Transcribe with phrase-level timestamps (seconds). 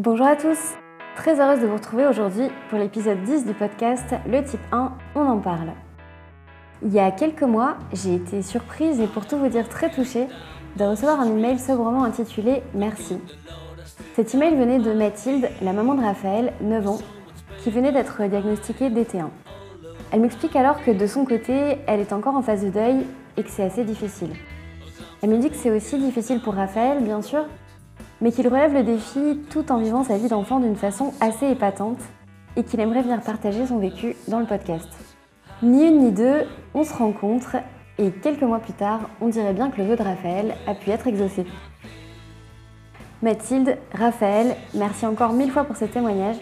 [0.00, 0.58] Bonjour à tous,
[1.16, 5.20] très heureuse de vous retrouver aujourd'hui pour l'épisode 10 du podcast Le type 1, on
[5.20, 5.74] en parle.
[6.82, 10.28] Il y a quelques mois, j'ai été surprise et pour tout vous dire très touchée
[10.78, 13.18] de recevoir un email sobrement intitulé Merci.
[14.16, 16.98] Cet email venait de Mathilde, la maman de Raphaël, 9 ans,
[17.62, 19.28] qui venait d'être diagnostiquée DT1.
[20.10, 23.04] Elle m'explique alors que de son côté, elle est encore en phase de deuil
[23.36, 24.30] et que c'est assez difficile.
[25.20, 27.44] Elle me dit que c'est aussi difficile pour Raphaël, bien sûr,
[28.22, 31.98] mais qu'il relève le défi tout en vivant sa vie d'enfant d'une façon assez épatante
[32.56, 34.88] et qu'il aimerait venir partager son vécu dans le podcast.
[35.62, 37.56] Ni une ni deux, on se rencontre
[37.98, 40.90] et quelques mois plus tard, on dirait bien que le vœu de Raphaël a pu
[40.90, 41.44] être exaucé.
[43.22, 46.36] Mathilde, Raphaël, merci encore mille fois pour ce témoignage.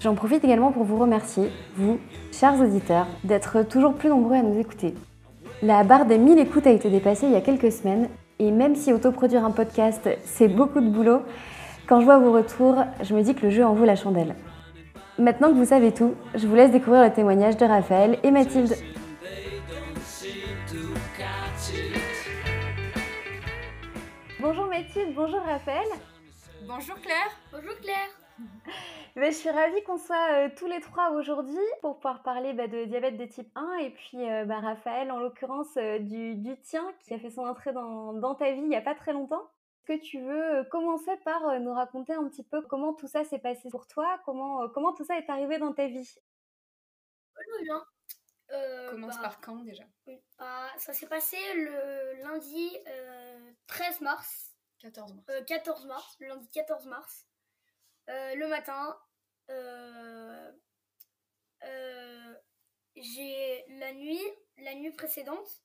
[0.00, 1.98] J'en profite également pour vous remercier, vous,
[2.32, 4.94] chers auditeurs, d'être toujours plus nombreux à nous écouter.
[5.62, 8.74] La barre des 1000 écoutes a été dépassée il y a quelques semaines et même
[8.74, 11.22] si autoproduire un podcast, c'est beaucoup de boulot,
[11.86, 14.34] quand je vois vos retours, je me dis que le jeu en vaut la chandelle.
[15.18, 18.74] Maintenant que vous savez tout, je vous laisse découvrir le témoignage de Raphaël et Mathilde.
[24.40, 25.88] Bonjour Mathilde, bonjour Raphaël.
[26.66, 27.30] Bonjour Claire.
[27.52, 28.17] Bonjour Claire.
[29.16, 32.68] Ben, je suis ravie qu'on soit euh, tous les trois aujourd'hui pour pouvoir parler bah,
[32.68, 36.60] de diabète de type 1 et puis euh, bah, Raphaël en l'occurrence euh, du, du,
[36.60, 39.12] tien qui a fait son entrée dans, dans ta vie il n'y a pas très
[39.12, 39.50] longtemps.
[39.88, 43.38] Est-ce que tu veux commencer par nous raconter un petit peu comment tout ça s'est
[43.38, 46.14] passé pour toi, comment, comment tout ça est arrivé dans ta vie?
[47.36, 47.82] Oui, bien.
[48.50, 49.84] Euh, Commence bah, par quand déjà?
[50.38, 52.70] bah, Ça s'est passé le lundi
[53.66, 54.54] 13 mars.
[54.80, 55.44] 14 mars.
[55.46, 57.27] 14 mars, le lundi 14 mars.
[58.08, 58.98] Euh, le matin,
[59.50, 60.52] euh,
[61.64, 62.34] euh,
[62.96, 64.22] j'ai la nuit,
[64.58, 65.62] la nuit précédente,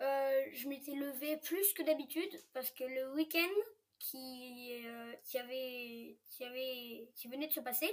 [0.00, 3.54] je m'étais levée plus que d'habitude parce que le week-end
[3.98, 4.84] qui,
[5.24, 7.90] qui, avait, qui, avait, qui venait de se passer,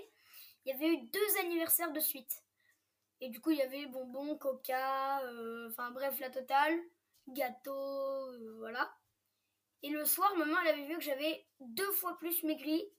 [0.66, 2.44] il y avait eu deux anniversaires de suite.
[3.22, 5.22] Et du coup, il y avait bonbons, coca,
[5.70, 6.78] enfin bref, la totale,
[7.28, 8.94] gâteau, voilà.
[9.84, 12.92] Et le soir, maman, elle avait vu que j'avais deux fois plus maigri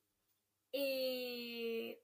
[0.72, 2.00] et,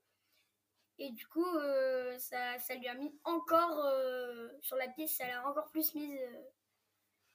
[0.99, 5.27] et du coup, euh, ça, ça, lui a mis encore euh, sur la piste, ça
[5.27, 6.43] l'a encore plus mise euh,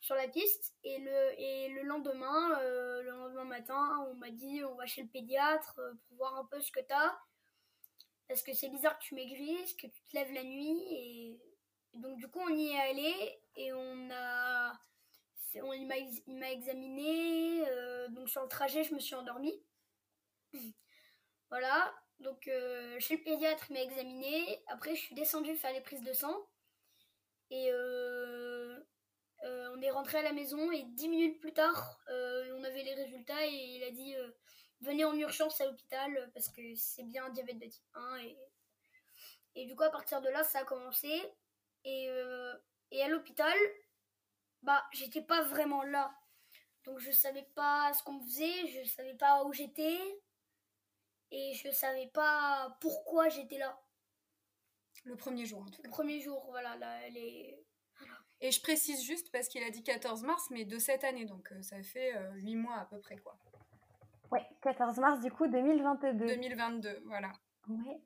[0.02, 0.76] sur la piste.
[0.84, 5.08] Et le, et le lendemain, le lendemain matin, on m'a dit on va chez le
[5.08, 7.18] pédiatre pour voir un peu ce que t'as.
[8.28, 10.82] Parce que c'est bizarre que tu maigrisses, que tu te lèves la nuit.
[10.92, 11.40] Et,
[11.94, 14.74] donc, du coup, on y est allé et on a.
[15.62, 17.64] On, il m'a examiné.
[18.10, 19.64] donc, sur le trajet, je me suis endormie.
[21.54, 24.64] Voilà, donc euh, chez le pédiatre, il m'a examiné.
[24.70, 26.36] Après, je suis descendue faire les prises de sang.
[27.52, 28.80] Et euh,
[29.44, 30.72] euh, on est rentré à la maison.
[30.72, 33.46] Et dix minutes plus tard, on avait les résultats.
[33.46, 34.16] Et il a dit
[34.82, 38.18] Venez en urgence à l'hôpital parce que c'est bien diabète de type 1.
[38.24, 38.38] Et,
[39.54, 41.22] et du coup, à partir de là, ça a commencé.
[41.86, 42.10] Et,
[42.90, 43.56] et à l'hôpital,
[44.64, 46.16] bah, j'étais pas vraiment là.
[46.84, 50.00] Donc, je savais pas ce qu'on faisait, je savais pas où j'étais
[51.34, 53.78] et je savais pas pourquoi j'étais là.
[55.04, 55.88] Le premier jour, en tout cas.
[55.88, 56.78] Le premier jour, voilà.
[56.78, 57.60] Là, les...
[58.40, 61.52] Et je précise juste parce qu'il a dit 14 mars, mais de cette année, donc
[61.52, 63.38] euh, ça fait euh, 8 mois à peu près, quoi.
[64.32, 66.26] Ouais, 14 mars du coup 2022.
[66.26, 67.32] 2022, voilà.
[67.68, 68.02] Ouais.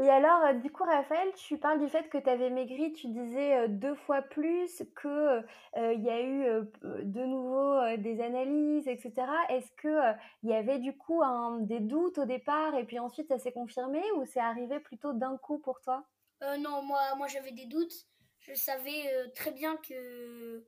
[0.00, 3.08] Et alors, euh, du coup, Raphaël, tu parles du fait que tu avais maigri, tu
[3.08, 5.42] disais euh, deux fois plus, qu'il euh,
[5.74, 6.44] y a eu
[6.82, 9.12] de nouveau des analyses, etc.
[9.50, 11.22] Est-ce qu'il il y avait du coup
[11.60, 15.36] des doutes au départ et puis ensuite ça s'est confirmé ou c'est arrivé plutôt d'un
[15.36, 16.06] coup pour toi?
[16.40, 18.06] Non, moi, j'avais des doutes.
[18.38, 20.64] Je savais très bien que,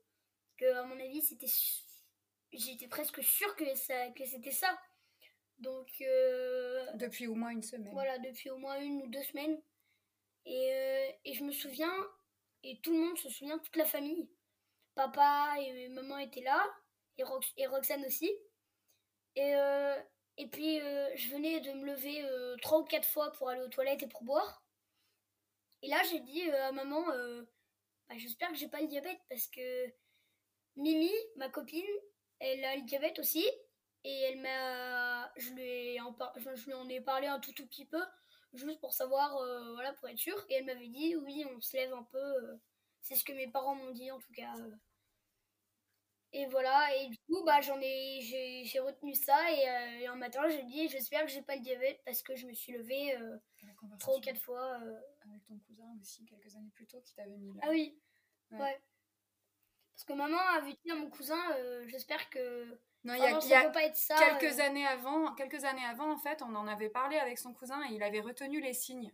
[0.58, 1.50] que, à mon avis, c'était.
[2.52, 4.68] J'étais presque sûre que, que c'était ça.
[5.62, 5.88] Donc.
[6.00, 7.92] Euh, depuis au moins une semaine.
[7.92, 9.60] Voilà, depuis au moins une ou deux semaines.
[10.44, 11.94] Et, euh, et, je me souviens,
[12.64, 14.28] et tout le monde se souvient, toute la famille.
[14.94, 16.60] Papa et maman étaient là,
[17.16, 17.22] et,
[17.56, 18.30] et Roxane aussi.
[19.36, 19.96] Et, euh,
[20.36, 22.26] et puis, je venais de me lever
[22.60, 24.64] trois ou quatre fois pour aller aux toilettes et pour boire.
[25.82, 27.04] Et là, j'ai dit à maman,
[28.08, 29.86] bah, j'espère que j'ai pas le diabète parce que
[30.76, 31.84] Mimi, ma copine,
[32.40, 33.46] elle a le diabète aussi.
[34.04, 35.32] Et elle m'a.
[35.36, 38.02] Je, lui en je lui en ai parlé un tout, tout petit peu,
[38.52, 40.34] juste pour savoir, euh, voilà, pour être sûr.
[40.48, 42.18] Et elle m'avait dit, oui, on se lève un peu.
[42.18, 42.56] Euh,
[43.00, 44.54] c'est ce que mes parents m'ont dit, en tout cas.
[44.58, 44.74] Euh.
[46.34, 49.38] Et voilà, et du coup, bah, j'en ai, j'ai retenu ça.
[49.52, 52.54] Et, un matin, j'ai dit, j'espère que j'ai pas le diabète parce que je me
[52.54, 53.14] suis levée
[53.98, 54.76] trois ou quatre fois.
[55.26, 57.60] Avec ton cousin aussi, quelques années plus tôt, qui t'avait mis là.
[57.64, 58.00] Ah oui,
[58.52, 58.80] ouais.
[59.92, 61.38] Parce que maman avait dit à mon cousin,
[61.86, 63.70] j'espère que Non, il y a, il y a
[64.38, 67.82] quelques années avant, quelques années avant, en fait, on en avait parlé avec son cousin
[67.90, 69.12] et il avait retenu les signes.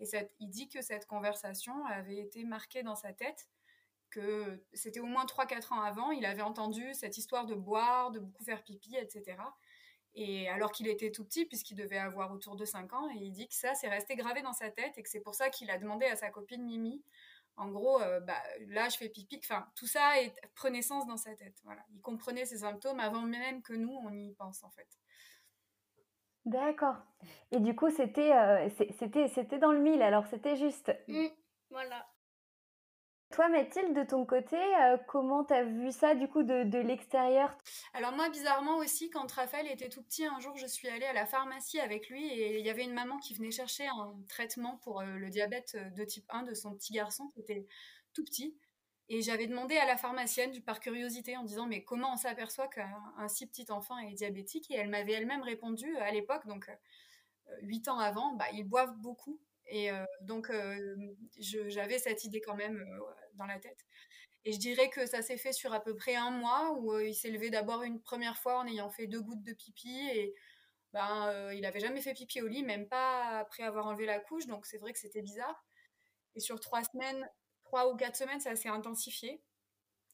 [0.00, 0.04] Et
[0.40, 3.48] il dit que cette conversation avait été marquée dans sa tête,
[4.10, 8.20] que c'était au moins 3-4 ans avant, il avait entendu cette histoire de boire, de
[8.20, 9.36] beaucoup faire pipi, etc.
[10.14, 13.32] Et alors qu'il était tout petit, puisqu'il devait avoir autour de 5 ans, et il
[13.32, 15.70] dit que ça, c'est resté gravé dans sa tête et que c'est pour ça qu'il
[15.70, 17.02] a demandé à sa copine Mimi,
[17.56, 18.34] en gros, euh, bah,
[18.68, 19.40] là, je fais pipi.
[19.42, 21.56] Enfin, tout ça est, prenait sens dans sa tête.
[21.64, 21.82] Voilà.
[21.92, 24.88] Il comprenait ses symptômes avant même que nous, on y pense, en fait.
[26.44, 26.96] D'accord.
[27.52, 28.68] Et du coup, c'était euh,
[28.98, 30.92] c'était c'était dans le mille, alors c'était juste.
[31.08, 31.28] Mmh,
[31.70, 32.06] voilà.
[33.34, 37.58] Toi, Mathilde, de ton côté, euh, comment t'as vu ça du coup de, de l'extérieur?
[37.92, 41.12] Alors moi, bizarrement aussi, quand Raphaël était tout petit, un jour, je suis allée à
[41.12, 44.76] la pharmacie avec lui et il y avait une maman qui venait chercher un traitement
[44.84, 47.66] pour euh, le diabète de type 1 de son petit garçon qui était
[48.12, 48.56] tout petit.
[49.08, 53.26] Et j'avais demandé à la pharmacienne, par curiosité, en disant mais comment on s'aperçoit qu'un
[53.26, 54.70] si petit enfant est diabétique?
[54.70, 58.96] Et elle m'avait elle-même répondu à l'époque, donc euh, huit ans avant, bah, ils boivent
[58.98, 59.40] beaucoup.
[59.66, 60.50] Et euh, donc
[61.38, 62.84] j'avais cette idée quand même
[63.34, 63.78] dans la tête.
[64.44, 67.14] Et je dirais que ça s'est fait sur à peu près un mois où il
[67.14, 70.34] s'est levé d'abord une première fois en ayant fait deux gouttes de pipi et
[70.92, 74.46] ben, il n'avait jamais fait pipi au lit, même pas après avoir enlevé la couche,
[74.46, 75.64] donc c'est vrai que c'était bizarre.
[76.34, 77.28] Et sur trois semaines,
[77.64, 79.42] trois ou quatre semaines, ça s'est intensifié.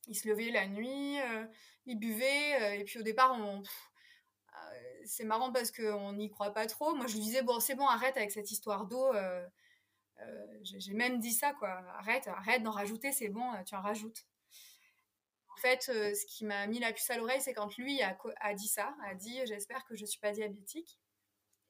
[0.06, 1.16] Il se levait la nuit,
[1.86, 3.62] il buvait, et puis au départ, on,
[5.04, 6.94] c'est marrant parce qu'on n'y croit pas trop.
[6.94, 9.14] Moi, je lui disais, bon, c'est bon, arrête avec cette histoire d'eau.
[10.26, 11.70] Euh, j'ai même dit ça, quoi.
[11.98, 14.26] Arrête, arrête d'en rajouter, c'est bon, tu en rajoutes.
[15.48, 18.54] En fait, euh, ce qui m'a mis la puce à l'oreille, c'est quand lui a,
[18.54, 20.98] dit ça, a dit j'espère que je ne suis pas diabétique,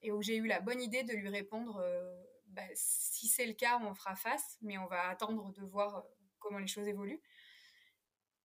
[0.03, 3.55] et où j'ai eu la bonne idée de lui répondre euh, bah, si c'est le
[3.55, 6.05] cas, on fera face, mais on va attendre de voir
[6.39, 7.21] comment les choses évoluent.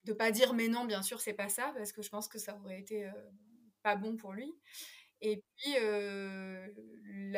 [0.03, 2.39] De pas dire mais non, bien sûr, c'est pas ça, parce que je pense que
[2.39, 3.09] ça aurait été
[3.85, 4.51] pas bon pour lui.
[5.21, 5.73] Et puis,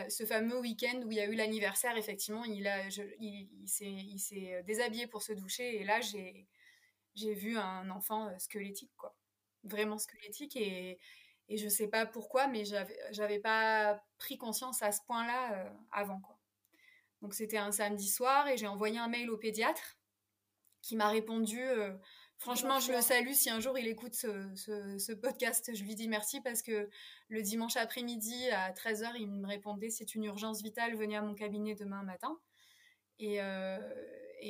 [0.09, 2.88] ce fameux week-end où il y a eu l'anniversaire, effectivement, il, a,
[3.19, 5.75] il, il s'est déshabillé pour se doucher.
[5.75, 6.47] Et là, j'ai,
[7.33, 9.13] vu un enfant squelettique, quoi.
[9.63, 10.55] Vraiment squelettique.
[10.55, 10.99] Et,
[11.49, 16.21] et je sais pas pourquoi, mais j'avais, j'avais pas pris conscience à ce point-là avant,
[16.21, 16.39] quoi.
[17.21, 19.97] Donc, c'était un samedi soir et j'ai envoyé un mail au pédiatre
[20.81, 21.59] qui m'a répondu
[22.39, 23.33] Franchement, je le salue.
[23.33, 26.87] Si un jour il écoute ce, podcast, je lui dis merci parce que
[27.29, 31.33] le dimanche après-midi à 13h, il me répondait c'est une urgence vitale, venez à mon
[31.33, 32.37] cabinet demain matin.
[33.19, 33.79] Et, euh,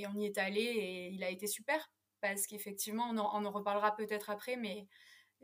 [0.10, 1.90] on y est allé et il a été super
[2.22, 4.88] parce qu'effectivement, on, en reparlera peut-être après, mais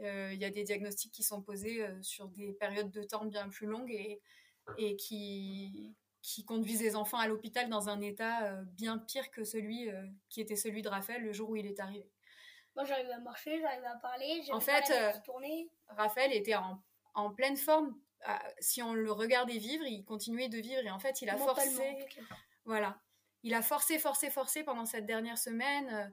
[0.02, 3.26] euh, il y a des diagnostics qui sont posés euh, sur des périodes de temps
[3.26, 4.22] bien plus longues et,
[4.78, 9.90] et qui, qui conduisent les enfants à l'hôpital dans un état bien pire que celui
[10.30, 12.13] qui était celui de Raphaël le jour où il est arrivé.
[12.76, 15.12] Moi, j'arrive à marcher, j'arrive à parler, En fait, euh,
[15.90, 16.82] Raphaël était en,
[17.14, 17.96] en pleine forme.
[18.26, 21.38] Ah, si on le regardait vivre, il continuait de vivre et en fait, il a
[21.38, 21.98] forcé.
[22.66, 23.00] Voilà.
[23.44, 25.90] Il a forcé, forcé, forcé pendant cette dernière semaine.
[25.94, 26.08] Euh,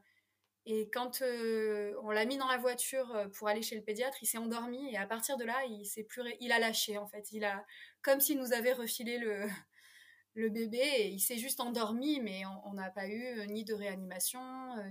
[0.66, 4.26] et quand euh, on l'a mis dans la voiture pour aller chez le pédiatre, il
[4.26, 7.32] s'est endormi et à partir de là, il s'est plus, il a lâché en fait.
[7.32, 7.64] Il a
[8.02, 9.46] comme s'il nous avait refilé le
[10.34, 14.40] le bébé il s'est juste endormi, mais on n'a pas eu ni de réanimation,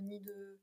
[0.02, 0.58] ni de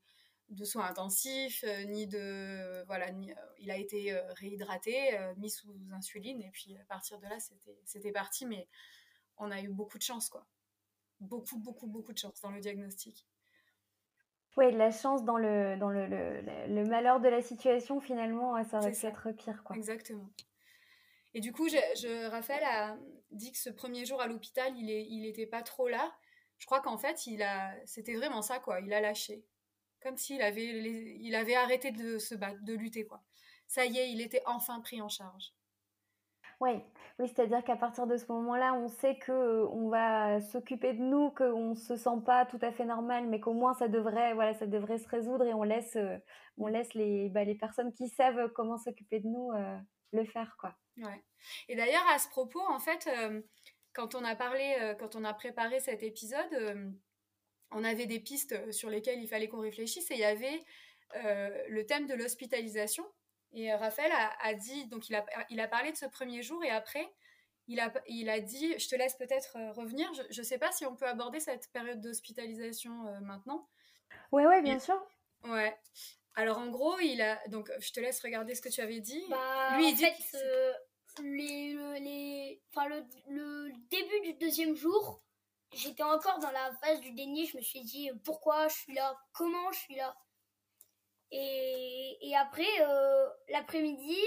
[0.50, 2.84] de soins intensifs, euh, ni de.
[2.86, 7.26] Voilà, euh, il a été euh, réhydraté, mis sous insuline, et puis à partir de
[7.26, 7.36] là,
[7.84, 8.68] c'était parti, mais
[9.36, 10.46] on a eu beaucoup de chance, quoi.
[11.20, 13.26] Beaucoup, beaucoup, beaucoup de chance dans le diagnostic.
[14.56, 18.78] Oui, de la chance dans le, dans le, le, malheur de la situation, finalement, ça
[18.78, 19.76] aurait pu être pire, quoi.
[19.76, 20.30] Exactement.
[21.34, 22.96] Et du coup, je, Raphaël a
[23.30, 24.86] dit que ce premier jour à l'hôpital, il
[25.22, 26.12] n'était il pas trop là.
[26.56, 28.80] Je crois qu'en fait, il a, c'était vraiment ça, quoi.
[28.80, 29.44] Il a lâché
[30.02, 30.64] comme s'il avait,
[31.20, 33.22] il avait arrêté de se battre, de lutter, quoi.
[33.66, 35.52] Ça y est, il était enfin pris en charge.
[36.60, 36.80] Oui,
[37.18, 41.02] oui c'est-à-dire qu'à partir de ce moment-là, on sait que euh, on va s'occuper de
[41.02, 44.34] nous, qu'on ne se sent pas tout à fait normal, mais qu'au moins ça devrait,
[44.34, 46.16] voilà, ça devrait se résoudre et on laisse, euh,
[46.56, 49.78] on laisse les, bah, les personnes qui savent comment s'occuper de nous euh,
[50.12, 50.74] le faire, quoi.
[50.96, 51.22] Ouais.
[51.68, 53.08] Et d'ailleurs, à ce propos, en fait,
[53.92, 56.92] quand on a parlé, quand on a préparé cet épisode,
[57.70, 60.64] on avait des pistes euh, sur lesquelles il fallait qu'on réfléchisse et il y avait
[61.16, 63.04] euh, le thème de l'hospitalisation.
[63.52, 66.62] Et euh, Raphaël a, dit, donc il a, il a parlé de ce premier jour
[66.64, 67.06] et après,
[67.66, 70.84] il a, il a dit, je te laisse peut-être revenir, je ne sais pas si
[70.84, 73.68] on peut aborder cette période d'hospitalisation maintenant.
[74.32, 74.98] Oui, ouais, bien sûr.
[75.44, 75.74] Ouais.
[76.34, 79.22] Alors en gros, il a, donc je te laisse regarder ce que tu avais dit.
[79.30, 80.42] Bah, Lui, il dit fait,
[81.22, 85.22] les, les, enfin, le, le début du deuxième jour,
[85.72, 87.46] j'étais encore dans la phase du déni.
[87.46, 90.16] Je me suis dit pourquoi je suis là, comment je suis là?
[91.30, 94.18] Et, et après, euh, l'après-midi,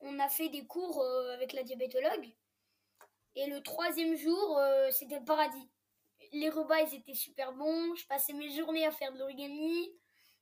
[0.00, 2.32] on a fait des cours euh, avec la diabétologue.
[3.34, 5.68] Et le troisième jour, euh, c'était le paradis.
[6.32, 7.94] Les repas, ils étaient super bons.
[7.96, 9.92] Je passais mes journées à faire de l'origami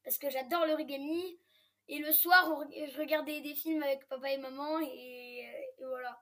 [0.05, 1.39] parce que j'adore l'origami.
[1.89, 5.39] Et le soir, je regardais des films avec papa et maman et,
[5.79, 6.21] et voilà.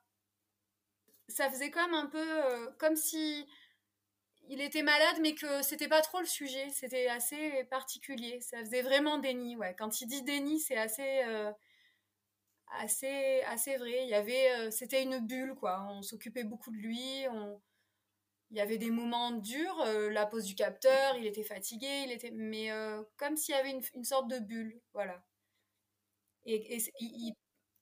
[1.29, 3.47] Ça faisait comme un peu euh, comme si
[4.51, 6.69] il était malade, mais que c'était pas trop le sujet.
[6.71, 8.41] C'était assez particulier.
[8.41, 9.57] Ça faisait vraiment déni.
[9.57, 9.77] Ouais.
[9.79, 11.53] Quand il dit déni, c'est assez, euh,
[12.81, 14.03] assez, assez vrai.
[14.03, 15.87] Il y avait, euh, c'était une bulle, quoi.
[15.91, 17.25] On s'occupait beaucoup de lui.
[18.51, 19.81] Il y avait des moments durs.
[19.83, 22.71] euh, la pose du capteur, il était fatigué, il était, mais
[23.17, 25.23] comme s'il y avait une, sorte de bulle, voilà.
[26.45, 26.79] Et,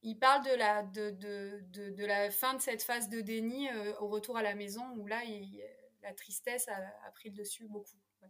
[0.03, 1.61] il, parle de la, de, de,
[1.91, 3.69] de, la fin de cette phase de déni
[4.01, 5.63] au retour à la maison où là, il-
[6.03, 6.77] la tristesse a,
[7.07, 7.99] a pris le dessus beaucoup.
[8.23, 8.29] ouais.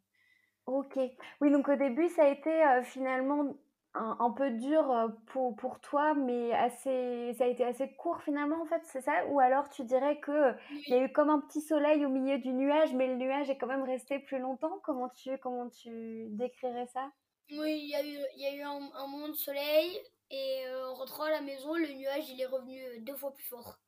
[0.67, 0.99] Ok.
[1.41, 3.57] Oui, donc au début, ça a été euh, finalement
[3.95, 8.23] un, un peu dur euh, pour, pour toi, mais assez, ça a été assez court
[8.23, 9.27] finalement, en fait, c'est ça?
[9.29, 10.53] Ou alors tu dirais que euh,
[10.87, 13.49] il y a eu comme un petit soleil au milieu du nuage, mais le nuage
[13.49, 14.79] est quand même resté plus longtemps?
[14.85, 17.11] Comment tu, comment tu décrirais ça?
[17.51, 19.99] Oui, il y a eu, il y a eu un, un moment de soleil
[20.31, 23.45] et euh, en rentrant à la maison, le nuage il est revenu deux fois plus
[23.45, 23.79] fort.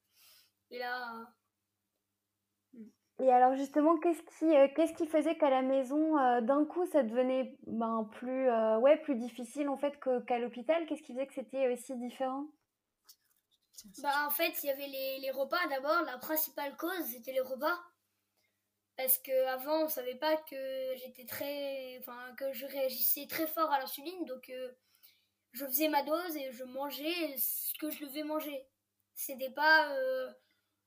[0.70, 1.26] Et là,
[3.20, 6.86] Et alors justement, qu'est-ce qui, euh, qu'est-ce qui faisait qu'à la maison, euh, d'un coup,
[6.86, 10.86] ça devenait ben, plus, euh, ouais, plus difficile en fait qu'à l'hôpital?
[10.86, 12.46] Qu'est-ce qui faisait que c'était aussi différent?
[14.02, 16.02] Bah en fait, il y avait les, les repas d'abord.
[16.06, 17.78] La principale cause, c'était les repas.
[18.96, 22.00] Parce que avant, on savait pas que j'étais très,
[22.36, 24.52] que je réagissais très fort à l'insuline, donc
[25.52, 28.66] je faisais ma dose et je mangeais ce que je devais manger.
[29.14, 29.88] C'était pas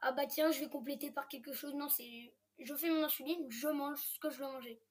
[0.04, 1.74] ah bah tiens, je vais compléter par quelque chose.
[1.76, 4.82] Non, c'est je fais mon insuline, je mange ce que je dois manger.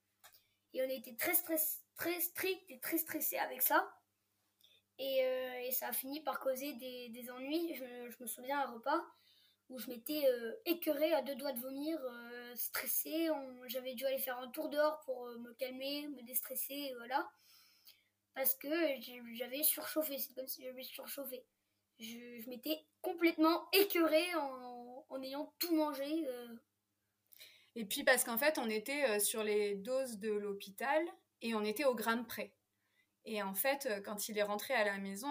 [0.75, 3.89] Et on était très stress, très strict et très stressé avec ça.
[4.99, 7.75] Et, euh, et ça a fini par causer des, des ennuis.
[7.75, 7.85] Je,
[8.23, 9.03] me- souviens un repas
[9.71, 13.29] où je m'étais euh, écœurée à deux doigts de vomir, euh, stressée.
[13.69, 17.29] J'avais dû aller faire un tour dehors pour euh, me calmer, me déstresser, voilà.
[18.35, 18.69] Parce que
[19.35, 21.45] j'avais surchauffé, c'est comme si j'avais surchauffé.
[21.99, 26.27] Je, je m'étais complètement écœurée en, en ayant tout mangé.
[26.29, 26.57] euh.
[27.75, 31.03] Et puis parce qu'en fait, on était euh, sur les doses de l'hôpital
[31.41, 32.55] et on était au gramme près.
[33.25, 35.29] Et en fait, euh, quand il est rentré à la maison,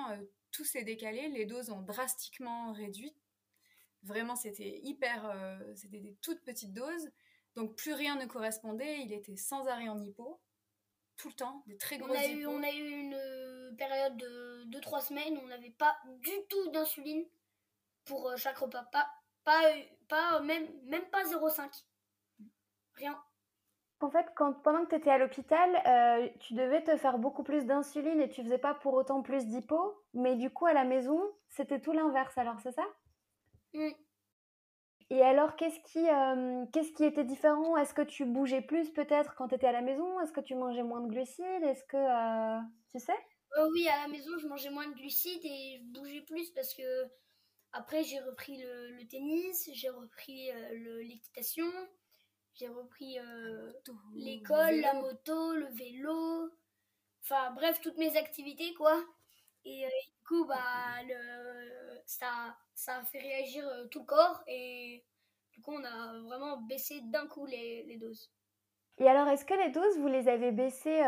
[0.52, 3.16] tout s'est décalé, les doses ont drastiquement réduit.
[4.04, 7.12] Vraiment, c'était hyper, euh, c'était des toutes petites doses.
[7.56, 9.02] Donc plus rien ne correspondait.
[9.02, 10.42] Il était sans arrêt en hypo,
[11.18, 14.66] tout le temps, des très On grosses a, eu, on a eu une période de
[14.72, 17.24] 2-3 semaines où on n'avait pas du tout d'insuline
[18.06, 18.84] pour chaque repas.
[18.92, 19.08] Pas,
[19.44, 19.62] pas,
[20.08, 21.86] pas même, même pas 0,5.
[22.96, 23.22] Rien.
[24.00, 27.44] En fait, quand, pendant que tu étais à l'hôpital, euh, tu devais te faire beaucoup
[27.44, 30.84] plus d'insuline et tu faisais pas pour autant plus d'hypo, mais du coup, à la
[30.84, 32.86] maison, c'était tout l'inverse, alors c'est ça?
[33.74, 33.92] Mm.
[35.12, 37.78] Et alors, qu'est-ce qui, euh, qu'est-ce qui était différent?
[37.78, 40.20] Est-ce que tu bougeais plus peut-être quand tu étais à la maison?
[40.22, 41.64] Est-ce que tu mangeais moins de glucides?
[41.64, 42.60] Est-ce que, euh,
[42.94, 43.18] tu sais?
[43.72, 46.82] Oui, à la maison, je mangeais moins de glucides et je bougeais plus parce que
[47.74, 51.68] après, j'ai repris le, tennis, j'ai repris euh, l'équitation,
[52.54, 53.72] j'ai repris euh,
[54.14, 56.52] l'école, la moto, le vélo,
[57.24, 59.02] enfin bref, toutes mes activités quoi.
[59.64, 65.06] Et euh, du coup, bah, le, ça, ça a fait réagir tout le corps et
[65.54, 68.32] du coup, on a vraiment baissé d'un coup les, doses.
[68.98, 71.04] Et alors, est-ce que les doses, vous les avez baissées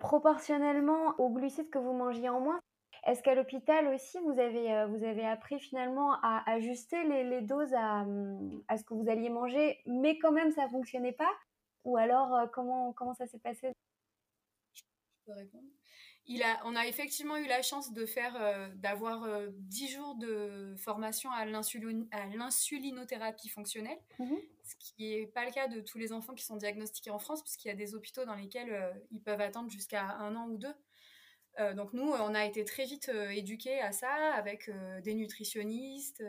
[0.00, 2.60] proportionnellement aux glucides que vous mangiez en moins?
[3.06, 7.42] Est-ce qu'à l'hôpital aussi, vous avez, euh, vous avez appris finalement à ajuster les, les
[7.42, 11.30] doses à, hum, à ce que vous alliez manger, mais quand même ça fonctionnait pas?
[11.84, 13.72] Ou alors, euh, comment, comment ça s'est passé?
[15.26, 15.64] peux répondre.
[16.26, 20.14] Il a, on a effectivement eu la chance de faire, euh, d'avoir euh, 10 jours
[20.16, 24.38] de formation à l'insulin- à l'insulinothérapie fonctionnelle, Mhm.
[24.62, 27.42] ce qui n'est pas le cas de tous les enfants qui sont diagnostiqués en France,
[27.42, 30.56] puisqu'il y a des hôpitaux dans lesquels euh, ils peuvent attendre jusqu'à un an ou
[30.56, 30.74] deux.
[31.60, 35.14] Euh, donc nous, on a été très vite euh, éduqués à ça, avec euh, des
[35.14, 36.24] nutritionnistes,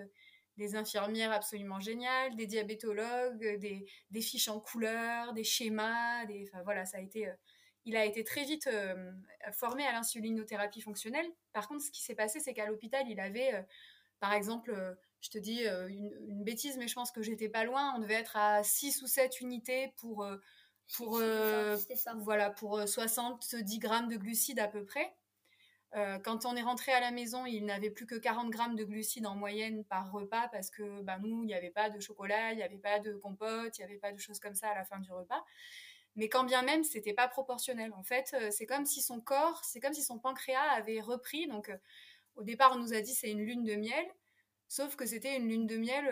[0.58, 6.98] des infirmières absolument géniales, des diabétologues, des, fiches en couleur, des schémas, des, voilà, ça
[6.98, 7.30] a été...
[7.84, 8.70] il a été très vite
[9.52, 11.28] formé à l'insulinothérapie fonctionnelle.
[11.52, 13.66] Par contre, ce qui s'est passé, c'est qu'à l'hôpital, il avait,
[14.22, 14.74] par exemple,
[15.20, 17.94] je te dis une, une bêtise, mais je pense que j'étais pas loin.
[17.98, 20.26] On devait être à 6 ou 7 unités pour,
[20.94, 22.14] pour, ça, euh, ça.
[22.18, 25.16] voilà, pour euh, 70 grammes de glucides à peu près.
[25.96, 28.84] Euh, quand on est rentré à la maison, il n'avait plus que 40 grammes de
[28.84, 32.52] glucides en moyenne par repas parce que bah, nous, il n'y avait pas de chocolat,
[32.52, 34.76] il n'y avait pas de compote, il n'y avait pas de choses comme ça à
[34.76, 35.44] la fin du repas.
[36.18, 37.94] Mais quand bien même, c'était pas proportionnel.
[37.94, 41.48] En fait, c'est comme si son corps, c'est comme si son pancréas avait repris.
[41.48, 41.70] Donc,
[42.36, 44.06] au départ, on nous a dit c'est une lune de miel,
[44.76, 46.06] sauf que c'était une lune de miel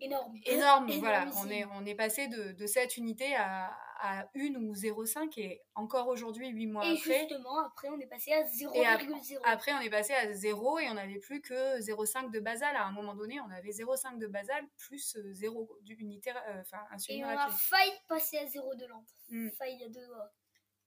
[0.00, 0.34] énorme.
[0.44, 1.26] Énorme, voilà.
[1.38, 5.62] On est, on est passé de, de cette unité à, à 1 ou 0,5 et
[5.74, 7.20] encore aujourd'hui, 8 mois et après.
[7.20, 9.38] justement, après, on est passé à 0,0.
[9.44, 12.76] Après, on est passé à 0 et on n'avait plus que 0,5 de basal.
[12.76, 17.24] À un moment donné, on avait 0,5 de basal plus 0 d'unité, euh, enfin, Et
[17.24, 19.08] on a failli passer à 0 de lente.
[19.30, 19.50] Mm.
[19.50, 20.00] Failli à 2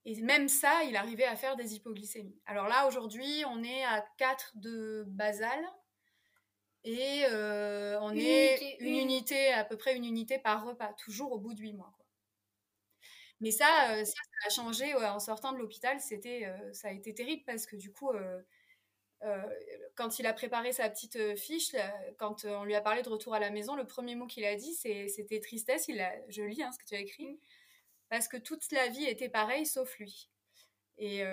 [0.06, 2.40] Et même ça, il arrivait à faire des hypoglycémies.
[2.46, 5.66] Alors là, aujourd'hui, on est à 4 de basal
[6.84, 11.40] et euh, on est une, unité, à peu près une unité par repas, toujours au
[11.40, 11.92] bout de 8 mois.
[11.96, 12.06] Quoi.
[13.42, 14.14] Mais ça, euh, ça,
[14.46, 16.00] a changé en sortant de l'hôpital.
[16.00, 18.12] C'était, euh, ça a été terrible parce que du coup,
[19.96, 21.76] quand il a préparé sa petite fiche,
[22.18, 24.56] quand on lui a parlé de retour à la maison, le premier mot qu'il a
[24.56, 25.88] dit, c'était tristesse.
[25.88, 27.38] Il a, je lis hein, ce que tu as écrit, mmh.
[28.10, 30.30] parce que toute la vie était pareille sauf lui.
[31.00, 31.24] Et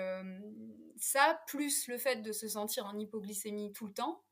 [0.97, 4.24] ça, plus le fait de se sentir en hypoglycémie tout le temps,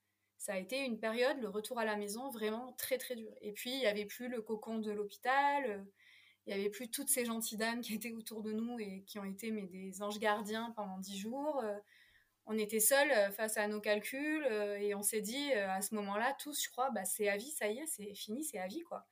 [0.44, 3.32] ça a été une période, le retour à la maison, vraiment très très dur.
[3.40, 5.82] Et puis, il n'y avait plus le cocon de l'hôpital, euh,
[6.46, 9.20] il n'y avait plus toutes ces gentilles dames qui étaient autour de nous et qui
[9.20, 11.62] ont été des anges gardiens pendant dix jours.
[11.64, 11.74] Euh,
[12.46, 14.46] on était seuls euh, face à nos calculs
[14.82, 17.70] et on s'est dit à ce moment-là, tous, je crois, bah, c'est à vie, ça
[17.70, 19.06] y est, c'est fini, c'est à vie, quoi.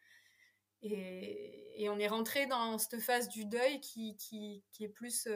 [0.81, 5.29] Et, on est rentré dans cette phase du deuil qui est plus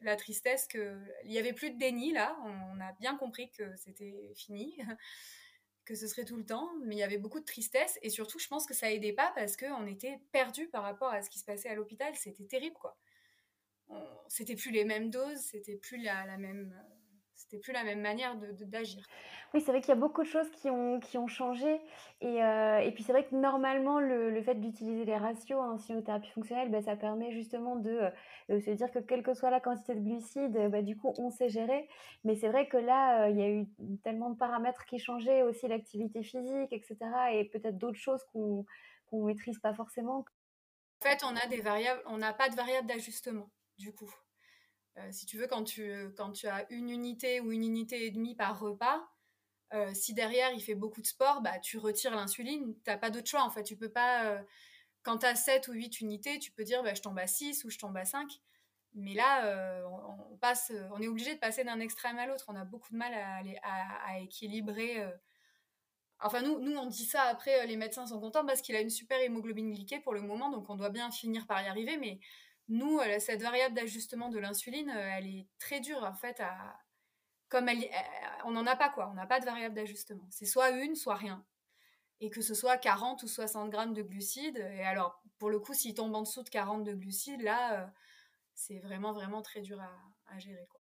[0.00, 2.36] la tristesse que il y avait plus de déni là.
[2.44, 4.76] On, a bien compris que c'était fini,
[5.84, 8.38] que ce serait tout le temps, mais il y avait beaucoup de tristesse et surtout,
[8.38, 11.38] je pense que ça aidait pas parce qu'on était perdu par rapport à ce qui
[11.38, 12.14] se passait à l'hôpital.
[12.16, 12.98] C'était terrible quoi.
[14.28, 16.74] C'était plus les mêmes doses, c'était plus la, même,
[17.46, 19.00] c'était plus la même manière d'agir.
[19.00, 19.06] De,
[19.54, 21.80] oui, c'est vrai qu'il y a beaucoup de choses qui ont, qui ont changé.
[22.20, 26.02] Et, euh, et puis, c'est vrai que normalement, le, le fait d'utiliser les ratios en
[26.02, 28.00] thérapie fonctionnelle, bah, ça permet justement de,
[28.48, 31.30] de, se dire que quelle que soit la quantité de glucides, bah, du coup, on
[31.30, 31.88] sait gérer.
[32.24, 33.66] Mais c'est vrai que là, euh, il y a eu
[34.02, 36.96] tellement de paramètres qui changeaient, aussi l'activité physique, etc.
[37.32, 38.64] Et peut-être d'autres choses qu'on
[39.12, 40.24] ne maîtrise pas forcément.
[41.00, 44.10] En fait, on a des variables, on n'a pas de variable d'ajustement, du coup.
[44.98, 48.10] Euh, si tu veux, quand tu, quand tu as une unité ou une unité et
[48.10, 49.08] demie par repas,
[49.74, 53.10] euh, si derrière il fait beaucoup de sport, bah, tu retires l'insuline, tu n'as pas
[53.10, 53.62] d'autre choix en fait.
[53.62, 54.42] Tu peux pas, euh,
[55.02, 57.64] quand tu as 7 ou 8 unités, tu peux dire bah, je tombe à 6
[57.64, 58.30] ou je tombe à 5.
[58.94, 59.84] Mais là,
[60.30, 62.46] on, passe, on est obligé de passer d'un extrême à l'autre.
[62.48, 63.42] On a beaucoup de mal à,
[64.06, 65.04] à, équilibrer.
[66.20, 68.88] Enfin, nous, nous, on dit ça après, les médecins sont contents parce qu'il a une
[68.88, 71.98] super hémoglobine glyquée pour le moment, donc on doit bien finir par y arriver.
[71.98, 72.20] Mais
[72.68, 76.76] nous, cette variable d'ajustement de l'insuline, elle est très dure en fait à,
[77.48, 77.88] comme elle,
[78.44, 80.26] on n'en a pas quoi, on n'a pas de variable d'ajustement.
[80.30, 81.44] C'est soit une, soit rien.
[82.20, 84.56] Et que ce soit 40 ou 60 grammes de glucides.
[84.56, 87.86] Et alors, pour le coup, s'il tombe en dessous de 40 de glucides, là, euh,
[88.54, 90.66] c'est vraiment, vraiment très dur à, gérer.
[90.66, 90.80] Quoi.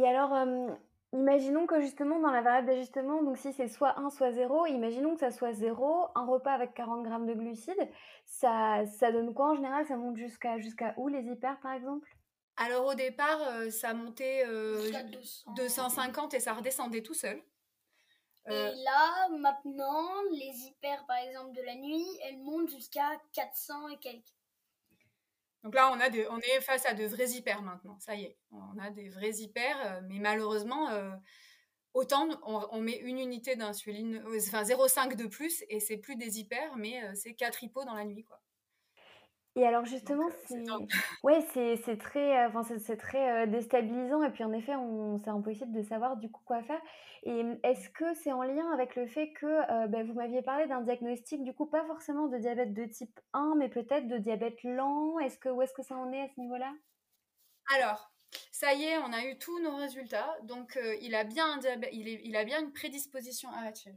[0.00, 0.74] Et alors, euh,
[1.12, 5.14] imaginons que justement, dans la variable d'ajustement, donc si c'est soit 1, soit 0, imaginons
[5.14, 7.88] que ça soit 0, un repas avec 40 grammes de glucides,
[8.24, 9.86] ça, ça donne quoi en général?
[9.86, 12.08] Ça monte jusqu'à jusqu'à où les hyper, par exemple?
[12.56, 14.90] Alors au départ, euh, ça montait euh,
[15.56, 17.42] 250 et ça redescendait tout seul.
[18.48, 23.88] Et euh, là, maintenant, les hyper, par exemple, de la nuit, elles montent jusqu'à 400
[23.88, 24.34] et quelques.
[25.62, 28.36] Donc là, on, est face à de vrais hyper maintenant, ça y est.
[28.50, 30.88] On a des vrais hyper, euh, mais malheureusement,
[31.94, 36.76] autant on, met une unité d'insuline, enfin 0,5 de plus, et c'est plus des hyper,
[36.76, 38.24] mais c'est 4 hypos dans la nuit.
[38.24, 38.40] quoi.
[39.54, 40.64] Et alors justement, c'est
[41.22, 45.82] ouais, c'est très, enfin c'est très déstabilisant et puis en effet, on c'est impossible de
[45.82, 46.80] savoir du coup quoi faire.
[47.24, 50.80] Et est-ce que c'est en lien avec le fait que bah, vous m'aviez parlé d'un
[50.80, 55.18] diagnostic du coup pas forcément de diabète de type 1, mais peut-être de diabète lent?
[55.18, 56.72] Est-ce que où est-ce que ça en est à ce niveau-là?
[57.76, 58.10] Alors,
[58.50, 60.34] ça y est, on a eu tous nos résultats.
[60.44, 63.50] Donc il a bien un diabète, il, il a bien une prédisposition.
[63.52, 63.92] Ah, tiens,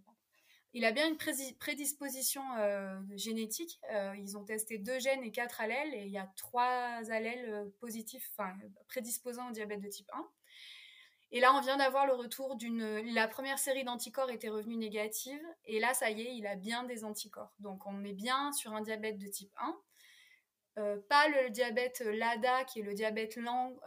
[0.75, 3.79] il a bien une prédisposition euh, génétique.
[3.93, 7.49] Euh, ils ont testé deux gènes et quatre allèles, et il y a trois allèles
[7.49, 8.53] euh, positifs, enfin
[8.89, 10.27] prédisposants au diabète de type 1.
[11.31, 13.13] Et là, on vient d'avoir le retour d'une.
[13.13, 16.83] La première série d'anticorps était revenue négative, et là, ça y est, il a bien
[16.83, 17.53] des anticorps.
[17.59, 19.53] Donc, on est bien sur un diabète de type
[20.75, 21.01] 1.
[21.07, 23.77] pas le diabète LADA, qui est le diabète lent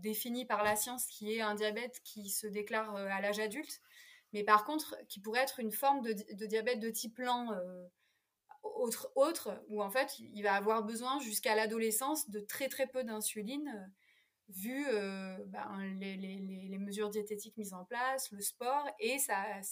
[0.00, 3.82] défini par la science, qui est un diabète qui se déclare à l'âge adulte
[4.32, 7.86] mais par contre, qui pourrait être une forme de, diabète de type lent euh,
[8.62, 13.04] autre, autre, où en fait, il va avoir besoin jusqu'à l'adolescence de très très peu
[13.04, 13.86] d'insuline, euh,
[14.50, 19.62] vu euh, ben, les, mesures diététiques mises en place, le sport et sa,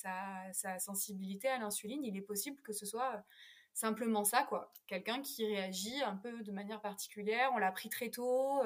[0.78, 2.04] sensibilité à l'insuline.
[2.04, 3.24] Il est possible que ce soit
[3.72, 4.72] simplement ça, quoi.
[4.86, 7.50] Quelqu'un qui réagit un peu de manière particulière.
[7.54, 8.62] On l'a pris très tôt.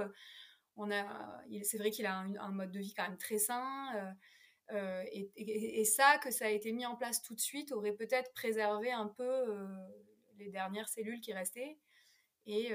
[1.62, 4.14] c'est vrai qu'il a un, mode de vie quand même très sain.
[4.72, 8.90] Et, ça, que ça a été mis en place tout de suite, aurait peut-être préservé
[8.92, 9.66] un peu
[10.38, 11.78] les dernières cellules qui restaient.
[12.46, 12.72] Et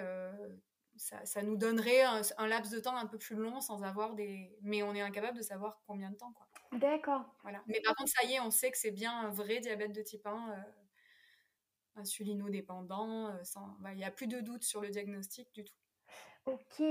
[0.98, 4.56] ça, nous donnerait un, laps de temps un peu plus long sans avoir des.
[4.62, 6.32] Mais on est incapable de savoir combien de temps.
[6.34, 6.48] Quoi.
[6.80, 7.24] D'accord.
[7.44, 7.64] Voilà.
[7.68, 10.02] Mais par contre, ça y est, on sait que c'est bien un vrai diabète de
[10.02, 10.56] type 1, euh,
[11.96, 13.30] insulino-dépendant.
[13.30, 13.44] Euh,
[13.80, 15.76] bah, il n'y a plus de doute sur le diagnostic du tout.
[16.46, 16.84] Ok.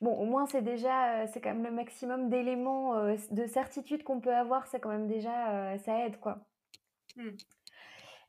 [0.00, 4.20] Bon, au moins, c'est déjà, euh, c'est quand même le maximum d'éléments de certitude qu'on
[4.20, 4.66] peut avoir.
[4.66, 6.38] C'est quand même déjà, ça aide, quoi.
[7.16, 7.30] Mmh.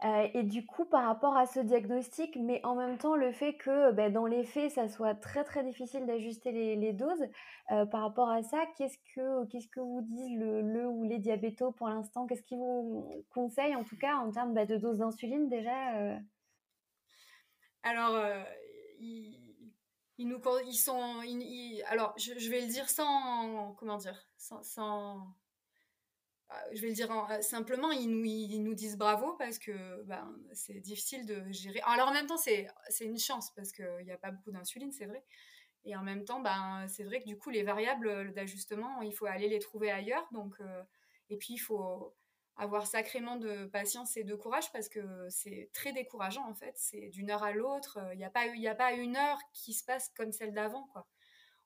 [0.04, 3.56] Euh, et du coup, par rapport à ce diagnostic, mais en même temps, le fait
[3.56, 7.26] que bah, dans les faits, ça soit très très difficile d'ajuster les, doses,
[7.72, 11.72] euh, par rapport à ça, qu'est-ce que, qu'est-ce que vous disent le, ou les diabétos
[11.72, 12.28] pour l'instant?
[12.28, 16.18] Qu'est-ce qu'ils vous conseillent en tout cas en termes bah, de dose d'insuline déjà euh?
[17.84, 18.22] Alors,
[20.18, 21.20] ils, nous, ils sont.
[21.88, 23.74] alors, je, vais le dire sans.
[23.74, 25.36] Comment dire sans
[26.48, 30.04] bah, je vais le dire euh, simplement, ils nous, ils nous, disent bravo parce que
[30.04, 31.82] ben, c'est difficile de gérer.
[31.86, 32.68] Alors en même temps, c'est
[33.02, 35.24] une chance parce qu'il n'y a pas beaucoup d'insuline, c'est vrai.
[35.86, 39.26] Et en même temps, ben, c'est vrai que du coup, les variables d'ajustement, il faut
[39.26, 40.28] aller les trouver ailleurs.
[40.32, 40.84] Donc, euh,
[41.30, 42.16] et puis, il faut
[42.58, 46.74] avoir sacrément de patience et de courage parce que c'est très décourageant en fait.
[46.76, 48.00] C'est d'une heure à l'autre.
[48.14, 50.88] Il n'y a, pas, a pas une heure qui se passe comme celle d'avant.
[50.94, 51.08] quoi.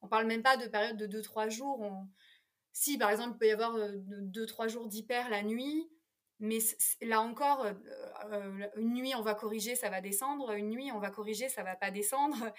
[0.01, 1.83] On parle même pas de période de 2-3 jours.
[2.71, 5.89] Si, par exemple, il peut y avoir euh, deux, trois jours d'hyper la nuit,
[6.39, 6.59] mais
[7.01, 7.73] là encore, euh,
[8.31, 10.51] euh, une nuit, on va corriger, ça va descendre.
[10.51, 12.37] Une nuit, on va corriger, ça va pas descendre.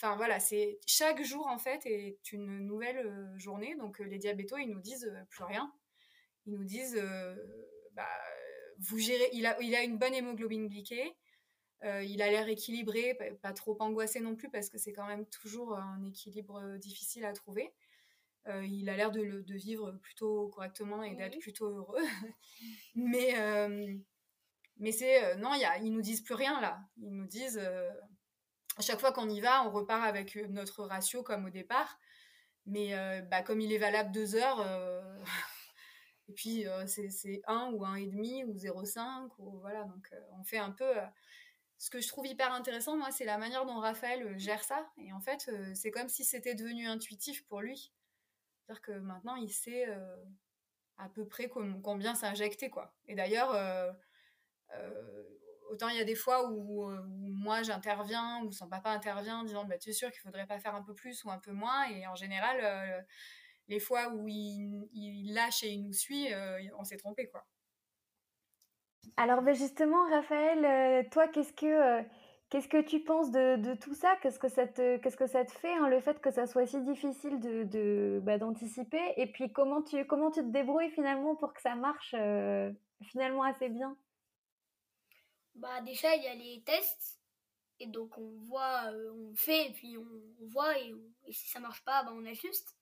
[0.00, 3.74] Enfin voilà, c'est chaque jour en fait est une nouvelle journée.
[3.74, 5.72] Donc les diabétos, ils nous disent plus rien.
[6.48, 7.00] Ils nous disent,
[7.92, 8.08] bah,
[8.78, 9.28] vous gérez.
[9.32, 11.14] Il a, il a une bonne hémoglobine glyquée.
[11.84, 15.76] il a l'air équilibré, pas trop angoissé non plus parce que c'est quand même toujours
[15.76, 17.72] un équilibre difficile à trouver.
[18.48, 22.02] Euh, il a l'air de, de, vivre plutôt correctement et d'être plutôt heureux.
[22.94, 23.94] mais euh,
[24.78, 26.80] mais c'est euh, non, y a, ils nous disent plus rien là.
[26.96, 31.46] Ils nous disent à chaque fois qu'on y va, on repart avec notre ratio comme
[31.46, 31.98] au départ.
[32.64, 32.92] Mais
[33.30, 34.62] bah, comme il est valable deux heures,
[36.28, 40.92] et puis c'est 1 ou 1,5 ou 0,5, ou voilà, donc on fait un peu.
[41.78, 44.90] ce que je trouve hyper intéressant, moi, c'est la manière dont Raphaël gère ça.
[44.98, 47.92] Et en fait, c'est comme si c'était devenu intuitif pour lui.
[48.68, 50.16] C'est-à-dire que maintenant, il sait euh,
[50.98, 52.94] à peu près combien s'injecter, quoi.
[53.06, 53.90] Et d'ailleurs, euh,
[54.74, 55.22] euh,
[55.70, 59.64] autant il y a des fois où, moi j'interviens, ou son papa intervient, en disant
[59.64, 61.88] bah, Tu es sûr qu'il faudrait pas faire un peu plus ou un peu moins?
[61.88, 63.06] Et en général,
[63.68, 66.28] les fois où il, lâche et il nous suit,
[66.78, 67.46] on s'est trompé, quoi.
[69.16, 72.04] Alors, ben, justement, Raphaël, toi, qu'est-ce que
[72.50, 74.16] Qu'est-ce que tu penses de, tout ça?
[74.22, 76.66] Qu'est-ce que ça te, qu'est-ce que ça te fait, hein, le fait que ça soit
[76.66, 79.12] si difficile de, bah, d'anticiper?
[79.18, 83.42] Et puis comment tu, comment tu te débrouilles finalement pour que ça marche euh, finalement
[83.42, 83.96] assez bien?
[85.56, 87.20] Bah déjà il y a les tests
[87.80, 90.94] et donc on voit, euh, on fait et puis on, voit et,
[91.30, 92.77] si ça marche pas, bah, on ajuste.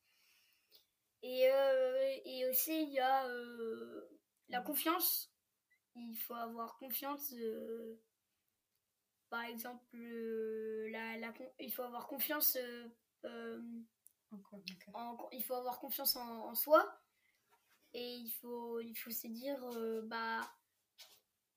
[1.29, 3.27] Et, euh, et aussi il y a
[4.49, 5.33] la confiance.
[5.97, 7.33] Il faut avoir confiance
[9.31, 12.57] par exemple, la, il faut avoir confiance.
[12.57, 12.89] Euh,
[13.25, 13.61] euh,
[15.33, 17.01] il faut avoir confiance en, soi
[17.95, 20.41] et il faut, il faut se dire euh, bah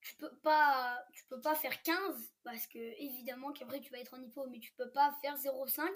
[0.01, 4.13] tu peux pas tu peux pas faire 15 parce que évidemment qu'après tu vas être
[4.13, 5.89] en hypo mais tu peux pas faire 0,5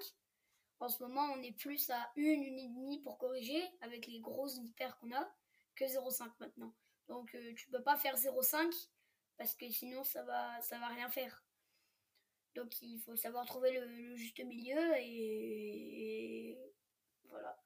[0.84, 4.20] en ce moment on est plus à une une et demie pour corriger avec les
[4.20, 5.28] grosses hyper qu'on a
[5.76, 6.74] que 0,5 maintenant
[7.08, 8.90] donc tu peux pas faire 0,5
[9.38, 11.44] parce que sinon ça va ça va rien faire
[12.56, 16.58] donc il faut savoir trouver le, juste milieu et,
[17.30, 17.58] voilà.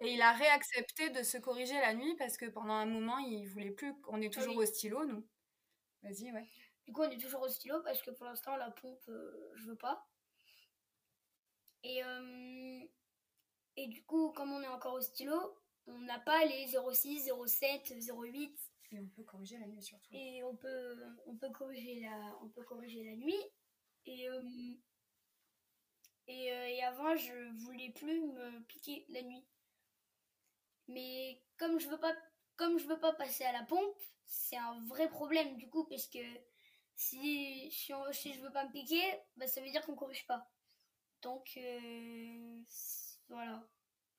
[0.00, 3.46] Et il a réaccepté de se corriger la nuit parce que pendant un moment, il
[3.48, 3.92] voulait plus.
[4.08, 5.26] On est toujours au stylo, nous.
[6.02, 6.48] Vas-y, ouais.
[6.86, 9.64] Du coup, on est toujours au stylo parce que pour l'instant, la pompe, euh, je
[9.64, 10.06] veux pas.
[11.82, 12.80] Et, euh,
[13.76, 17.94] et du coup, comme on est encore au stylo, on n'a pas les 06, 07,
[18.10, 18.58] 08.
[18.90, 20.08] Et on peut corriger la nuit surtout.
[20.12, 23.40] Et on peut, on peut, corriger, la, on peut corriger la nuit.
[24.06, 24.42] Et, euh,
[26.26, 29.44] et, euh, et, avant, je voulais plus me piquer la nuit.
[30.88, 32.14] Mais comme je veux pas,
[32.56, 36.06] comme je veux pas passer à la pompe, c'est un vrai problème du coup, parce
[36.06, 36.18] que
[36.96, 39.02] si, si, si je veux pas me piquer,
[39.36, 40.50] bah, ça veut dire qu'on corrige pas.
[41.22, 42.62] Donc euh,
[43.28, 43.66] voilà.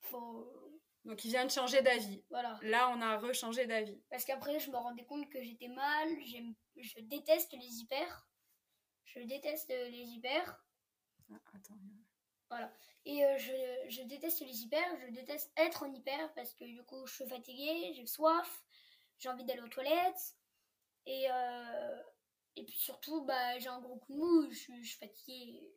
[0.01, 0.79] Faut...
[1.05, 2.23] Donc il vient de changer d'avis.
[2.29, 2.59] Voilà.
[2.61, 4.01] Là, on a rechangé d'avis.
[4.09, 8.27] Parce qu'après, je me rendais compte que j'étais mal, je déteste les hyper.
[9.05, 10.63] je déteste les hyper.
[11.31, 11.75] Ah, attends.
[12.49, 12.71] Voilà.
[13.05, 13.51] Et euh, je,
[13.89, 17.27] je déteste les hyper, je déteste être en hyper parce que du coup je suis
[17.29, 18.63] fatiguée, j'ai soif,
[19.19, 20.35] j'ai envie d'aller aux toilettes.
[21.05, 22.01] Et, euh,
[22.55, 25.71] et puis surtout, bah, j'ai un gros coup de mou, je suis fatiguée.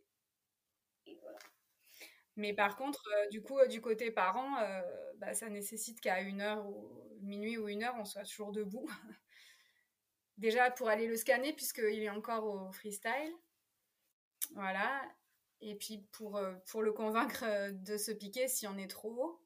[1.07, 1.39] Et voilà.
[2.37, 4.81] Mais par contre, euh, du coup, euh, du côté parent, euh,
[5.19, 8.89] bah, ça nécessite qu'à une heure ou minuit ou une heure, on soit toujours debout.
[10.37, 13.33] Déjà pour aller le scanner, puisqu'il est encore au freestyle.
[14.55, 15.03] Voilà.
[15.61, 19.43] Et puis pour, pour le convaincre de se piquer si on est trop haut.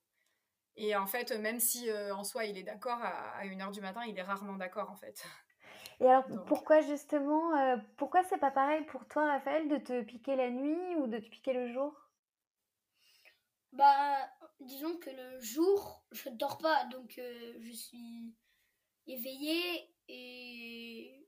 [0.76, 3.80] Et en fait, même si en soi il est d'accord, à, à une heure du
[3.82, 5.24] matin, il est rarement d'accord en fait.
[6.00, 6.46] Et alors, Donc.
[6.46, 10.96] pourquoi justement, euh, pourquoi c'est pas pareil pour toi, Raphaël, de te piquer la nuit
[10.96, 11.92] ou de te piquer le jour?
[13.72, 14.30] Bah,
[14.60, 18.34] disons que le jour, je ne dors pas, donc euh, je suis
[19.06, 21.26] éveillée et,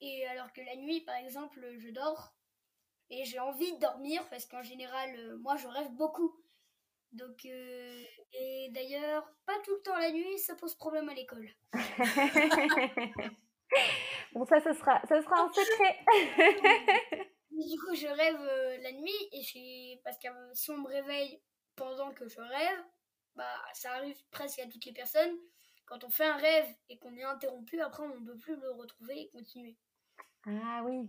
[0.00, 2.34] et alors que la nuit, par exemple, je dors
[3.10, 6.42] et j'ai envie de dormir parce qu'en général, euh, moi, je rêve beaucoup.
[7.12, 8.04] Donc, euh,
[8.34, 11.48] et d'ailleurs, pas tout le temps la nuit, ça pose problème à l'école.
[14.32, 15.96] Bon, ça, ce sera, ce sera un secret.
[17.50, 20.88] Du coup, je rêve euh, la nuit et j'ai parce que euh, si on me
[20.88, 21.42] réveille
[21.76, 22.84] pendant que je rêve,
[23.34, 25.36] bah ça arrive presque à toutes les personnes.
[25.86, 28.70] Quand on fait un rêve et qu'on est interrompu, après on ne peut plus le
[28.72, 29.76] retrouver et continuer.
[30.46, 31.08] Ah oui,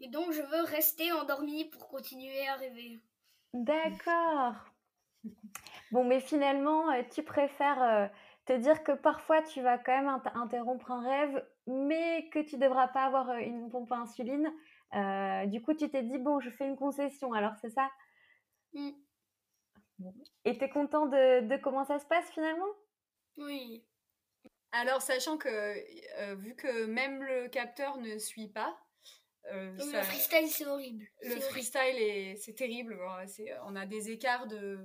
[0.00, 3.00] Et donc je veux rester endormie pour continuer à rêver.
[3.52, 4.54] d'accord.
[5.90, 8.06] Bon, mais finalement, euh, tu préfères euh,
[8.46, 12.56] te dire que parfois tu vas quand même int- interrompre un rêve, mais que tu
[12.56, 14.52] devras pas avoir euh, une pompe à insuline.
[14.94, 17.90] Euh, du coup, tu t'es dit, bon, je fais une concession, alors c'est ça?
[18.72, 18.90] Mm.
[20.44, 22.68] Et t'es content de, de comment ça se passe finalement?
[23.36, 23.84] Oui.
[24.72, 28.78] Alors, sachant que euh, vu que même le capteur ne suit pas,
[29.52, 31.06] euh, Donc, ça- le freestyle c'est horrible.
[31.22, 31.44] le horrible.
[31.46, 32.98] freestyle est c'est terrible.
[33.64, 34.78] On a des écarts de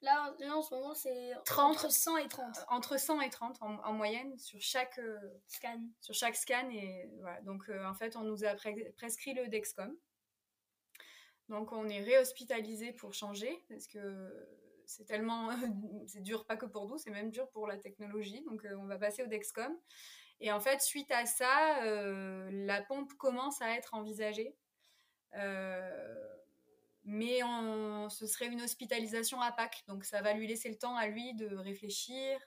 [0.00, 1.70] Là, là en ce moment c'est 30.
[1.76, 5.80] entre 100 et 30 entre 100 et 30 en, en moyenne sur chaque euh, scan.
[6.00, 7.40] sur chaque scan et voilà.
[7.42, 9.96] Donc euh, en fait, on nous a pre- prescrit le Dexcom.
[11.48, 14.48] Donc on est réhospitalisé pour changer parce que
[14.86, 15.50] c'est tellement
[16.06, 18.42] c'est dur pas que pour nous, c'est même dur pour la technologie.
[18.44, 19.76] Donc euh, on va passer au Dexcom.
[20.40, 24.54] Et en fait, suite à ça, euh, la pompe commence à être envisagée.
[25.34, 26.37] Euh,
[27.08, 30.94] mais on- ce serait une hospitalisation à Pâques, donc ça va lui laisser le temps
[30.96, 32.38] à lui de réfléchir.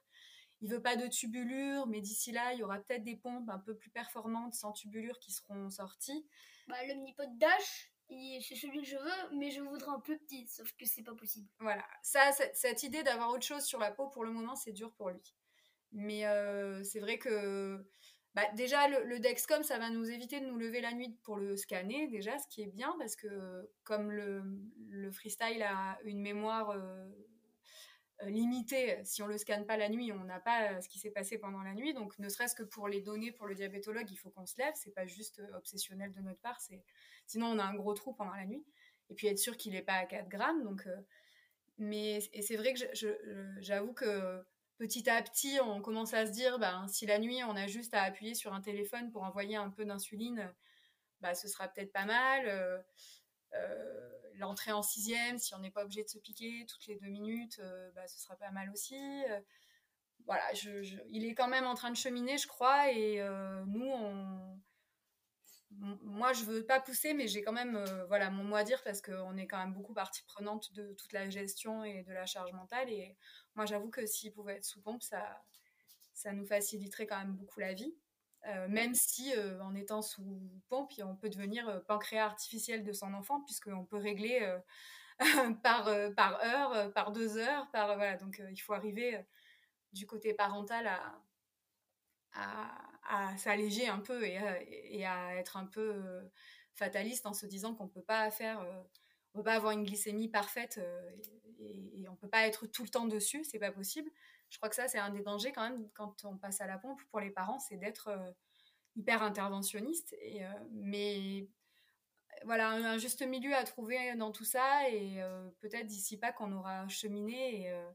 [0.62, 3.58] Il veut pas de tubulure, mais d'ici là, il y aura peut-être des pompes un
[3.58, 6.28] peu plus performantes sans tubulure qui seront sorties.
[6.68, 10.72] Bah, l'omnipode Dash, c'est celui que je veux, mais je voudrais un plus petit, sauf
[10.74, 11.50] que c'est pas possible.
[11.60, 14.74] Voilà, ça, cette, cette idée d'avoir autre chose sur la peau, pour le moment, c'est
[14.74, 15.36] dur pour lui.
[15.92, 17.84] Mais euh, c'est vrai que
[18.34, 21.58] bah, déjà, le, Dexcom, ça va nous éviter de nous lever la nuit pour le
[21.58, 24.44] scanner, déjà, ce qui est bien, parce que comme le,
[24.90, 27.10] le freestyle a une mémoire euh,
[28.24, 30.98] euh, limitée, si on le scanne pas la nuit, on n'a pas euh, ce qui
[30.98, 31.94] s'est passé pendant la nuit.
[31.94, 34.74] Donc, ne serait-ce que pour les données pour le diabétologue, il faut qu'on se lève.
[34.76, 36.62] C'est pas juste obsessionnel de notre part.
[36.62, 36.82] C'est
[37.28, 38.64] sinon on a un gros trou pendant la nuit.
[39.10, 40.64] Et puis être sûr qu'il n'est pas à 4 grammes.
[40.64, 40.88] Donc,
[41.78, 42.80] mais et c'est vrai que
[43.60, 44.42] j'avoue que
[44.82, 47.94] petit à petit, on commence à se dire, ben, si la nuit on a juste
[47.94, 50.52] à appuyer sur un téléphone pour envoyer un peu d'insuline,
[51.20, 52.48] bah, ce sera peut-être pas mal.
[52.48, 52.80] Euh,
[53.54, 57.10] euh, L'entrée en sixième, si on n'est pas obligé de se piquer toutes les deux
[57.10, 58.98] minutes, euh, bah, ce sera pas mal aussi.
[60.26, 60.44] Voilà,
[61.10, 63.24] il est quand même en train de cheminer, je crois, et
[63.68, 64.60] nous, on,
[65.80, 68.82] moi, je veux pas pousser, mais j'ai quand même euh, voilà, mon mot à dire
[68.84, 72.26] parce qu'on est quand même beaucoup partie prenante de toute la gestion et de la
[72.26, 72.90] charge mentale.
[72.90, 73.16] Et
[73.56, 75.44] moi, j'avoue que s'il pouvait être sous pompe, ça,
[76.14, 77.96] ça nous faciliterait quand même beaucoup la vie.
[78.48, 83.14] Euh, même si euh, en étant sous pompe, on peut devenir pancréas artificiel de son
[83.14, 84.58] enfant, puisqu'on peut régler
[85.64, 87.70] par, par heure, par deux heures.
[87.72, 88.18] Par, voilà.
[88.18, 89.26] Donc il faut arriver
[89.94, 91.22] du côté parental à,
[92.34, 96.22] à, à s'alléger un peu et à, et à être un peu euh,
[96.74, 98.82] fataliste en se disant qu'on peut pas faire, euh,
[99.34, 101.12] on peut pas avoir une glycémie parfaite euh,
[101.60, 104.12] et, on peut pas être tout le temps dessus, c'est pas possible.
[104.50, 106.78] Je crois que ça c'est un des dangers quand même quand on passe à la
[106.78, 108.32] pompe pour les parents, c'est d'être euh,
[108.96, 110.14] hyper interventionniste.
[110.22, 111.48] Et, euh, mais
[112.46, 116.52] voilà, un, juste milieu à trouver dans tout ça et euh, peut-être d'ici pas qu'on
[116.52, 117.92] aura cheminé euh,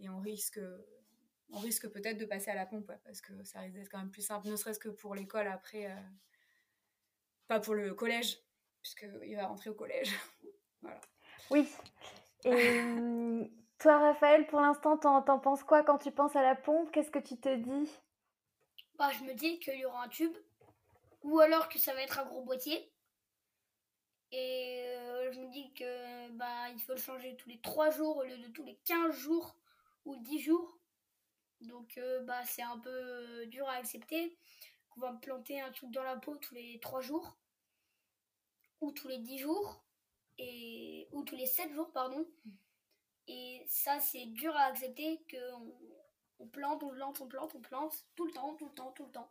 [0.00, 0.60] et on risque
[1.52, 3.98] on risque peut-être de passer à la pompe, ouais, parce que ça risque d'être quand
[3.98, 5.96] même plus simple, ne serait-ce que pour l'école après, euh,
[7.48, 8.38] pas pour le collège,
[8.82, 10.12] puisqu'il va rentrer au collège.
[10.82, 11.00] voilà.
[11.50, 11.68] Oui.
[12.44, 12.80] Et
[13.78, 16.90] toi, Raphaël, pour l'instant, t'en, t'en penses quoi quand tu penses à la pompe?
[16.92, 17.90] Qu'est-ce que tu te dis?
[18.96, 20.36] Bah, je me dis qu'il y aura un tube,
[21.22, 22.92] ou alors que ça va être un gros boîtier,
[24.32, 28.18] Et euh, je me dis que bah, il faut le changer tous les 3 jours
[28.18, 29.56] au lieu de tous les 15 jours
[30.04, 30.79] ou 10 jours.
[31.60, 34.36] Donc euh, bah, c'est un peu dur à accepter
[34.90, 37.36] qu'on va me planter un truc dans la peau tous les 3 jours
[38.80, 39.84] ou tous les 10 jours
[40.38, 42.26] et ou tous les 7 jours pardon.
[43.28, 45.74] Et ça c'est dur à accepter qu'on
[46.38, 49.04] on plante, on plante, on plante, on plante tout le temps, tout le temps, tout
[49.04, 49.30] le temps.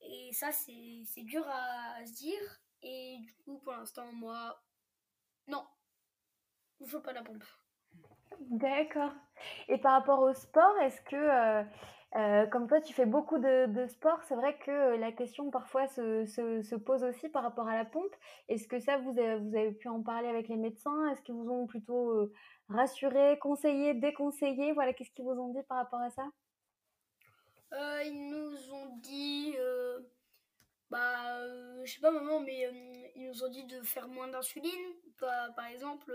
[0.00, 4.60] Et ça c'est dur à se dire et du coup, pour l'instant, moi,
[5.46, 5.64] non,
[6.80, 7.44] je veux pas la pompe.
[8.40, 9.12] D'accord.
[9.68, 11.62] Et par rapport au sport, est-ce que, euh,
[12.16, 16.26] euh, comme toi, tu fais beaucoup de, sport, c'est vrai que la question parfois se,
[16.26, 18.14] se, pose aussi par rapport à la pompe.
[18.48, 21.08] Est-ce que ça, vous avez, vous avez pu en parler avec les médecins?
[21.10, 22.32] Est-ce qu'ils vous ont plutôt euh,
[22.68, 24.72] rassuré, conseillé, déconseillé?
[24.72, 26.24] Voilà, qu'est-ce qu'ils vous ont dit par rapport à ça?
[28.04, 29.56] Ils nous ont dit
[30.92, 34.28] bah, euh, je sais pas maman, mais euh, ils nous ont dit de faire moins
[34.28, 36.12] d'insuline, par exemple.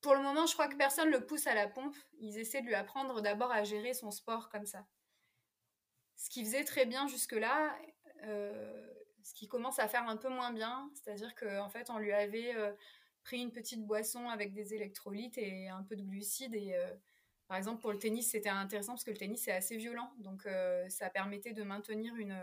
[0.00, 0.02] Euh.
[0.02, 1.96] Pour le moment, je crois que personne le pousse à la pompe.
[2.18, 4.86] Ils essaient de lui apprendre d'abord à gérer son sport comme ça.
[6.16, 7.74] Ce qui faisait très bien jusque-là,
[8.22, 12.54] ce qui commence à faire un peu moins bien, c'est-à-dire qu'en fait, on lui avait
[13.22, 16.76] pris une petite boisson avec des électrolytes et un peu de glucides et
[17.48, 20.12] par exemple, pour le tennis, c'était intéressant parce que le tennis est assez violent.
[20.18, 20.46] Donc,
[20.88, 22.38] ça permettait de maintenir une,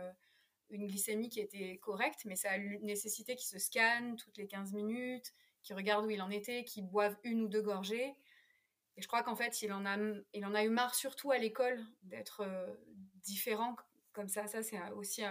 [0.69, 4.73] une glycémie qui était correcte, mais ça a nécessité qu'il se scanne toutes les 15
[4.73, 8.15] minutes, qu'il regarde où il en était, qu'il boive une ou deux gorgées.
[8.95, 9.97] Et je crois qu'en fait, il en, a,
[10.33, 12.73] il en a eu marre, surtout à l'école, d'être euh,
[13.23, 13.75] différent
[14.13, 14.47] comme ça.
[14.47, 15.23] Ça, c'est aussi.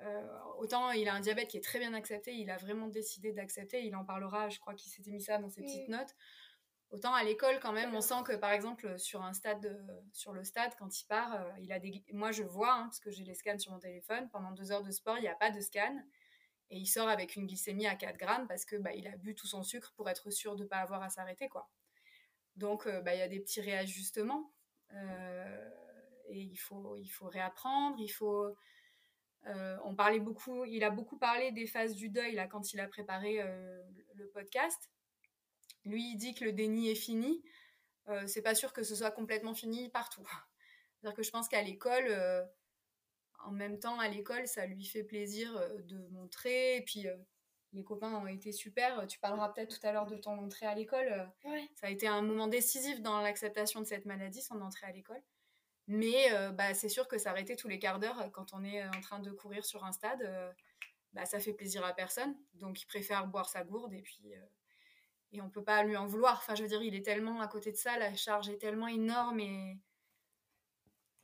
[0.00, 3.32] Euh, autant il a un diabète qui est très bien accepté, il a vraiment décidé
[3.32, 6.14] d'accepter, il en parlera, je crois qu'il s'était mis ça dans ses petites notes.
[6.90, 10.32] Autant à l'école, quand même, on sent que par exemple sur un stade, euh, sur
[10.32, 12.04] le stade, quand il part, euh, il a des.
[12.12, 14.28] Moi, je vois hein, parce que j'ai les scans sur mon téléphone.
[14.30, 15.96] Pendant deux heures de sport, il n'y a pas de scan
[16.72, 19.34] et il sort avec une glycémie à 4 grammes parce que bah, il a bu
[19.34, 21.70] tout son sucre pour être sûr de ne pas avoir à s'arrêter, quoi.
[22.56, 24.52] Donc, euh, bah, il y a des petits réajustements
[26.28, 27.96] et il faut, il faut réapprendre.
[27.98, 28.54] Il faut.
[29.46, 30.64] on parlait beaucoup.
[30.66, 33.42] Il a beaucoup parlé des phases du deuil là quand il a préparé
[34.14, 34.90] le podcast
[35.84, 37.42] lui, il dit que le déni est fini.
[38.08, 40.26] Euh, c'est pas sûr que ce soit complètement fini partout.
[41.00, 42.44] C'est-à-dire que je pense qu'à l'école, euh,
[43.44, 46.76] en même temps, à l'école, ça lui fait plaisir euh, de montrer.
[46.76, 47.06] Et puis,
[47.72, 49.06] les copains ont été super.
[49.06, 51.30] Tu parleras peut-être tout à l'heure de ton entrée à l'école.
[51.74, 55.22] Ça a été un moment décisif dans l'acceptation de cette maladie, son entrée à l'école.
[55.88, 59.20] Mais bah, c'est sûr que s'arrêter tous les quarts d'heure quand on est en train
[59.20, 60.22] de courir sur un stade,
[61.14, 62.36] bah, ça fait plaisir à personne.
[62.52, 64.34] Donc, il préfère boire sa gourde et puis
[65.32, 66.36] et on peut pas lui en vouloir.
[66.38, 68.88] Enfin, je veux dire, il est tellement à côté de ça, la charge est tellement
[68.88, 69.78] énorme et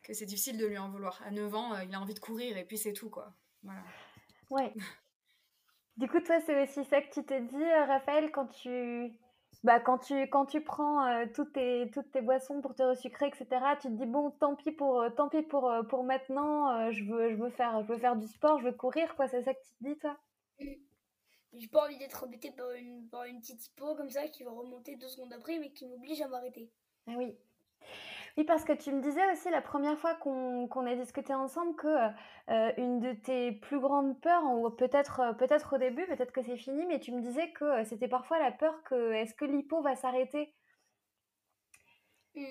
[0.09, 1.23] que c'est difficile de lui en vouloir.
[1.25, 3.35] À 9 ans, euh, il a envie de courir et puis c'est tout, quoi.
[3.63, 3.83] Voilà.
[4.51, 4.73] Ouais.
[5.99, 9.13] du coup, toi, c'est aussi ça que tu te dis, euh, Raphaël, quand tu,
[9.63, 13.27] bah, quand tu, quand tu prends euh, toutes, tes, toutes tes boissons pour te resucrer,
[13.27, 13.47] etc.,
[13.81, 17.37] tu te dis, bon, tant pis pour, tant pis pour, pour maintenant, je, veux, je,
[17.37, 19.29] veux faire, je veux faire du sport, je veux courir, quoi.
[19.29, 20.19] C'est ça que tu te dis, toi?
[21.55, 24.51] J'ai pas envie d'être embêté par une, par une petite hypo comme ça qui va
[24.51, 26.71] remonter deux secondes après mais qui m'oblige à m'arrêter.
[27.07, 27.35] Ah oui.
[28.39, 31.89] Oui, parce que tu me disais aussi la première fois qu'on a discuté ensemble que
[31.89, 36.45] euh, une de tes plus grandes peurs, ou peut-être euh, peut-être au début, peut-être que
[36.45, 39.45] c'est fini, mais tu me disais que euh, c'était parfois la peur que est-ce que
[39.45, 40.55] l'hypo va s'arrêter?
[42.37, 42.45] Mm.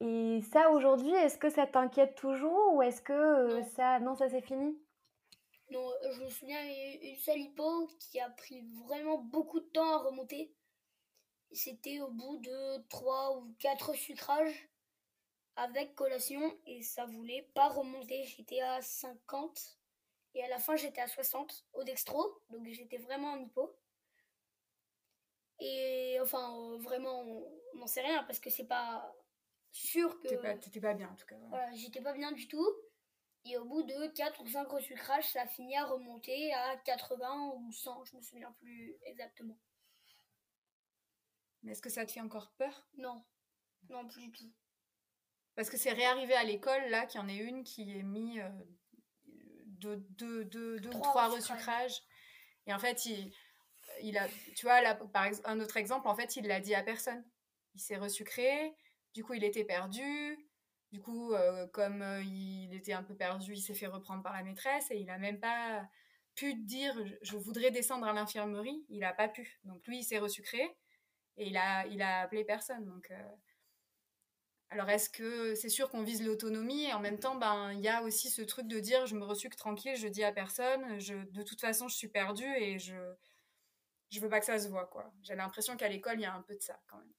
[0.00, 4.40] Et ça aujourd'hui, est-ce que ça t'inquiète toujours ou est-ce que ça non ça c'est
[4.40, 4.80] fini?
[5.70, 6.64] Non, euh, je me souviens
[7.02, 10.54] une seule hypo qui a pris vraiment beaucoup de temps à remonter.
[11.52, 14.71] C'était au bout de 3 ou 4 sucrages
[15.56, 18.24] avec collation et ça voulait pas remonter.
[18.24, 19.78] J'étais à 50
[20.34, 23.76] et à la fin j'étais à 60 au dextro, donc j'étais vraiment en hypo.
[25.60, 29.14] Et enfin, euh, vraiment, on n'en sait rien parce que c'est pas
[29.70, 30.28] sûr que.
[30.28, 31.36] T'étais pas, pas, bien en tout cas.
[31.48, 32.66] Voilà, j'étais pas bien du tout.
[33.44, 37.54] Et au bout de 4 ou 5 resucrages, ça a fini à remonter à 80
[37.56, 39.58] ou 100, je me souviens plus exactement.
[41.62, 42.88] Mais est-ce que ça te fait encore peur?
[42.96, 43.24] Non,
[43.88, 44.52] non plus du tout.
[45.54, 48.40] Parce que c'est réarrivé à l'école, là, qu'il y en ait une qui ait mis
[48.40, 48.48] euh,
[49.66, 52.00] deux, deux, deux, deux ou trois resucrages.
[52.66, 53.32] Et en fait, il,
[54.02, 54.26] il a,
[54.56, 57.24] tu vois, là, par exemple, un autre exemple, en fait, il l'a dit à personne.
[57.74, 58.74] Il s'est resucré,
[59.14, 60.38] du coup, il était perdu.
[60.90, 64.34] Du coup, euh, comme euh, il était un peu perdu, il s'est fait reprendre par
[64.34, 65.88] la maîtresse et il n'a même pas
[66.34, 68.84] pu dire je voudrais descendre à l'infirmerie.
[68.90, 69.58] Il n'a pas pu.
[69.64, 70.62] Donc lui, il s'est resucré
[71.38, 72.84] et il a, il a appelé personne.
[72.84, 73.22] Donc, euh,
[74.72, 77.88] alors est-ce que c'est sûr qu'on vise l'autonomie et en même temps, ben il y
[77.88, 81.14] a aussi ce truc de dire je me resucre tranquille, je dis à personne, je,
[81.14, 82.94] de toute façon je suis perdue et je
[84.10, 85.10] je veux pas que ça se voit, quoi.
[85.22, 87.12] J'ai l'impression qu'à l'école, il y a un peu de ça quand même.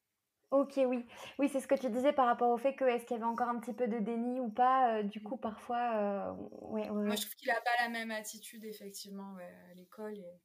[0.52, 1.04] Ok, oui.
[1.40, 3.30] Oui, c'est ce que tu disais par rapport au fait que est-ce qu'il y avait
[3.30, 5.02] encore un petit peu de déni ou pas.
[5.02, 9.74] du coup, parfois, ouais, Moi, je trouve qu'il a pas la même attitude, effectivement, à
[9.74, 10.42] l'école et,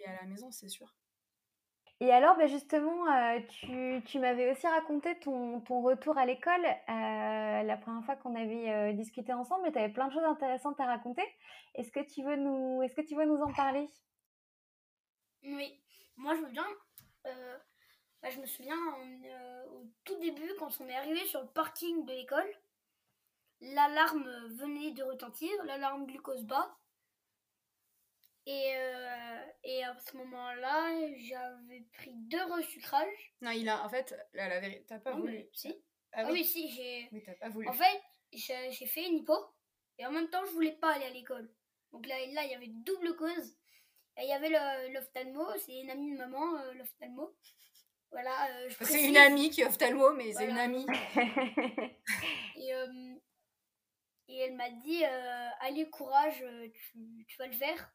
[0.00, 0.92] et, à la maison, c'est sûr.
[2.00, 3.06] Et alors, bah, justement,
[3.48, 8.92] tu, tu m'avais aussi raconté ton, ton retour à l'école la première fois qu'on avait
[8.94, 11.24] discuté ensemble, et tu avais plein de choses intéressantes à raconter.
[11.74, 13.88] Est-ce que tu veux nous, est-ce que tu veux nous en parler?
[15.44, 15.80] Oui,
[16.16, 16.66] moi je veux bien.
[17.24, 18.76] Bah, je me souviens
[19.70, 22.50] au tout début, quand on est arrivé sur le parking de l'école,
[23.60, 26.76] l'alarme venait de retentir, l'alarme glucose bas.
[28.46, 33.34] Et, euh, et à ce moment-là, j'avais pris deux resucrages.
[33.40, 35.48] Non, il a, en fait, la, la vérité, t'as pas voulu.
[35.54, 35.74] Si.
[36.12, 36.44] Ah, oui.
[36.44, 37.08] si, j'ai.
[37.12, 37.66] Oui, t'as pas voulu.
[37.68, 39.34] En fait, j'ai fait une hypo,
[39.98, 41.50] et en même temps, je voulais pas aller à l'école.
[41.92, 43.56] Donc là, là, il y avait double cause.
[44.16, 44.50] Et il y avait
[44.90, 47.34] l'ophtalmo, c'est une amie de maman, euh, l'ophtalmo.
[48.12, 50.86] Voilà, euh, C'est une amie qui est ophtalmo, mais c'est une amie.
[52.56, 52.70] et,
[54.28, 55.04] et elle m'a dit,
[55.60, 57.92] allez, courage, tu, tu vas le faire.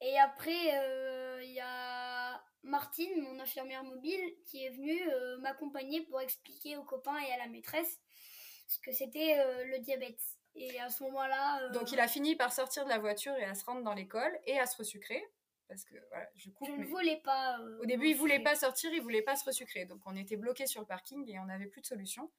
[0.00, 6.02] Et après, euh, il y a Martine, mon infirmière mobile, qui est venue euh, m'accompagner
[6.02, 8.00] pour expliquer aux copains et à la maîtresse
[8.66, 10.20] ce que c'était euh, le diabète.
[10.54, 11.68] Et à ce moment-là.
[11.68, 14.38] Donc il a fini par sortir de la voiture et à se rendre dans l'école
[14.46, 15.22] et à se resucrer.
[15.68, 16.68] Parce que voilà, je coupe.
[16.68, 17.58] Je ne voulais pas.
[17.80, 19.84] Au début, il voulait pas sortir, il voulait pas se resucrer.
[19.84, 22.30] Donc on était bloqué sur le parking et on n'avait plus de solution.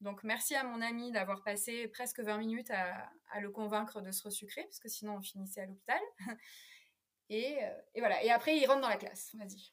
[0.00, 4.10] Donc merci à mon ami d'avoir passé presque 20 minutes à, à, le convaincre de
[4.10, 6.00] se resucrer, parce que sinon on finissait à l'hôpital.
[7.30, 8.22] Et, euh, et, voilà.
[8.22, 9.30] Et après, il rentre dans la classe.
[9.34, 9.72] Vas-y.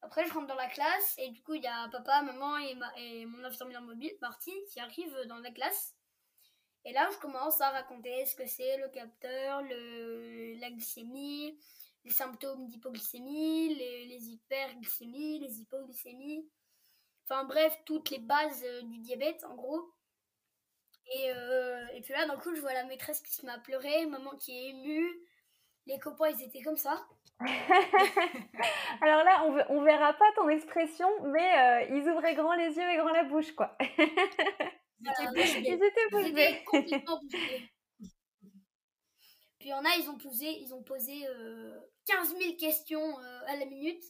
[0.00, 2.74] Après, je rentre dans la classe et du coup, il y a papa, maman et,
[2.74, 5.94] ma, et mon infirmière mobile, Martine, qui arrivent dans la classe.
[6.84, 11.58] Et là, je commence à raconter ce que c'est le capteur, la glycémie,
[12.04, 16.46] les symptômes d'hypoglycémie, les, les, hyperglycémies, les hypoglycémies.
[17.24, 19.94] Enfin bref, toutes les bases euh, du diabète, en gros.
[21.14, 23.58] Et, euh, et puis là, d'un coup, je vois la maîtresse qui se met à
[23.58, 25.26] pleurer, maman qui est émue
[25.86, 27.06] les copains, ils étaient comme ça.
[29.00, 32.90] Alors là, on, on verra pas ton expression, mais euh, ils ouvraient grand les yeux
[32.90, 33.76] et grand la bouche, quoi.
[35.00, 37.70] ils étaient bouche Ils étaient complètement bouche
[39.58, 43.18] Puis il y en a, ils ont posé, ils ont posé euh, 15 000 questions
[43.18, 44.02] euh, à la minute.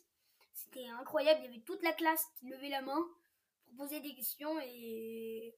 [0.52, 1.40] C'était incroyable.
[1.42, 3.02] Il y avait toute la classe qui levait la main
[3.64, 5.54] pour poser des questions et,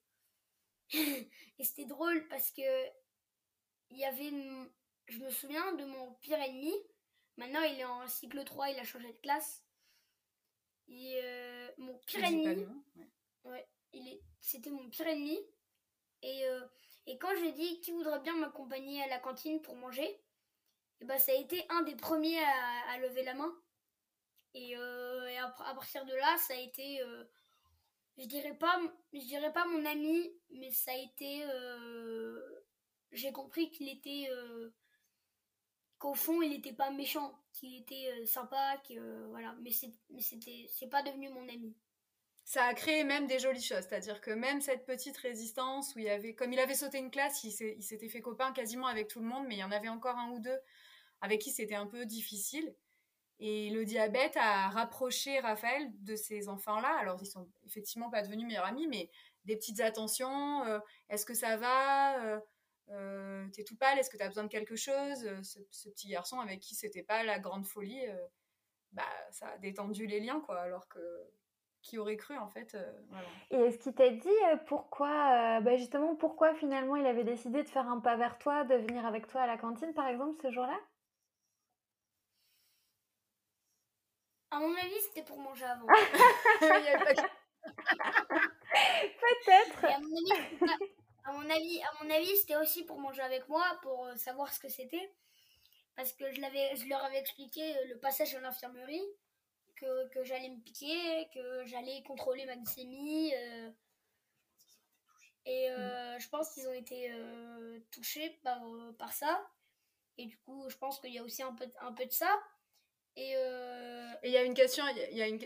[0.91, 2.63] et c'était drôle parce que
[3.91, 4.69] il y avait une
[5.09, 6.75] je me souviens de mon pire ennemi.
[7.37, 9.65] Maintenant, il est en cycle 3, il a changé de classe.
[10.89, 12.67] Et euh, mon pire ennemi.
[13.45, 13.69] Ouais.
[13.93, 15.39] il est, c'était mon pire ennemi.
[16.23, 16.67] Et, euh,
[17.07, 20.21] et quand j'ai dit qui voudrait bien m'accompagner à la cantine pour manger,
[21.01, 23.55] et ben, ça a été un des premiers à, lever la main.
[24.55, 27.03] Et, euh, et à, partir de là, ça a été.
[28.17, 28.81] je dirais pas,
[29.13, 31.45] je dirais pas mon ami, mais ça a été.
[33.13, 34.29] j'ai compris qu'il était
[35.99, 40.69] qu'au fond il n'était pas méchant, qu'il était euh, sympa, que euh, voilà, mais c'était
[40.71, 41.75] c'est pas devenu mon ami.
[42.45, 46.09] Ça a créé même des jolies choses, c'est-à-dire que même cette petite résistance où il
[46.09, 49.27] avait, comme il avait sauté une classe, il s'était fait copain quasiment avec tout le
[49.27, 50.59] monde, mais il y en avait encore un ou deux
[51.21, 52.75] avec qui c'était un peu difficile.
[53.39, 56.97] Et le diabète a rapproché Raphaël de ces enfants-là.
[57.01, 59.11] Alors, ils sont effectivement pas devenus meilleurs amis, mais
[59.45, 60.63] des petites attentions.
[60.65, 60.79] Euh,
[61.11, 62.41] est-ce que ça va
[63.53, 65.25] t'es tout pâle, est-ce que tu as besoin de quelque chose?
[65.25, 68.27] Euh, ce, petit garçon avec qui c'était pas la grande folie, euh,
[68.93, 71.01] bah, ça a détendu les liens, quoi, alors que
[71.83, 72.77] qui aurait cru en fait.
[73.53, 74.29] Et est-ce qu'il t'a dit
[74.67, 78.75] pourquoi, bah, justement, pourquoi finalement il avait décidé de faire un pas vers toi, de
[78.75, 80.77] venir avec toi à la cantine par exemple ce jour-là?
[84.51, 85.87] À mon avis, c'était pour manger avant.
[89.37, 89.87] Peut-être.
[91.27, 94.53] À mon avis, à mon avis, c'était aussi pour manger avec moi, pour euh, savoir
[94.53, 95.13] ce que c'était,
[95.97, 99.05] parce que je l'avais, je leur avais expliqué euh, le passage à l'infirmerie,
[99.75, 103.35] que, que j'allais me piquer, que j'allais contrôler ma glycémie.
[103.35, 103.71] Euh,
[105.45, 105.69] et
[106.19, 107.13] je pense qu'ils ont été
[107.93, 108.61] touchés par,
[108.99, 109.47] par ça.
[110.19, 112.37] Et du coup, je pense qu'il y a aussi un peu, un peu de ça.
[113.15, 113.37] Et
[114.25, 115.39] il y a une question, y a une,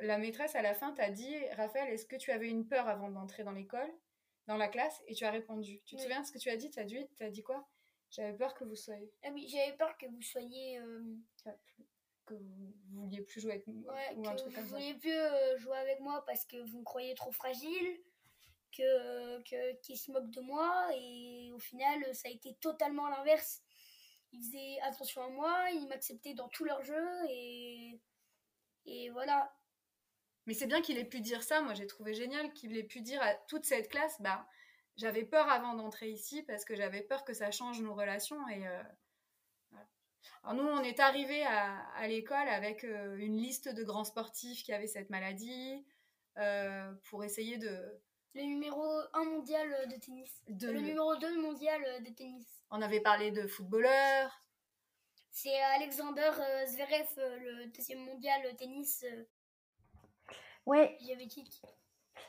[0.00, 3.10] la maîtresse à la fin t'a dit, Raphaël, est-ce que tu avais une peur avant
[3.10, 3.92] d'entrer dans l'école?
[4.46, 5.80] Dans la classe et tu as répondu.
[5.84, 6.70] Tu te souviens de ce que tu as dit?
[6.70, 7.68] Tu as dit, as dit quoi?
[8.10, 9.10] J'avais peur que vous soyez.
[9.22, 10.78] Ah oui, j'avais peur que vous soyez.
[10.78, 11.16] Euh,
[12.26, 13.92] que vous vouliez plus jouer avec moi.
[13.92, 14.68] Ouais, ou un truc comme ça.
[14.68, 18.00] Vous vouliez plus euh, jouer avec moi parce que vous me croyez trop fragile,
[18.76, 23.62] que, que, qu'ils se moquent de moi et au final, ça a été totalement l'inverse.
[24.32, 28.00] Ils faisaient attention à moi, ils m'acceptaient dans tous leurs jeux et,
[28.86, 29.52] et voilà.
[30.46, 31.60] Mais c'est bien qu'il ait pu dire ça.
[31.62, 34.46] Moi, j'ai trouvé génial qu'il ait pu dire à toute cette classe, bah,
[34.96, 38.46] j'avais peur avant d'entrer ici parce que j'avais peur que ça change nos relations.
[38.48, 38.82] Et euh,
[40.42, 44.72] Alors nous, on est arrivé à, l'école avec euh, une liste de grands sportifs qui
[44.72, 45.84] avaient cette maladie
[46.38, 48.00] euh, pour essayer de...
[48.34, 48.82] Le numéro
[49.12, 50.42] 1 mondial de tennis.
[50.48, 52.46] Le numéro 2 mondial de tennis.
[52.70, 54.42] On avait parlé de footballeurs.
[55.30, 56.30] C'est Alexander
[56.66, 59.04] Zverev, le deuxième mondial de tennis.
[60.66, 60.98] Ouais.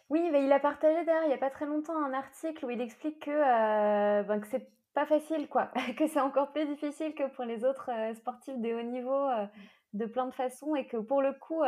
[0.09, 2.69] Oui, mais il a partagé d'ailleurs il n'y a pas très longtemps un article où
[2.69, 7.15] il explique que, euh, ben, que c'est pas facile, quoi, que c'est encore plus difficile
[7.15, 9.45] que pour les autres euh, sportifs de haut niveau euh,
[9.93, 11.61] de plein de façons et que pour le coup,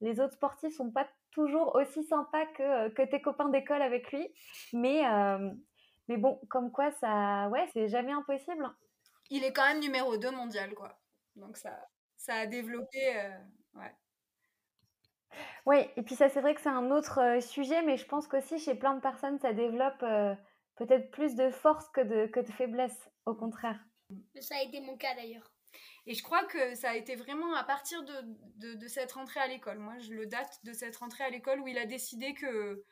[0.00, 4.28] les autres sportifs sont pas toujours aussi sympas que, que tes copains d'école avec lui.
[4.74, 5.02] Mais,
[6.08, 8.68] mais bon, comme quoi, ça, ouais, c'est jamais impossible.
[9.30, 11.00] Il est quand même numéro 2 mondial, quoi.
[11.34, 11.78] Donc ça,
[12.18, 12.98] ça a développé,
[13.74, 13.94] ouais.
[15.66, 18.26] Oui, et puis ça, c'est vrai que c'est un autre euh, sujet, mais je pense
[18.26, 20.34] qu'aussi chez plein de personnes, ça développe euh,
[20.76, 23.78] peut-être plus de force que de, que de faiblesse, au contraire.
[24.40, 25.52] Ça a été mon cas d'ailleurs.
[26.06, 29.46] Et je crois que ça a été vraiment à partir de, de, cette rentrée à
[29.46, 29.78] l'école.
[29.78, 32.84] Moi, je le date de cette rentrée à l'école où il a décidé que,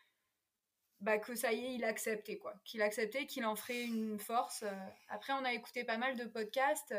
[1.01, 2.55] bah, que ça y est, il acceptait, quoi.
[2.65, 4.65] Qu'il acceptait, qu'il en ferait une force.
[5.09, 6.95] Après, on a écouté pas mal de podcasts,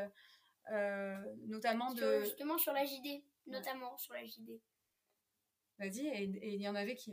[0.72, 1.18] euh,
[1.48, 2.22] notamment de...
[2.22, 4.60] Justement sur la JD, notamment sur la JD.
[5.82, 7.12] Vas-y, et, il y en avait qui.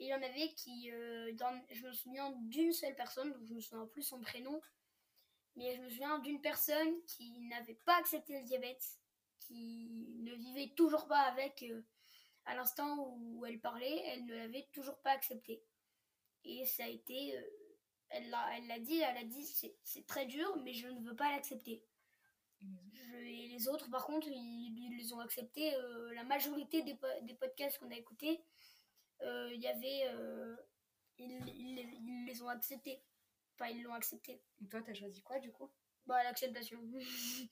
[0.00, 0.90] il y en avait qui.
[0.90, 1.32] Euh,
[1.70, 4.60] je me souviens d'une seule personne, donc je me souviens plus son prénom,
[5.54, 8.84] mais je me souviens d'une personne qui n'avait pas accepté le diabète,
[9.38, 11.62] qui ne vivait toujours pas avec.
[11.62, 11.86] Euh,
[12.46, 15.62] à l'instant où elle parlait, elle ne l'avait toujours pas accepté.
[16.44, 17.38] Et ça a été.
[17.38, 17.42] Euh,
[18.10, 19.44] elle l'a dit, elle a dit
[19.84, 21.84] c'est très dur, mais je ne veux pas l'accepter
[22.62, 25.74] et les autres, par contre, ils, les ont acceptés.
[25.74, 28.42] Euh, la majorité des, des podcasts qu'on a écoutés,
[29.22, 30.08] euh, il y avait.
[30.14, 30.56] Euh,
[31.18, 33.02] ils, les ont acceptés.
[33.54, 34.42] Enfin, ils l'ont accepté.
[34.62, 35.70] Et toi, t'as choisi quoi du coup?
[36.06, 36.78] Bah, l'acceptation.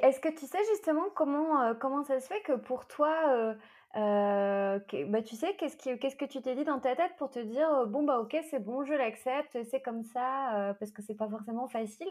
[0.00, 3.56] Est-ce que tu sais justement comment, comment ça se fait que pour toi,
[3.94, 7.84] bah, tu sais, qu'est-ce, qu'est-ce que tu t'es dit dans ta tête pour te dire,
[7.88, 11.66] bon, bah ok, c'est bon, je l'accepte, c'est comme ça, parce que c'est pas forcément
[11.66, 12.08] facile?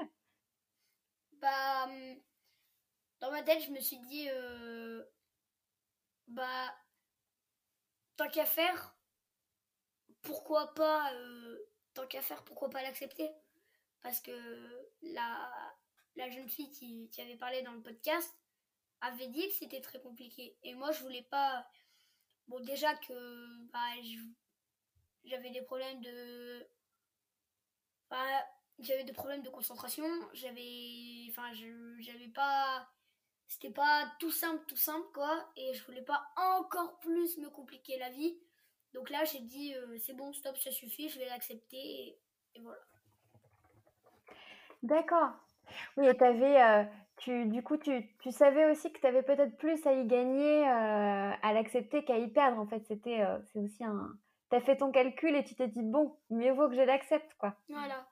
[1.41, 2.21] Bah, hum,
[3.19, 5.03] dans ma tête, je me suis dit, euh,
[6.27, 6.75] bah,
[8.15, 8.95] tant qu'à faire,
[10.21, 11.57] pourquoi pas, euh,
[11.93, 13.29] tant qu'à faire, pourquoi pas l'accepter?
[14.01, 14.31] Parce que
[15.01, 15.49] la,
[16.29, 18.35] jeune fille qui, qui, avait parlé dans le podcast
[19.01, 20.57] avait dit que c'était très compliqué.
[20.63, 21.67] Et moi, je voulais pas.
[22.47, 23.79] Bon, déjà que bah,
[25.23, 26.67] j'avais des problèmes de.
[28.09, 28.47] Bah,
[28.79, 31.51] j'avais des problèmes de concentration, j'avais enfin
[31.99, 32.87] j'avais pas
[33.47, 37.97] c'était pas tout simple tout simple quoi et je voulais pas encore plus me compliquer
[37.97, 38.37] la vie.
[38.93, 42.79] Donc là, j'ai dit euh, c'est bon, stop, ça suffit, je vais l'accepter et, voilà.
[44.81, 45.29] D'accord.
[45.97, 46.83] Oui, et avais, euh,
[47.17, 50.67] tu, du coup, tu, tu savais aussi que tu avais peut-être plus à y gagner
[50.67, 52.59] euh, à l'accepter qu'à y perdre.
[52.59, 54.17] En fait, c'était, c'est aussi un.
[54.49, 57.33] Tu as fait ton calcul et tu t'es dit, bon, mieux vaut que je l'accepte,
[57.37, 57.55] quoi.
[57.69, 58.07] Voilà.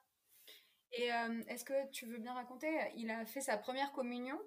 [0.96, 2.68] Et euh, est-ce que tu veux bien raconter?
[2.96, 4.40] Il a fait sa première communion.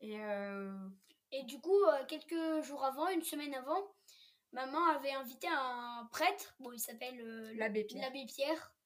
[0.00, 0.72] Et, euh,
[1.32, 3.82] et du coup, euh, quelques jours avant, une semaine avant,
[4.52, 6.54] maman avait invité un prêtre.
[6.60, 7.16] Bon, il s'appelle
[7.56, 8.04] l'abbé Pierre.
[8.04, 8.72] L'abbé Pierre.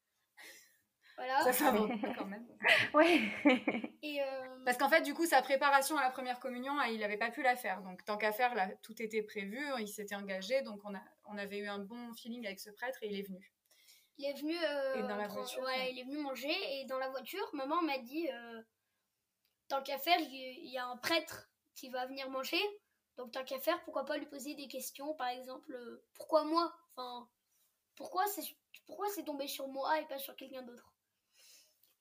[1.19, 1.43] Voilà.
[1.43, 1.67] Ça fait
[2.19, 2.49] quand même.
[2.95, 3.31] oui.
[4.03, 4.21] Et
[4.65, 7.43] Parce qu'en fait, du coup, sa préparation à la première communion, il n'avait pas pu
[7.43, 7.83] la faire.
[7.83, 10.63] Donc, tant qu'à faire, là, tout était prévu, il s'était engagé.
[10.63, 13.29] Donc, on, a, on avait eu un bon feeling avec ce prêtre et il est
[13.29, 13.53] venu.
[14.19, 14.57] Il est venu.
[14.57, 15.63] Euh, dans la voiture.
[15.63, 18.63] Ouais, il est venu manger et dans la voiture, maman m'a dit euh,
[19.69, 22.61] tant qu'à faire, il y, a un prêtre qui va venir manger.
[23.17, 26.75] Donc tant qu'à faire, pourquoi pas lui poser des questions, par exemple, euh, pourquoi moi?
[26.97, 27.29] Enfin,
[27.97, 28.43] pourquoi c'est
[28.87, 30.93] pourquoi c'est tombé sur moi et pas sur quelqu'un d'autre?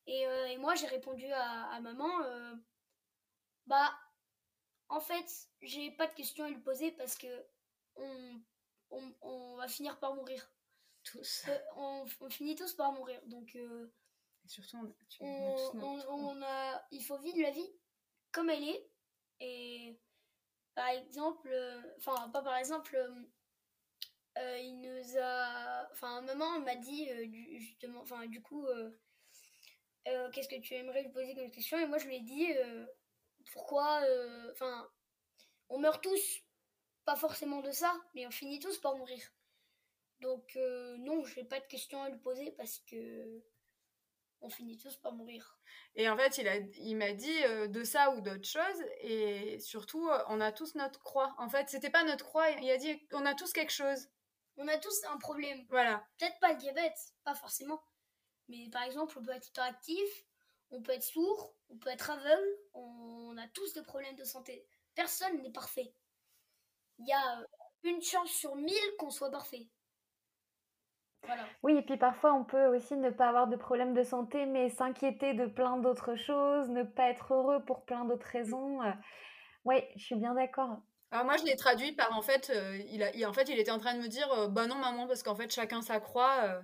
[0.07, 2.09] Et, et, moi j'ai répondu à, à maman
[3.67, 3.93] bah
[4.89, 7.27] en fait j'ai pas de questions à lui poser parce que
[7.95, 8.41] on,
[8.89, 10.51] on, on va finir par mourir
[11.03, 11.45] tous.
[11.47, 13.19] Euh, on, finit tous par mourir.
[13.25, 13.91] Donc, euh,
[14.45, 14.93] surtout,
[16.09, 17.69] on, a, il faut vivre la vie
[18.31, 18.89] comme elle est.
[19.39, 19.99] Et
[20.75, 22.97] par exemple, euh, enfin, pas par exemple,
[24.37, 25.91] il nous a.
[25.91, 27.07] Enfin, maman m'a dit,
[27.59, 28.65] justement, enfin, du coup,
[30.05, 31.77] qu'est-ce que tu aimerais lui poser comme question?
[31.79, 32.47] Et moi, je lui ai dit,
[33.51, 34.01] pourquoi.
[34.51, 34.89] Enfin,
[35.69, 36.43] on meurt tous,
[37.05, 39.21] pas forcément de ça, mais on finit tous par mourir.
[40.21, 43.43] Donc euh, non, je n'ai pas de questions à lui poser parce que
[44.41, 45.59] on finit tous par mourir.
[45.95, 48.81] Et en fait, il, a, il m'a dit euh, de ça ou d'autres choses.
[49.01, 51.35] Et surtout, euh, on a tous notre croix.
[51.37, 52.49] En fait, c'était pas notre croix.
[52.49, 54.07] Il a dit on a tous quelque chose.
[54.57, 55.65] On a tous un problème.
[55.69, 56.05] Voilà.
[56.17, 57.81] Peut-être pas le diabète, pas forcément.
[58.47, 60.25] Mais par exemple, on peut être hyperactif,
[60.71, 62.57] on peut être sourd, on peut être aveugle.
[62.73, 64.67] On a tous des problèmes de santé.
[64.93, 65.93] Personne n'est parfait.
[66.99, 67.47] Il y a
[67.83, 69.67] une chance sur mille qu'on soit parfait.
[71.63, 74.69] Oui, et puis parfois on peut aussi ne pas avoir de problème de santé, mais
[74.69, 78.81] s'inquiéter de plein d'autres choses, ne pas être heureux pour plein d'autres raisons.
[78.81, 78.91] Euh.
[79.65, 80.81] Oui, je suis bien d'accord.
[81.11, 83.71] Alors moi, je l'ai traduit par en fait, euh, il a, en fait, il était
[83.71, 86.61] en train de me dire, euh, bah non maman, parce qu'en fait chacun sa croix.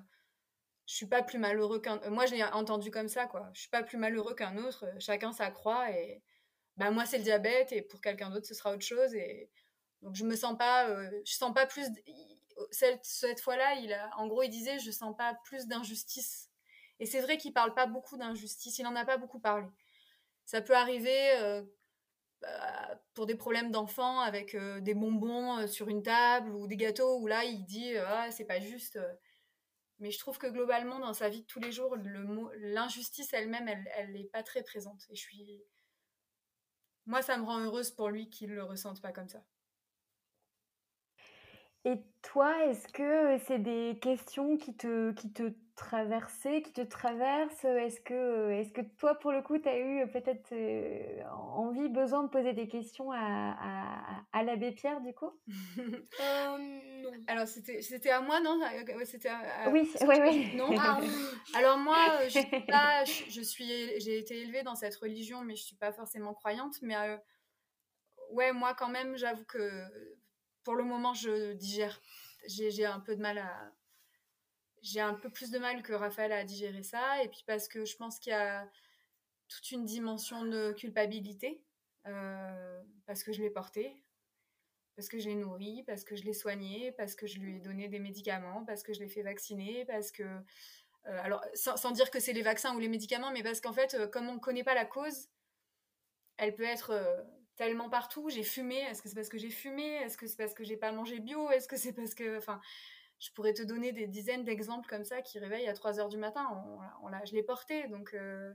[0.88, 2.00] je suis pas plus malheureux qu'un.
[2.10, 3.50] Moi, je l'ai entendu comme ça, quoi.
[3.54, 4.86] Je suis pas plus malheureux qu'un autre.
[5.00, 6.24] chacun sa croix et
[6.78, 9.50] bah moi c'est le diabète et pour quelqu'un d'autre ce sera autre chose et
[10.04, 10.88] donc je me sens pas,
[11.26, 11.88] je sens pas plus
[12.72, 16.50] cette, fois-là, il a, en gros, il disait Je sens pas plus d'injustice.
[17.00, 19.68] Et c'est vrai qu'il parle pas beaucoup d'injustice, il n'en a pas beaucoup parlé.
[20.46, 21.62] Ça peut arriver euh,
[22.42, 26.78] bah, pour des problèmes d'enfants avec euh, des bonbons euh, sur une table ou des
[26.78, 29.00] gâteaux où là, il dit Ah, c'est pas juste.
[30.00, 31.96] Mais je trouve que globalement, dans sa vie de tous les jours,
[32.60, 35.06] l'injustice elle-même, elle n'est pas très présente.
[35.10, 35.64] Et je suis.
[37.06, 39.44] Moi, ça me rend heureuse pour lui qu'il le ressente pas comme ça.
[41.88, 47.64] Et toi, est-ce que c'est des questions qui te, qui te traversaient, qui te traversent?
[47.64, 52.24] Est-ce que, est que toi, pour le coup, tu as eu peut-être euh, envie, besoin
[52.24, 55.32] de poser des questions à, à, l'abbé Pierre, du coup?
[56.20, 57.12] Euh, Non.
[57.28, 58.60] Alors, c'était, c'était à moi, non?
[59.06, 59.30] C'était
[59.72, 60.56] Oui, oui, oui.
[60.58, 60.76] Non?
[60.78, 61.00] Ah,
[61.56, 61.96] Alors, moi,
[62.28, 66.76] je, suis, j'ai été élevée dans cette religion, mais je ne suis pas forcément croyante.
[66.82, 67.16] Mais euh,
[68.32, 69.70] ouais, moi, quand même, j'avoue que
[70.68, 72.02] pour le moment, je digère.
[72.46, 73.72] J'ai un peu de mal à.
[74.82, 77.24] J'ai un peu plus de mal que Raphaël à digérer ça.
[77.24, 78.70] Et puis parce que je pense qu'il y a
[79.48, 81.64] toute une dimension de culpabilité.
[82.06, 84.04] Euh, parce que je l'ai porté,
[84.98, 87.60] parce que je l'ai nourri, parce que je l'ai soigné, parce que je lui ai
[87.62, 90.24] donné des médicaments, parce que je l'ai fait vacciner, parce que.
[90.24, 93.94] Euh, alors, sans, dire que c'est les vaccins ou les médicaments, mais parce qu'en fait,
[93.94, 95.30] euh, comme on ne connaît pas la cause,
[96.36, 96.92] elle peut être
[97.58, 98.30] tellement partout.
[98.30, 98.78] J'ai fumé.
[98.78, 99.96] Est-ce que c'est parce que j'ai fumé?
[99.98, 101.52] Est-ce que c'est parce que j'ai pas mangé bio?
[101.52, 102.38] Est-ce que c'est parce que.
[102.38, 102.62] Enfin,
[103.20, 106.18] je pourrais te donner des dizaines d'exemples comme ça qui réveillent à 3 heures du
[106.18, 106.48] matin.
[107.04, 107.88] On, je l'ai porté.
[107.88, 108.14] Donc.
[108.14, 108.54] Euh,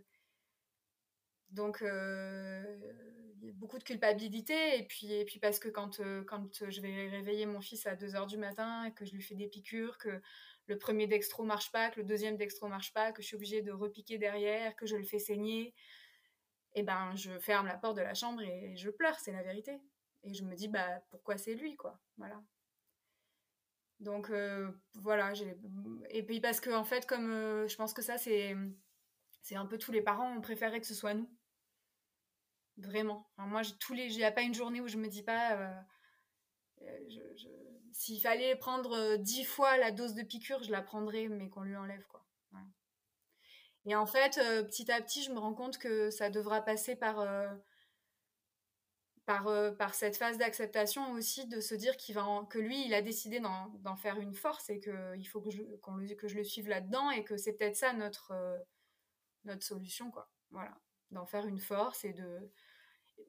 [1.51, 2.63] donc, euh,
[3.55, 4.79] beaucoup de culpabilité.
[4.79, 8.15] Et puis, puis parce que quand, euh, quand je vais réveiller mon fils à 2
[8.17, 10.21] heures du matin, que je lui fais des piqûres, que
[10.67, 13.63] le premier dextro marche pas, que le deuxième dextro marche pas, que je suis obligée
[13.63, 15.75] de repiquer derrière, que je le fais saigner,
[16.75, 19.81] et ben je ferme la porte de la chambre et je pleure, c'est la vérité.
[20.25, 22.41] Et je me dis bah pourquoi c'est lui quoi, voilà.
[24.01, 25.33] Donc euh, voilà,
[26.11, 28.57] et puis parce que en fait comme euh, je pense que ça c'est
[29.43, 31.31] c'est un peu tous les parents on préférait que ce soit nous.
[32.79, 33.31] Vraiment.
[33.37, 35.83] moi tous les il n'y a pas une journée où je me dis pas euh,
[37.93, 41.77] s'il fallait prendre dix fois la dose de piqûre, je la prendrais mais qu'on lui
[41.77, 42.22] enlève quoi.
[43.87, 46.95] Et en fait, euh, petit à petit, je me rends compte que ça devra passer
[46.95, 47.49] par, euh,
[49.28, 53.41] euh, cette phase d'acceptation aussi, de se dire qu'il va que lui, il a décidé
[53.41, 57.11] d'en faire une force et qu'il faut que je, le, que je le suive là-dedans
[57.11, 58.33] et que c'est peut-être ça notre,
[59.61, 60.30] solution, quoi.
[60.51, 60.76] Voilà.
[61.11, 62.51] D'en faire une force et de.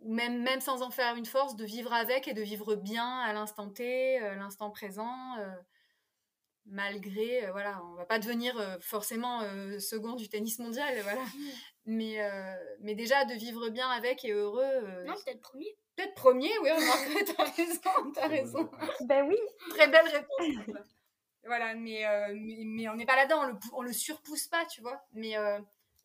[0.06, 3.34] Même, même sans en faire une force, de vivre avec et de vivre bien à
[3.34, 5.36] l'instant T, l'instant présent
[6.66, 11.22] malgré, euh, voilà, on va pas devenir euh, forcément euh, second du tennis mondial, voilà.
[11.86, 12.18] Mais,
[12.80, 15.04] mais déjà de vivre bien avec et heureux.
[15.06, 15.78] non, peut-être premier.
[15.98, 16.70] Peut-être premier, oui,
[17.36, 18.72] t'as raison, t'as raison.
[19.02, 19.36] ben oui.
[19.72, 20.78] Très belle réponse.
[21.44, 25.04] voilà, mais, mais, on n'est pas là-dedans, on le, on le surpousse pas, tu vois.
[25.12, 25.36] Mais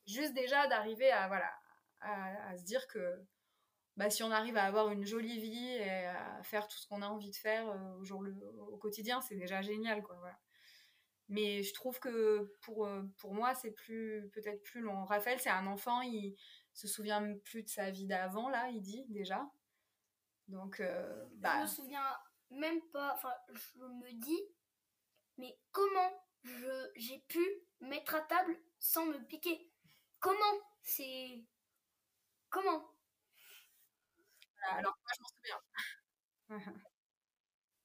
[0.04, 1.48] juste déjà d'arriver à, voilà,
[2.00, 3.24] à, se dire que
[3.96, 7.02] bah, si on arrive à avoir une jolie vie et à faire tout ce qu'on
[7.02, 8.34] a envie de faire au, jour le,
[8.72, 10.36] au quotidien, c'est déjà génial, quoi, voilà.
[11.28, 15.04] Mais je trouve que pour, euh, pour moi, c'est plus peut-être plus long.
[15.04, 16.36] Raphaël, c'est un enfant, il
[16.72, 19.50] se souvient plus de sa vie d'avant, là, il dit déjà.
[20.48, 21.56] Donc, euh, bah...
[21.56, 22.16] Je me souviens
[22.50, 24.42] même pas, enfin, je me dis,
[25.36, 26.12] mais comment
[26.96, 27.44] j'ai pu
[27.80, 29.70] mettre à table sans me piquer?
[30.20, 31.44] Comment C'est.
[32.48, 32.94] Comment?
[34.70, 35.60] Alors, moi, je m'en souviens.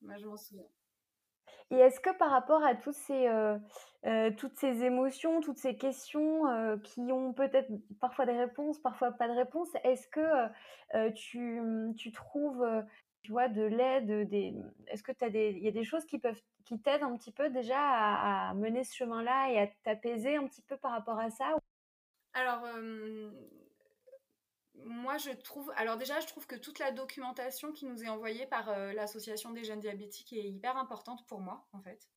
[0.02, 0.70] moi, je m'en souviens.
[1.72, 3.58] Et est-ce que par rapport à toutes ces, euh,
[4.06, 9.12] euh, toutes ces émotions, toutes ces questions euh, qui ont peut-être parfois des réponses, parfois
[9.12, 11.62] pas de réponses, est-ce que tu,
[11.98, 12.66] tu, trouves
[13.24, 14.54] tu vois, de l'aide des...
[14.88, 15.54] Est-ce que tu des...
[15.54, 16.42] y a des choses qui, peuvent...
[16.66, 20.46] qui t'aident un petit peu déjà à, à mener ce chemin-là et à t'apaiser un
[20.46, 21.56] petit peu par rapport à ça
[22.34, 22.64] Alors,
[24.86, 25.72] moi, je trouve.
[25.76, 29.64] Alors, déjà, je trouve que toute la documentation qui nous est envoyée par l'Association des
[29.64, 32.08] jeunes diabétiques est hyper importante pour moi, en fait.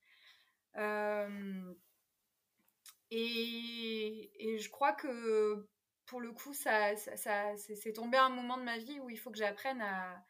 [3.10, 5.68] Et, et, je crois que
[6.06, 9.30] pour le coup, ça, ça, c'est tombé un moment de ma vie où il faut
[9.30, 10.24] que j'apprenne à,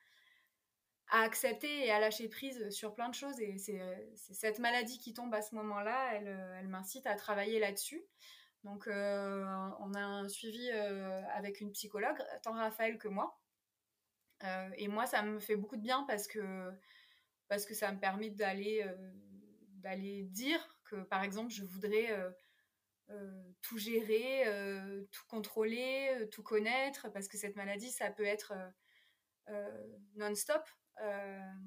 [1.09, 3.39] accepter et à lâcher prise sur plein de choses.
[3.41, 3.81] Et c'est
[4.35, 8.03] cette maladie qui tombe à ce moment-là, elle m'incite à travailler là-dessus.
[8.67, 9.45] Donc, euh,
[9.79, 13.39] on a un suivi euh, avec une psychologue, tant Raphaël que moi.
[14.43, 16.73] Euh, et moi, ça me fait beaucoup de bien parce que,
[17.49, 18.85] ça me permet d'aller
[20.25, 22.09] dire que, par exemple, je voudrais
[23.63, 28.53] tout gérer, tout contrôler, tout connaître, parce que cette maladie, ça peut être
[30.17, 30.69] non-stop.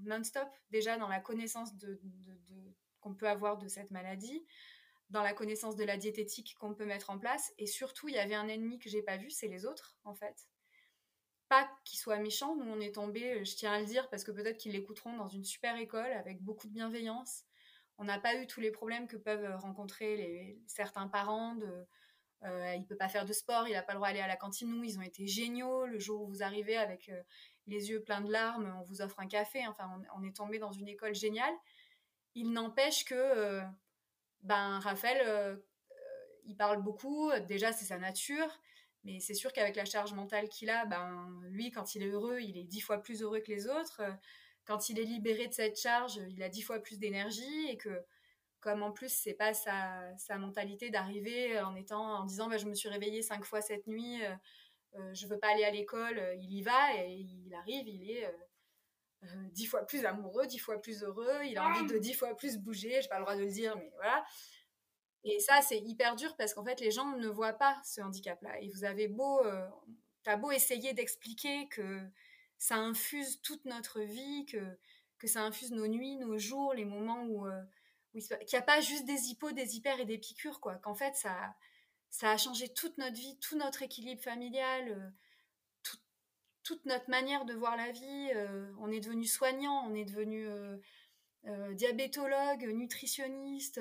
[0.04, 1.70] non-stop, déjà dans la connaissance
[3.00, 4.45] qu'on peut avoir de cette maladie,
[5.10, 7.51] dans la connaissance de la diététique qu'on peut mettre en place.
[7.57, 10.14] Et surtout, il y avait un ennemi que j'ai pas vu, c'est les autres, en
[10.14, 10.47] fait.
[11.47, 14.32] Pas qu'ils soient méchants, nous on est tombés, je tiens à le dire, parce que
[14.32, 17.43] peut-être qu'ils l'écouteront dans une super école avec beaucoup de bienveillance.
[17.97, 21.88] On n'a pas eu tous les problèmes que peuvent rencontrer les, certains parents de
[22.45, 24.38] euh, il peut pas faire de sport, il n'a pas le droit d'aller à la
[24.38, 24.70] cantine.
[24.70, 25.86] Nous, ils ont été géniaux.
[25.86, 27.22] Le jour où vous arrivez avec euh,
[27.68, 29.68] les yeux pleins de larmes, on vous offre un café.
[29.68, 31.53] Enfin, on, est tombé dans une école géniale.
[32.36, 33.62] Il n'empêche que euh,
[34.42, 35.56] ben Raphaël, euh,
[36.46, 37.32] il parle beaucoup.
[37.48, 38.60] Déjà, c'est sa nature.
[39.06, 42.40] Mais c'est sûr qu'avec la charge mentale qu'il a, ben, lui, quand il est heureux,
[42.42, 44.02] il est dix fois plus heureux que les autres.
[44.66, 47.68] Quand il est libéré de cette charge, il a dix fois plus d'énergie.
[47.70, 48.04] Et que,
[48.60, 52.66] comme en plus, c'est pas sa, sa mentalité d'arriver en étant, en disant, ben, je
[52.66, 54.36] me suis réveillée cinq fois cette nuit, euh,
[54.96, 58.26] euh, je veux pas aller à l'école, il y va et il arrive, il est
[58.26, 58.32] euh,
[59.52, 62.58] dix fois plus amoureux, dix fois plus heureux, il a envie de dix fois plus
[62.58, 64.24] bouger, j'ai pas le droit de le dire, mais voilà.
[65.24, 68.62] Et ça, c'est hyper dur parce qu'en fait, les gens ne voient pas ce handicap-là.
[68.62, 69.68] Et vous avez beau, euh,
[70.24, 72.02] t'as beau essayer d'expliquer que
[72.58, 74.78] ça infuse toute notre vie, que,
[75.18, 77.62] que ça infuse nos nuits, nos jours, les moments où, euh,
[78.14, 78.22] qu'il
[78.54, 80.76] n'y a pas juste des hippos, des hyper et des piqûres, quoi.
[80.76, 81.54] Qu'en fait, ça,
[82.10, 85.14] ça a changé toute notre vie, tout notre équilibre familial,
[86.64, 88.32] toute notre manière de voir la vie.
[88.36, 90.78] Euh, on est devenu soignant, on est devenu euh,
[91.45, 93.80] euh, diabétologue, nutritionniste.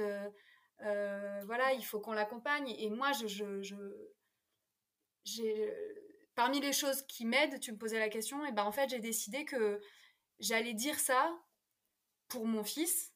[0.81, 2.71] voilà, il faut qu'on l'accompagne.
[2.79, 3.77] Et moi, je, je,
[6.35, 9.01] parmi les choses qui m'aident, tu me posais la question, et ben en fait, j'ai
[9.01, 9.81] décidé que
[10.39, 11.37] j'allais dire ça
[12.29, 13.13] pour mon fils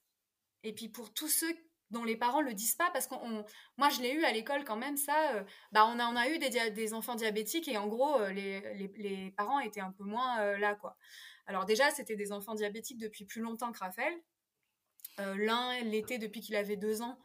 [0.64, 1.54] et puis pour tous ceux
[1.92, 3.44] dont les parents le disent pas parce qu'on
[3.76, 6.28] moi je l'ai eu à l'école quand même ça euh, bah on a on a
[6.28, 9.92] eu des, des enfants diabétiques et en gros euh, les, les, les, parents étaient un
[9.92, 10.96] peu moins euh, là quoi.
[11.46, 14.14] Alors déjà c'était des enfants diabétiques depuis plus longtemps que Raphaël.
[15.18, 17.18] L'un l'était depuis qu'il avait deux ans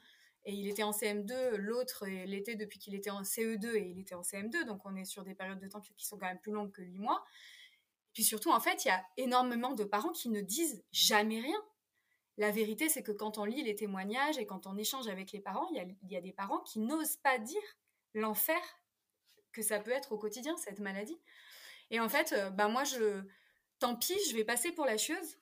[0.44, 4.14] et il était en CM2 l'autre l'était depuis qu'il était en CE2 et il était
[4.14, 6.52] en CM2 donc on est sur des périodes de temps qui sont quand même plus
[6.52, 7.24] longues que huit mois.
[8.14, 11.64] Puis surtout en fait il y a énormément de parents qui ne disent jamais rien
[12.38, 15.40] la vérité, c'est que quand on lit les témoignages et quand on échange avec les
[15.40, 17.62] parents, il y a, des parents qui n'osent pas dire
[18.14, 18.60] l'enfer
[19.52, 21.20] que ça peut être au quotidien, cette maladie.
[21.90, 23.24] Et en fait, euh, bah moi, je,
[23.80, 25.40] tant pis, je vais passer pour la chieuse,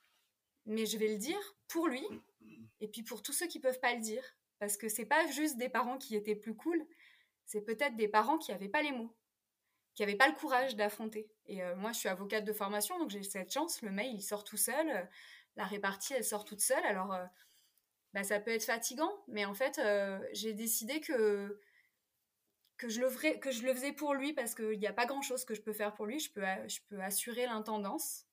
[0.64, 2.06] mais je vais le dire pour lui
[2.80, 4.24] et puis pour tous ceux qui peuvent pas le dire.
[4.58, 6.82] Parce que c'est pas juste des parents qui étaient plus cool,
[7.44, 9.14] c'est peut-être des parents qui n'avaient pas les mots,
[9.94, 11.28] qui n'avaient pas le courage d'affronter.
[11.44, 14.22] Et euh, moi, je suis avocate de formation, donc j'ai cette chance, le mail, il
[14.22, 15.06] sort tout seul
[15.56, 16.84] la répartie, elle sort toute seule.
[16.84, 17.24] Alors, euh,
[18.12, 21.60] bah, ça peut être fatigant, mais en fait, euh, j'ai décidé que,
[22.76, 25.72] que, je le faisais pour lui parce qu'il n'y a pas grand-chose que je peux
[25.72, 26.18] faire pour lui.
[26.18, 28.26] Je peux, je peux assurer l'intendance,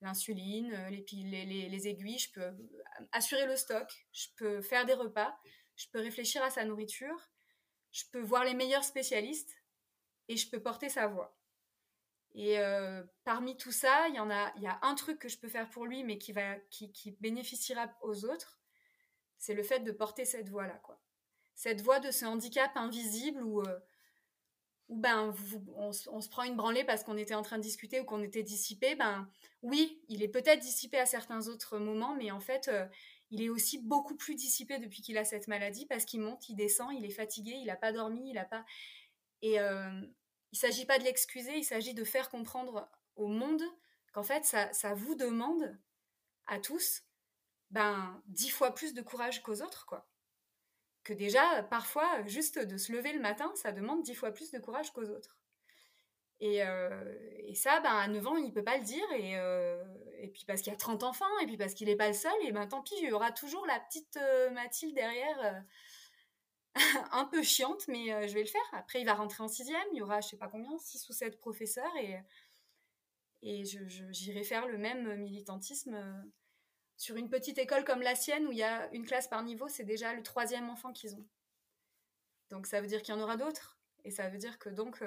[0.00, 2.52] l'insuline, euh, les, les, les, aiguilles, je peux
[3.12, 5.38] assurer le stock, je peux faire des repas,
[5.76, 7.30] je peux réfléchir à sa nourriture,
[7.92, 9.54] je peux voir les meilleurs spécialistes
[10.28, 11.39] et je peux porter sa voix.
[12.34, 15.28] Et euh, parmi tout ça, il y en a, il y a un truc que
[15.28, 18.60] je peux faire pour lui, mais qui va, qui, bénéficiera aux autres,
[19.38, 21.00] c'est le fait de porter cette voix-là, quoi.
[21.54, 23.78] Cette voix de ce handicap invisible où, euh,
[24.88, 25.34] où ben,
[25.76, 28.42] on, se prend une branlée parce qu'on était en train de discuter ou qu'on était
[28.42, 28.94] dissipé.
[28.94, 29.28] Ben,
[29.62, 32.86] oui, il est peut-être dissipé à certains autres moments, mais en fait, euh,
[33.30, 36.56] il est aussi beaucoup plus dissipé depuis qu'il a cette maladie parce qu'il monte, il
[36.56, 38.64] descend, il est fatigué, il n'a pas dormi, il n'a pas.
[40.52, 43.62] Il ne s'agit pas de l'excuser, il s'agit de faire comprendre au monde
[44.12, 45.78] qu'en fait, ça, vous demande
[46.46, 47.02] à tous
[47.70, 50.08] ben, dix fois plus de courage qu'aux autres, quoi.
[51.04, 54.58] Que déjà, parfois, juste de se lever le matin, ça demande dix fois plus de
[54.58, 55.38] courage qu'aux autres.
[56.40, 59.04] Et, euh, ça, ben, à 9 ans, il ne peut pas le dire.
[59.12, 59.82] Et, euh,
[60.18, 62.14] et puis parce qu'il y a 30 enfants, et puis parce qu'il n'est pas le
[62.14, 65.64] seul, et ben tant pis, il y aura toujours la petite euh, Mathilde derrière
[67.12, 68.60] un peu chiante, mais je vais le faire.
[68.72, 71.12] Après, il va rentrer en sixième, il y aura, je sais pas combien, six ou
[71.12, 72.16] sept professeurs, et,
[73.42, 76.24] et j'irai faire le même militantisme
[76.96, 79.68] sur une petite école comme la sienne, où il y a une classe par niveau,
[79.68, 81.26] c'est déjà le troisième enfant qu'ils ont.
[82.50, 83.78] Donc ça veut dire qu'il y en aura d'autres.
[84.04, 85.02] Et ça veut dire que donc,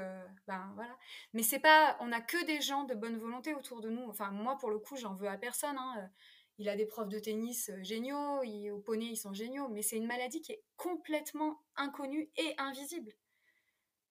[0.47, 0.97] ben voilà.
[1.34, 4.03] Mais c'est pas, on n'a que des gens de bonne volonté autour de nous.
[4.07, 5.78] Enfin, moi, pour le coup, j'en veux à personne.
[5.78, 6.09] Hein
[6.58, 8.41] il a des profs de tennis euh, géniaux,
[8.72, 13.12] au poney ils sont géniaux, mais c'est une maladie qui est complètement inconnue et invisible.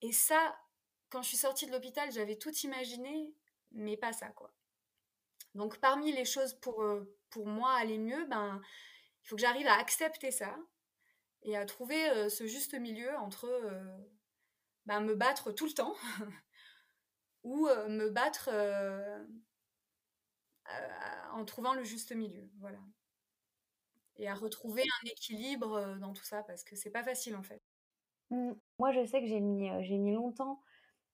[0.01, 0.59] Et ça,
[1.11, 3.35] quand je suis sortie de l'hôpital, j'avais tout imaginé,
[3.71, 4.53] mais pas ça, quoi.
[5.55, 8.61] Donc parmi les choses pour, euh, moi aller mieux, ben,
[9.23, 10.57] il faut que j'arrive à accepter ça
[11.43, 13.49] et à trouver euh, ce juste milieu entre
[14.87, 15.95] ben, me battre tout le temps
[17.45, 18.51] ou me battre
[21.33, 22.79] en trouvant le juste milieu, voilà.
[24.19, 27.43] Et à retrouver un équilibre euh, dans tout ça parce que c'est pas facile en
[27.43, 27.63] fait.
[28.31, 28.53] Mmh.
[28.79, 30.61] Moi, je sais que j'ai mis, euh, mis longtemps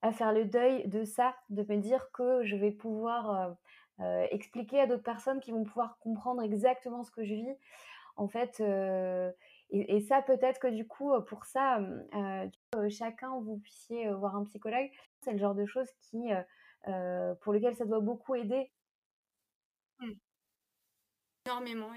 [0.02, 3.56] à faire le deuil de ça, de me dire que je vais pouvoir
[4.00, 7.56] euh, expliquer à d'autres personnes qui vont pouvoir comprendre exactement ce que je vis.
[8.14, 8.60] En fait,
[9.70, 11.80] et, ça, peut-être que du coup, pour ça,
[12.90, 14.90] chacun, vous puissiez voir un psychologue.
[15.22, 16.28] C'est le genre de choses qui,
[16.84, 18.70] pour lequel ça doit beaucoup aider.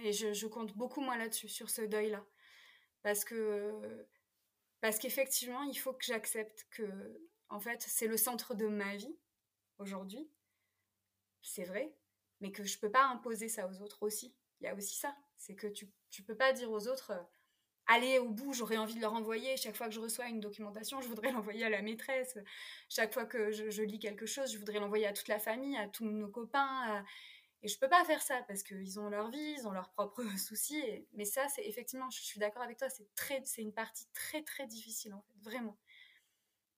[0.03, 2.25] Et je, compte beaucoup moins là-dessus, sur ce deuil-là.
[3.03, 4.07] Parce que
[4.81, 6.89] parce qu'effectivement, il faut que j'accepte que,
[7.49, 9.15] en fait, c'est le centre de ma vie
[9.77, 10.27] aujourd'hui.
[11.43, 11.95] C'est vrai,
[12.39, 14.35] mais que je peux pas imposer ça aux autres aussi.
[14.59, 15.15] Il y a aussi ça.
[15.37, 17.23] C'est que tu, tu peux pas dire aux autres, euh,
[17.87, 19.55] allez au bout, j'aurais envie de leur envoyer.
[19.57, 22.37] Chaque fois que je reçois une documentation, je voudrais l'envoyer à la maîtresse.
[22.89, 25.87] Chaque fois que je lis quelque chose, je voudrais l'envoyer à toute la famille, à
[25.87, 27.03] tous nos copains.
[27.63, 30.23] Et je peux pas faire ça parce qu'ils ont leur vie, ils ont leurs propres
[30.37, 30.83] soucis.
[31.13, 34.67] Mais ça, c'est effectivement, je suis d'accord avec toi, c'est très, une partie très très
[34.67, 35.77] difficile en fait, vraiment.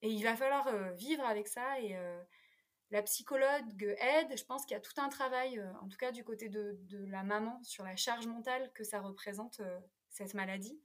[0.02, 1.80] Et il va falloir euh, vivre avec ça.
[1.80, 2.22] Et euh,
[2.92, 4.38] la psychologue aide.
[4.38, 6.78] Je pense qu'il y a tout un travail, euh, en tout cas du côté de,
[6.90, 9.62] de, la maman, sur la charge mentale que ça représente
[10.10, 10.80] cette maladie.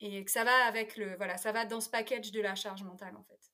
[0.00, 2.84] Et que ça va avec le, voilà, ça va dans ce package de la charge
[2.84, 3.50] mentale en fait.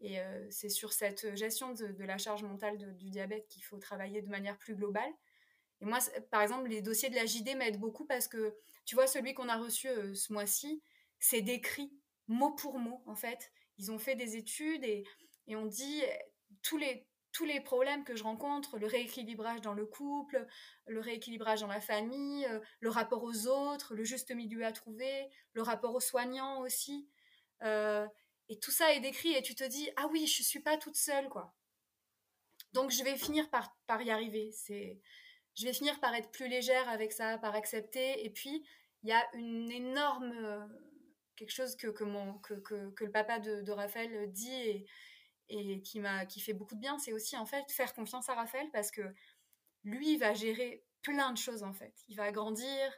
[0.00, 0.18] Et
[0.50, 4.58] c'est sur cette gestion de, la charge mentale du diabète qu'il faut travailler de manière
[4.58, 5.10] plus globale.
[5.80, 5.98] Et moi,
[6.30, 9.48] par exemple, les dossiers de la JD m'aident beaucoup parce que, tu vois, celui qu'on
[9.48, 10.82] a reçu ce mois-ci,
[11.18, 11.92] c'est décrit
[12.28, 13.50] mot pour mot, en fait.
[13.78, 15.04] Ils ont fait des études et,
[15.46, 16.02] et on dit
[16.62, 20.46] tous les, tous les problèmes que je rencontre, le rééquilibrage dans le couple,
[20.86, 22.48] le rééquilibrage dans la famille,
[22.80, 27.08] le rapport aux autres, le juste milieu à trouver, le rapport aux soignants aussi.
[28.48, 30.96] Et tout ça est décrit et tu te dis ah oui, je suis pas toute
[30.96, 31.54] seule quoi.
[32.72, 34.50] Donc je vais finir par, y arriver.
[34.52, 35.00] C'est
[35.54, 38.24] je vais finir par être plus légère avec ça, par accepter.
[38.24, 38.66] Et puis
[39.02, 40.66] il y a une énorme euh,
[41.36, 44.86] quelque chose que que, que, que, le papa de, Raphaël dit
[45.48, 48.34] et, qui m'a qui fait beaucoup de bien, c'est aussi en fait faire confiance à
[48.34, 49.02] Raphaël parce que
[49.84, 51.94] lui va gérer plein de choses en fait.
[52.08, 52.92] Il va grandir,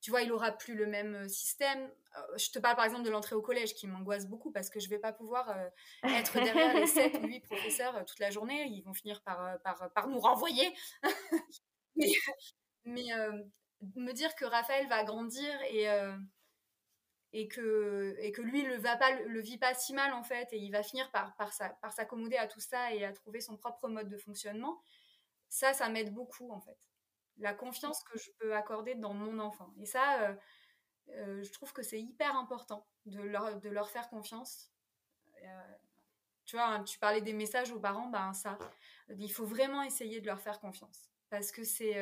[0.00, 1.90] tu vois, il aura plus le même euh, système.
[2.16, 4.80] Euh, je te parle par exemple de l'entrée au collège qui m'angoisse beaucoup parce que
[4.80, 5.68] je vais pas pouvoir euh,
[6.04, 8.66] être derrière les 7 ou 8 professeurs toute la journée.
[8.66, 10.72] Ils vont finir par, par, nous renvoyer.
[12.84, 13.08] mais,
[13.96, 15.86] me dire que Raphaël va grandir et,
[17.32, 20.58] et, que, et que lui ne va le vit pas si mal en fait et
[20.58, 23.88] il va finir par, par, par s'accommoder à tout ça et à trouver son propre
[23.88, 24.82] mode de fonctionnement,
[25.48, 26.76] ça, ça m'aide beaucoup en fait
[27.40, 29.72] la confiance que je peux accorder dans mon enfant.
[29.78, 30.34] Et ça, euh,
[31.08, 34.70] euh, je trouve que c'est hyper important de leur, de leur faire confiance.
[35.42, 35.74] Euh,
[36.44, 38.58] tu vois, hein, tu parlais des messages aux parents, ben ça,
[39.08, 41.10] il faut vraiment essayer de leur faire confiance.
[41.30, 41.96] Parce que c'est.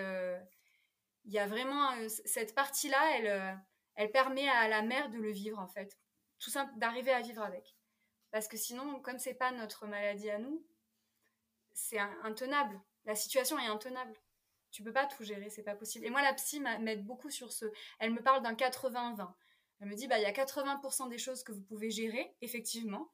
[1.24, 1.90] Il y a vraiment.
[2.08, 3.60] cette partie-là, elle,
[3.94, 5.98] elle permet à la mère de le vivre, en fait.
[6.38, 7.76] Tout simple, d'arriver à vivre avec.
[8.30, 10.66] Parce que sinon, comme c'est pas notre maladie à nous,
[11.72, 12.80] c'est intenable.
[13.04, 14.18] La situation est intenable
[14.70, 16.06] tu peux pas tout gérer, c'est pas possible.
[16.06, 17.64] Et moi, la psy m'aide beaucoup sur ce.
[17.98, 19.32] Elle me parle d'un 80-20.
[19.80, 23.12] Elle me dit, bah, il y a 80% des choses que vous pouvez gérer, effectivement.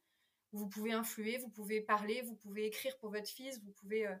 [0.51, 4.15] Vous pouvez influer, vous pouvez parler, vous pouvez écrire pour votre fils, vous pouvez euh,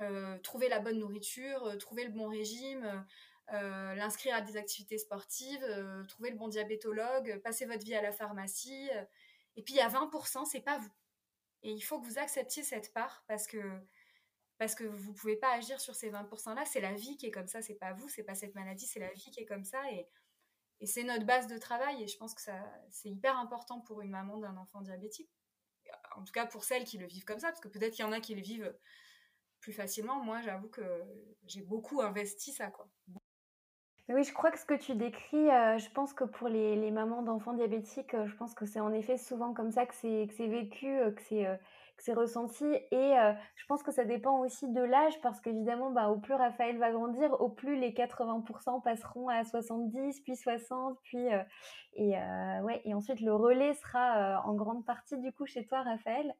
[0.00, 3.04] euh, trouver la bonne nourriture, euh, trouver le bon régime,
[3.48, 5.62] l'inscrire à des activités sportives,
[6.08, 8.88] trouver le bon diabétologue, passer votre vie à la pharmacie.
[9.56, 10.92] et puis, il y a 20%, c'est pas vous.
[11.62, 13.58] Et il faut que vous acceptiez cette part parce que
[14.64, 17.30] parce que vous pouvez pas agir sur ces 20% là, c'est la vie qui est
[17.30, 19.64] comme ça, c'est pas vous, c'est pas cette maladie, c'est la vie qui est comme
[19.64, 20.08] ça et,
[20.86, 22.52] c'est notre base de travail et je pense que ça
[22.90, 25.30] c'est hyper important pour une maman d'un enfant diabétique.
[26.16, 28.08] En tout cas pour celles qui le vivent comme ça parce que peut-être qu'il y
[28.08, 28.74] en a qui le vivent
[29.60, 30.22] plus facilement.
[30.22, 30.82] Moi, j'avoue que
[31.46, 32.88] j'ai beaucoup investi ça quoi.
[34.10, 37.22] Oui, je crois que ce que tu décris, euh, je pense que pour les, mamans
[37.22, 40.86] d'enfants diabétiques, euh, je pense que c'est en effet souvent comme ça que c'est vécu,
[40.86, 41.46] euh, que c'est
[41.96, 42.64] que c'est ressenti.
[42.90, 46.34] Et euh, je pense que ça dépend aussi de l'âge, parce qu'évidemment, bah, au plus
[46.34, 51.42] Raphaël va grandir, au plus les 80% passeront à 70, puis 60, puis euh,
[51.94, 55.82] et euh, ouais, et ensuite le relais sera en grande partie du coup chez toi,
[55.82, 56.34] Raphaël.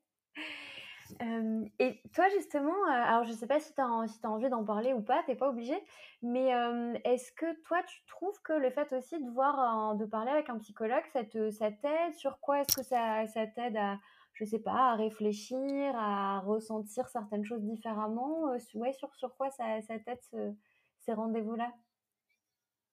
[1.22, 4.48] Euh, et toi, justement, euh, alors je sais pas si tu as, si as envie
[4.48, 5.76] d'en parler ou pas, t'es pas obligé,
[6.22, 10.30] mais euh, est-ce que toi, tu trouves que le fait aussi de voir, de parler
[10.30, 12.14] avec un psychologue, ça te, ça t'aide?
[12.14, 13.98] Sur quoi est-ce que ça, ça t'aide à,
[14.34, 18.48] je sais pas, à réfléchir, à ressentir certaines choses différemment?
[18.50, 20.54] Euh, ouais, sur, sur quoi ça, ça t'aide ce-
[20.98, 21.72] ces rendez-vous-là?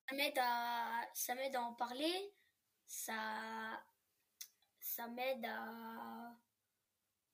[0.09, 2.35] Ça m'aide à, ça m'aide à en parler.
[2.85, 3.83] Ça,
[4.79, 6.35] ça m'aide à,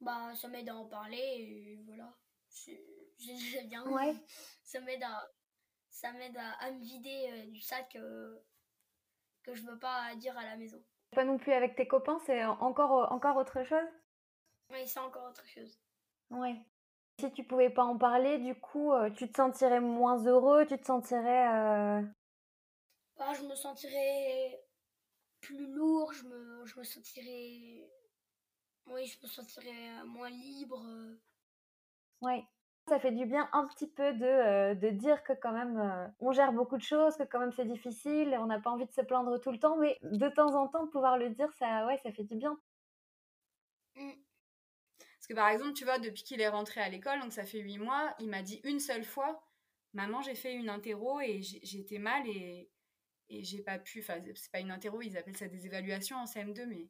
[0.02, 2.18] bah, ça m'aide à en parler et voilà.
[3.20, 3.86] Déjà bien.
[3.86, 4.16] Ouais.
[4.64, 5.28] Ça m'aide à,
[5.90, 8.40] ça m'aide à, à me vider euh, du sac euh,
[9.44, 10.84] que je veux pas dire à la maison.
[11.14, 13.90] Pas non plus avec tes copains, c'est encore, encore autre chose?
[14.70, 15.78] Mais c'est encore autre chose.
[16.30, 16.56] Ouais.
[17.20, 20.78] Si tu pouvais pas en parler, du coup, euh, tu te sentirais moins heureux, tu
[20.80, 21.48] te sentirais...
[21.54, 22.02] euh,
[23.18, 24.60] Bah, je me sentirais
[25.42, 27.90] plus lourd, je me, je me sentirais,
[28.88, 30.84] oui, je me sentirais euh, moins libre.
[30.88, 31.16] euh.
[32.22, 32.48] Ouais.
[32.88, 36.08] Ça fait du bien un petit peu de, euh, de dire que quand même euh,
[36.20, 38.92] on gère beaucoup de choses, que quand même c'est difficile, on n'a pas envie de
[38.92, 41.98] se plaindre tout le temps, mais de temps en temps pouvoir le dire, ça, ouais,
[42.00, 42.58] ça fait du bien.
[43.96, 44.14] Mm.
[45.00, 47.60] Parce que par exemple, tu vois, depuis qu'il est rentré à l'école, donc ça fait
[47.60, 49.44] huit mois, il m'a dit une seule fois,
[49.94, 52.70] maman, j'ai fait une interro et j'étais mal et,
[53.30, 56.28] et j'ai pas pu, enfin, c'est pas une interro, ils appellent ça des évaluations en
[56.28, 56.90] CM2, mais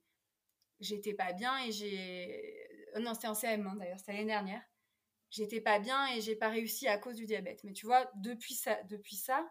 [0.79, 2.67] j'étais pas bien et j'ai.
[2.95, 4.63] euh, Non, c'était en CM, hein, d'ailleurs, c'était l'année dernière.
[5.29, 7.63] J'étais pas bien et j'ai pas réussi à cause du diabète.
[7.63, 9.45] Mais tu vois, depuis ça, depuis ça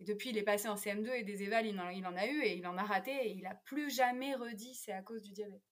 [0.00, 2.66] depuis il est passé en CM2 et des évals, il en, a eu et il
[2.66, 5.62] en a raté et il a plus jamais redit c'est à cause du diabète.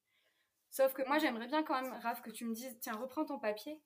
[0.70, 3.39] Sauf que moi, j'aimerais bien quand même, Raph, que tu me dises, tiens, reprends ton
[3.39, 3.83] papier,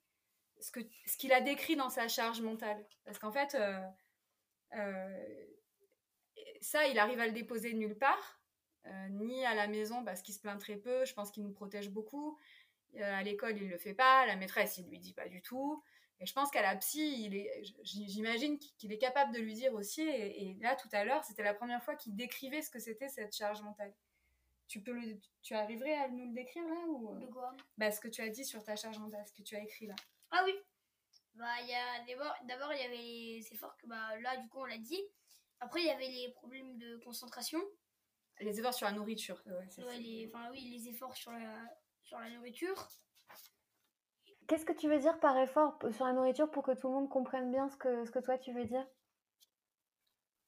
[0.61, 2.87] ce que ce qu'il a décrit dans sa charge mentale.
[3.05, 3.81] Parce qu'en fait, euh,
[4.75, 5.47] euh,
[6.61, 8.41] ça, il arrive à le déposer nulle part,
[8.87, 11.05] euh, ni à la maison parce qu'il se plaint très peu.
[11.05, 12.39] Je pense qu'il nous protège beaucoup.
[12.95, 14.25] Euh, à l'école, il le fait pas.
[14.27, 15.83] La maîtresse, il lui dit pas du tout.
[16.21, 19.53] Et je pense qu'à la psy, il est, j- j'imagine qu'il est capable de lui
[19.53, 20.01] dire aussi.
[20.03, 23.09] Et, et là, tout à l'heure, c'était la première fois qu'il décrivait ce que c'était
[23.09, 23.93] cette charge mentale.
[24.67, 27.55] Tu peux le, tu arriverais à nous le décrire là ou De quoi?
[27.77, 29.87] bah, ce que tu as dit sur ta charge mentale, ce que tu as écrit
[29.87, 29.95] là.
[30.31, 30.55] Ah oui.
[31.35, 32.03] Bah, il y a
[32.49, 35.01] d'abord, il y avait les efforts que bah là du coup on l'a dit.
[35.61, 37.61] Après il y avait les problèmes de concentration.
[38.41, 39.41] Les efforts sur la nourriture.
[39.47, 41.63] Ouais, Ouais, les, oui les efforts sur la
[42.07, 42.89] sur la nourriture.
[44.47, 47.09] Qu'est-ce que tu veux dire par effort sur la nourriture pour que tout le monde
[47.11, 48.87] comprenne bien ce que, ce que toi tu veux dire?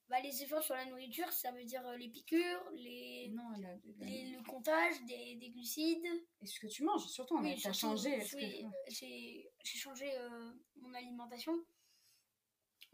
[0.09, 3.75] Bah les efforts sur la nourriture ça veut dire euh, les piqûres, les, Non, la-
[3.75, 6.07] la- les- le comptage des, des glucides.
[6.41, 8.19] Et ce que tu manges, surtout, on a- Oui, t'as surtout, changé.
[8.19, 11.53] que- oui, j'ai j'ai changé euh, mon alimentation.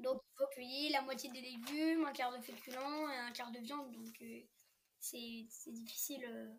[0.01, 3.53] Donc il faut ait la moitié des légumes, un quart de féculents et un quart
[3.53, 3.93] de viande.
[3.93, 4.41] Donc euh,
[4.99, 6.25] c'est c'est difficile.
[6.25, 6.53] euh,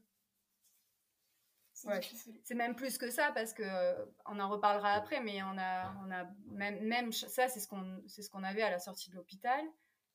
[1.86, 2.00] Ouais.
[2.00, 2.40] difficile.
[2.44, 5.94] C'est même plus que ça parce que euh, on en reparlera après, mais on a,
[6.06, 9.10] on a même, même ça, c'est ce qu'on, c'est ce qu'on avait à la sortie
[9.10, 9.64] de l'hôpital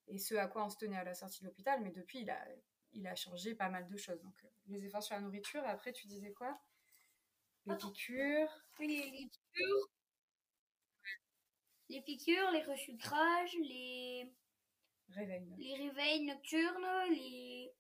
[0.09, 1.81] et ce à quoi on se tenait à la sortie de l'hôpital.
[1.83, 2.45] Mais depuis, il a,
[2.93, 4.21] il a changé pas mal de choses.
[4.23, 5.63] Donc, euh, les efforts sur la nourriture.
[5.67, 6.59] Après, tu disais quoi?
[7.67, 8.65] Les piqûres?
[8.79, 9.91] Oui, les, les piqûres.
[11.89, 14.33] Les piqûres, les resucrages, les,
[15.11, 15.55] Réveil.
[15.59, 17.73] les réveils nocturnes, les.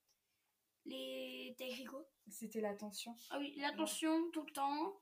[0.86, 1.54] Les.
[1.88, 2.04] Quoi?
[2.28, 3.14] C'était l'attention.
[3.30, 5.00] Ah oui, l'attention tout le temps,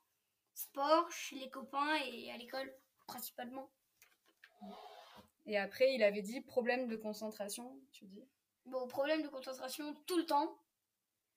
[0.55, 2.73] sport chez les copains et à l'école
[3.07, 3.71] principalement.
[5.47, 8.29] Et après, il avait dit problème de concentration, tu dis?
[8.67, 10.59] Bon, problème de concentration tout le temps.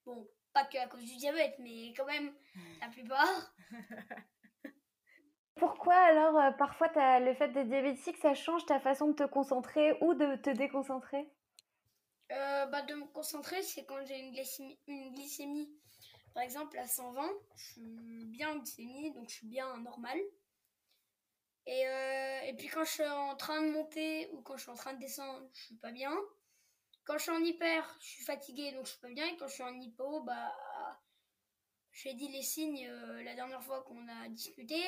[0.05, 2.33] Bon, pas que à cause du diabète, mais quand même
[2.81, 3.53] la plupart.
[5.55, 9.23] Pourquoi alors euh, parfois t'as, le fait d'être diabétique, ça change ta façon de te
[9.23, 11.29] concentrer ou de te déconcentrer?
[12.32, 15.69] Euh, bah, de me concentrer, c'est quand j'ai une glycémie,
[16.34, 20.17] par exemple à 120, je suis bien en glycémie, donc je suis bien normal.
[21.65, 24.71] Et, euh, et puis quand je suis en train de monter ou quand je suis
[24.71, 26.15] en train de descendre, je suis pas bien.
[27.03, 29.27] Quand je suis en hyper, je suis fatiguée, donc je suis pas bien.
[29.27, 30.53] Et quand je suis en hypo, bah,
[31.91, 34.82] j'ai dit les signes euh, la dernière fois qu'on a discuté.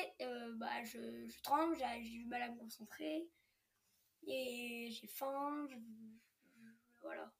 [0.56, 3.28] bah, je, tremble, j'ai du mal à me concentrer.
[4.26, 5.68] Et j'ai faim,
[7.04, 7.30] voilà.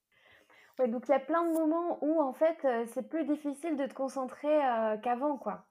[0.79, 3.77] Ouais, donc il y a plein de moments où en fait euh, c'est plus difficile
[3.77, 5.67] de te concentrer euh, qu'avant, quoi.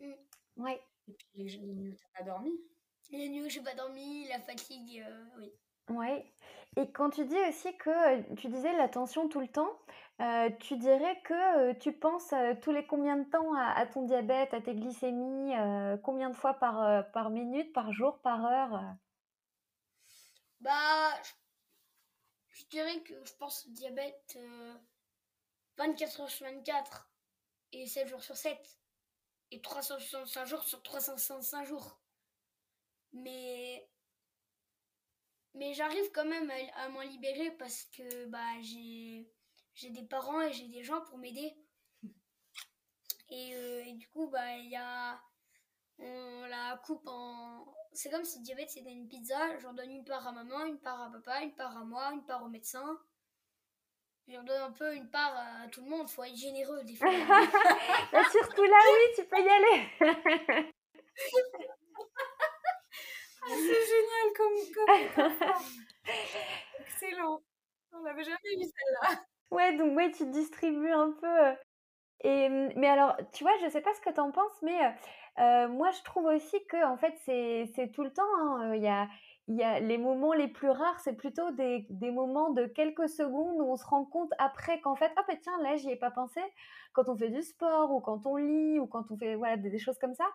[0.00, 0.12] Mm.
[0.56, 0.82] Ouais.
[1.08, 2.52] Et puis les, les nuits où t'as pas dormi?
[3.10, 5.52] Les nuits où j'ai pas dormi, la fatigue, euh, oui.
[5.90, 6.24] Ouais.
[6.76, 9.78] Et quand tu dis aussi que tu disais la tension tout le temps,
[10.60, 14.74] tu dirais que tu penses tous les combien de temps à, ton diabète, à tes
[14.74, 15.52] glycémies,
[16.02, 18.80] combien de fois par, par minute, par jour, par heure
[20.60, 21.41] Bah, je,
[22.66, 24.38] dirais que je pense diabète
[25.76, 27.10] 24 heures sur 24
[27.72, 28.58] et 7 jours sur 7
[29.50, 32.00] et 365 jours sur 365 jours.
[33.12, 33.88] Mais
[35.54, 40.68] mais j'arrive quand même à, m'en libérer parce que bah j'ai des parents et j'ai
[40.68, 41.54] des gens pour m'aider.
[43.28, 45.20] Et, euh, du coup bah il y a
[45.98, 50.04] on la coupe en c'est comme si le diabète c'était une pizza, j'en donne une
[50.04, 52.98] part à maman, une part à papa, une part à moi, une part au médecin.
[54.28, 57.10] J'en donne un peu une part à tout le monde, faut être généreux des fois.
[58.12, 59.88] Bah, surtout là oui, tu peux y aller.
[63.44, 65.56] Ah, c'est génial comme, comme
[66.80, 67.42] Excellent.
[67.92, 69.20] On n'avait jamais vu celle-là.
[69.50, 71.26] Ouais, donc ouais, tu distribues un peu.
[71.26, 71.54] Euh,
[72.24, 74.94] et, mais alors, tu vois, je sais pas ce que tu en penses, mais
[75.38, 78.22] euh, euh, moi, je trouve aussi que en fait, c'est tout le temps.
[78.40, 79.08] Hein, il y a,
[79.48, 83.08] il y a les moments les plus rares, c'est plutôt des, des, moments de quelques
[83.08, 85.96] secondes où on se rend compte après qu'en fait, ah ben tiens, là, j'y ai
[85.96, 86.40] pas pensé.
[86.92, 89.70] Quand on fait du sport ou quand on lit ou quand on fait voilà, des,
[89.70, 90.26] des choses comme ça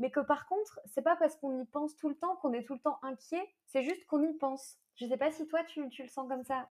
[0.00, 2.64] mais que par contre, c'est pas parce qu'on y pense tout le temps qu'on est
[2.64, 4.78] tout le temps inquiet, c'est juste qu'on y pense.
[4.96, 6.68] Je sais pas si toi tu, tu le sens comme ça.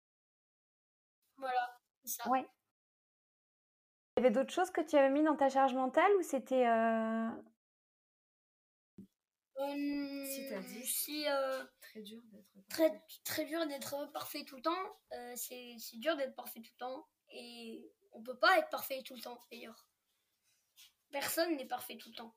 [1.37, 2.31] Voilà, c'est ça.
[2.31, 2.49] Ouais.
[4.16, 6.66] Il y avait d'autres choses que tu avais mis dans ta charge mentale ou c'était.
[6.68, 7.29] Euh...
[9.59, 10.86] si t'as dit.
[10.86, 14.98] Si, euh, très dur d'être très, très dur d'être parfait tout le temps.
[15.12, 17.09] Euh, c'est dur d'être parfait tout le temps.
[17.30, 19.86] Et on peut pas être parfait tout le temps d'ailleurs.
[21.11, 22.36] Personne n'est parfait tout le temps.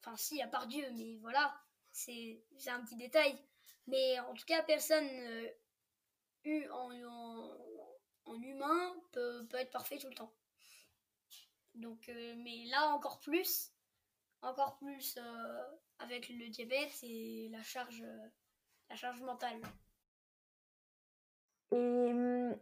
[0.00, 1.54] Enfin, si, à part Dieu, mais voilà,
[1.92, 3.38] c'est un petit détail.
[3.86, 6.92] Mais en tout cas, personne euh, en,
[8.26, 10.32] en, humain peut, peut, être parfait tout le temps.
[11.74, 13.72] Donc, euh, mais là, encore plus,
[14.42, 15.64] encore plus euh,
[15.98, 18.04] avec le diabète et la charge,
[18.88, 19.60] la charge mentale.
[21.70, 22.58] Et hum,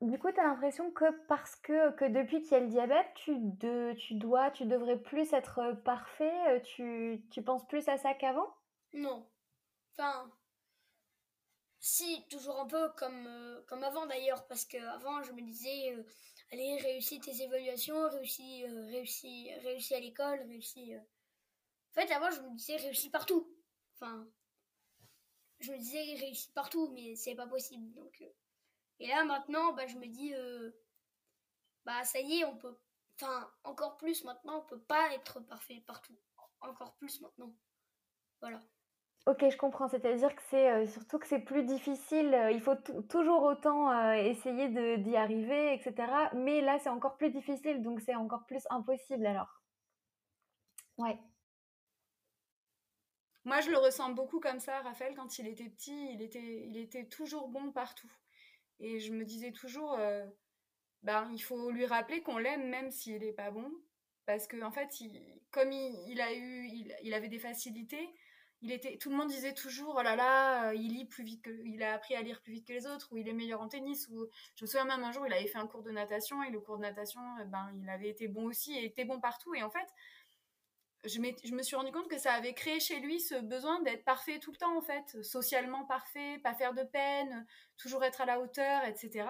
[0.00, 3.06] du coup, tu as l'impression que parce que, que depuis qu'il y a le diabète,
[3.14, 7.88] tu, de, tu dois, tu devrais plus être euh, parfait, euh, tu, tu penses plus
[7.88, 8.54] à ça qu'avant?
[8.92, 9.26] Non.
[9.92, 10.30] Enfin,
[11.80, 15.96] si, toujours un peu comme, euh, comme avant d'ailleurs, parce qu'avant, je me disais,
[16.52, 20.94] allez, réussis tes évaluations, réussis, réussis, réussis à l'école, réussis...
[21.96, 23.48] En fait, avant, je me disais, réussis partout.
[23.94, 24.26] Enfin,
[25.60, 28.22] je me disais, réussis partout, mais c'est pas possible, donc...
[29.00, 30.70] Et là, maintenant, bah, je me dis, euh,
[31.84, 32.76] bah, ça y est, on peut.
[33.20, 36.16] Enfin, encore plus maintenant, on peut pas être parfait partout.
[36.60, 37.54] Encore plus maintenant.
[38.40, 38.60] Voilà.
[39.26, 39.88] Ok, je comprends.
[39.88, 42.34] C'est-à-dire que c'est euh, surtout que c'est plus difficile.
[42.34, 42.76] Euh, il faut
[43.08, 46.30] toujours autant essayer d'y arriver, etc.
[46.34, 49.62] Mais là, c'est encore plus difficile, donc c'est encore plus impossible alors.
[50.98, 51.18] Ouais.
[53.44, 55.14] Moi, je le ressens beaucoup comme ça, Raphaël.
[55.14, 58.10] Quand il était petit, il était, il était toujours bon partout.
[58.80, 60.24] Et je me disais toujours, euh,
[61.02, 63.70] ben, il faut lui rappeler qu'on l'aime même s'il n'est pas bon.
[64.26, 66.68] Parce que, en fait, il, comme il, a eu,
[67.02, 68.08] il, avait des facilités,
[68.62, 71.42] il était, tout le monde disait toujours, oh là là, euh, il lit plus vite
[71.42, 73.60] que, il a appris à lire plus vite que les autres, ou il est meilleur
[73.60, 74.26] en tennis, ou
[74.56, 76.60] je me souviens même un jour, il avait fait un cours de natation, et le
[76.60, 79.54] cours de natation, eh ben, il avait été bon aussi, et était bon partout.
[79.54, 79.86] Et en fait,
[81.04, 84.38] je, me suis rendu compte que ça avait créé chez lui ce besoin d'être parfait
[84.38, 87.46] tout le temps, en fait, socialement parfait, pas faire de peine,
[87.76, 89.26] toujours être à la hauteur, etc.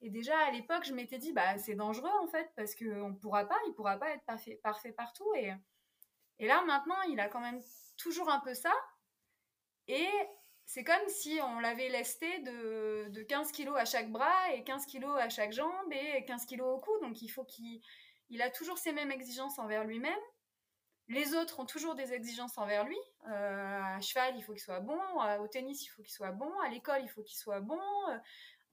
[0.00, 3.16] Et déjà à l'époque, je m'étais dit, bah c'est dangereux en fait, parce qu'on ne
[3.16, 4.24] pourra pas, il pourra pas être
[4.62, 5.32] parfait, partout.
[5.36, 5.52] Et,
[6.38, 7.60] et là maintenant, il a quand même
[7.96, 8.72] toujours un peu ça.
[9.88, 10.08] Et
[10.64, 14.86] c'est comme si on l'avait lesté de, de 15 kilos à chaque bras et 15
[14.86, 16.90] kilos à chaque jambe et 15 kilos au cou.
[17.02, 17.80] Donc il faut qu'il
[18.28, 20.18] il a toujours ces mêmes exigences envers lui-même.
[21.08, 22.98] Les autres ont toujours des exigences envers lui.
[23.28, 24.98] Euh, à cheval, il faut qu'il soit bon.
[25.40, 26.50] au tennis, il faut qu'il soit bon.
[26.60, 27.80] À l'école, il faut qu'il soit bon.
[28.10, 28.18] Euh,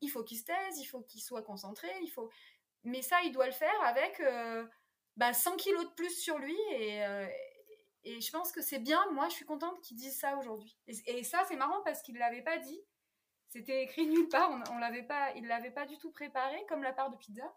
[0.01, 0.79] il faut qu'il se taise.
[0.79, 1.87] Il faut qu'il soit concentré.
[2.01, 2.31] Il faut.
[2.83, 4.67] Mais ça, il doit le faire avec 100 euh,
[5.15, 6.57] bah, kilos de plus sur lui.
[6.71, 7.03] Et,
[8.05, 9.05] je pense que c'est bien.
[9.11, 10.75] Moi, je suis contente qu'il dise ça aujourd'hui.
[10.87, 12.81] Et, ça, c'est marrant parce qu'il ne l'avait pas dit.
[13.49, 14.49] C'était écrit nulle part.
[14.71, 15.31] On, l'avait pas.
[15.35, 17.55] Il l'avait pas du tout préparé comme la part de pizza.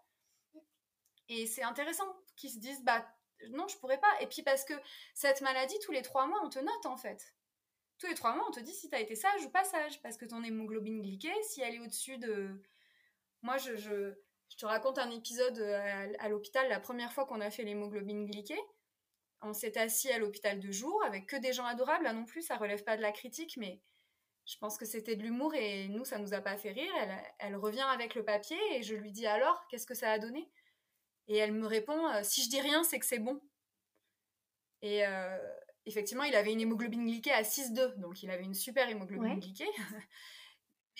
[1.29, 2.05] Et c'est intéressant
[2.35, 3.03] qu'ils se disent, bah
[3.51, 4.21] non, je pourrais pas.
[4.21, 4.73] Et puis parce que
[5.13, 7.33] cette maladie, tous les trois mois, on te note en fait.
[7.99, 10.01] Tous les trois mois, on te dit si tu as été sage ou pas sage.
[10.01, 12.61] Parce que ton hémoglobine glyquée, si elle est au-dessus de.
[13.41, 14.13] Moi, je, je,
[14.57, 15.59] te raconte un épisode
[16.19, 18.59] à, l'hôpital, la première fois qu'on a fait l'hémoglobine glyquée.
[19.41, 22.03] On s'est assis à l'hôpital de jour avec que des gens adorables.
[22.03, 23.81] Là non plus, ça relève pas de la critique, mais
[24.45, 26.93] Je pense que c'était de l'humour et nous, ça nous a pas fait rire.
[27.39, 30.49] Elle, revient avec le papier et je lui dis alors, qu'est-ce que ça a donné?
[31.27, 33.41] Et elle me répond, si je dis rien, c'est que c'est bon.
[34.81, 35.03] Et
[35.85, 39.67] effectivement, il avait une hémoglobine glyquée à 6,2, donc il avait une super hémoglobine glyquée.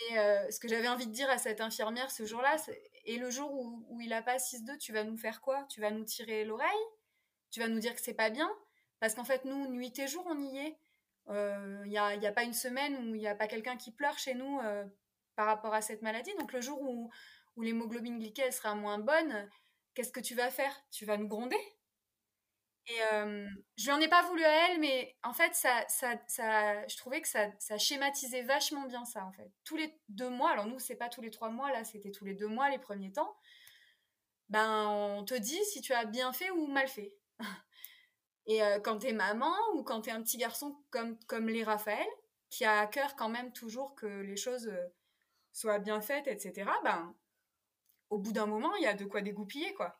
[0.10, 2.58] Et euh, ce que j'avais envie de dire à cette infirmière ce jour-là,
[3.06, 5.66] et le jour où, où il n'a pas 6-2, tu vas nous faire quoi?
[5.70, 6.70] Tu vas nous tirer l'oreille?
[7.50, 8.50] Tu vas nous dire que c'est pas bien?
[9.00, 10.78] Parce qu'en fait, nous, nuit et jour, on y est.
[11.30, 13.76] Il euh, n'y a, y a, pas une semaine où il n'y a pas quelqu'un
[13.76, 14.86] qui pleure chez nous euh,
[15.36, 16.34] par rapport à cette maladie.
[16.40, 17.10] Donc le jour où,
[17.56, 19.50] où l'hémoglobine glyquée sera moins bonne,
[19.98, 20.72] qu'est-ce que tu vas faire?
[20.92, 21.58] Tu vas nous gronder?
[22.86, 23.48] Et euh,
[23.78, 26.96] je lui en ai pas voulu à elle, mais en fait, ça, ça, ça, je
[26.98, 29.52] trouvais que ça, ça, schématisait vachement bien ça, en fait.
[29.64, 32.26] Tous les deux mois, alors nous, c'est pas tous les trois mois, là, c'était tous
[32.26, 33.36] les deux mois les premiers temps,
[34.50, 37.16] ben, on te dit si tu as bien fait ou mal fait.
[38.46, 42.08] Et euh, quand t'es maman ou quand t'es un petit garçon comme, comme les Raphaël,
[42.52, 44.88] qui a à cœur quand même toujours que les choses euh,
[45.54, 47.16] soient bien faites, etc., ben,
[48.10, 49.98] au bout d'un moment, il y a de quoi dégoupiller, quoi.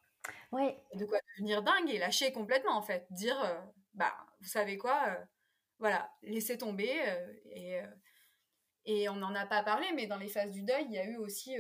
[0.52, 0.74] Oui.
[0.94, 3.06] De quoi devenir dingue et lâcher complètement, en fait.
[3.12, 3.60] Dire, euh,
[3.94, 5.26] bah, vous savez quoi, euh,
[5.80, 6.92] voilà, laissez tomber.
[7.08, 7.80] Euh, et,
[8.86, 11.06] et on n'en a pas parlé, mais dans les phases du deuil, il y a
[11.06, 11.56] eu aussi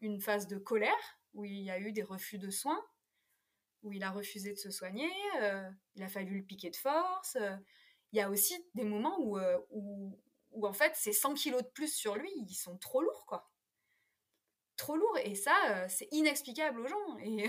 [0.00, 0.92] une phase de colère,
[1.32, 2.84] où il y a eu des refus de soins,
[3.82, 5.10] où il a refusé de se soigner,
[5.94, 7.38] il a fallu le piquer de force.
[8.12, 9.38] il y a aussi des moments où,
[9.70, 10.20] où,
[10.50, 13.50] où en fait, ces 100 kilos de plus sur lui, ils sont trop lourds, quoi
[14.76, 15.18] trop lourd.
[15.24, 15.54] Et ça,
[15.88, 17.18] c'est inexplicable aux gens.
[17.22, 17.46] Et,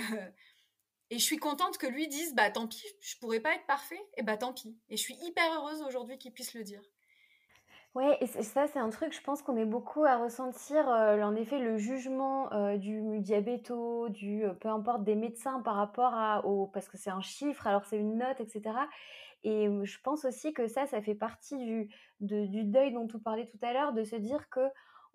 [1.09, 4.01] et je suis contente que lui dise, bah tant pis, je pourrais pas être parfait,
[4.17, 4.77] et bah tant pis.
[4.89, 6.81] Et je suis hyper heureuse aujourd'hui qu'il puisse le dire.
[7.95, 11.33] Ouais, et ça, c'est un truc, je pense qu'on est beaucoup à ressentir, euh, en
[11.35, 16.45] effet, le jugement euh, du diabéto, du euh, peu importe des médecins par rapport à,
[16.45, 18.75] au, parce que c'est un chiffre, alors c'est une note, etc.
[19.43, 21.89] Et je pense aussi que ça, ça fait partie du,
[22.19, 24.59] du deuil dont tu parlais tout à l'heure, de se dire que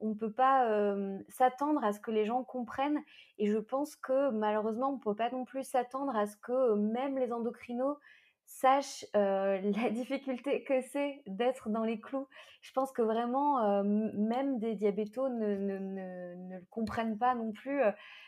[0.03, 0.95] on ne peut pas
[1.29, 3.01] s'attendre à ce que les gens comprennent.
[3.39, 6.74] Et je pense que malheureusement, on ne peut pas non plus s'attendre à ce que
[6.74, 7.97] même les endocrinos
[8.45, 12.29] sachent la difficulté que c'est d'être dans les clous.
[12.61, 17.81] Je pense que vraiment, même des diabétos ne, le comprennent pas non plus.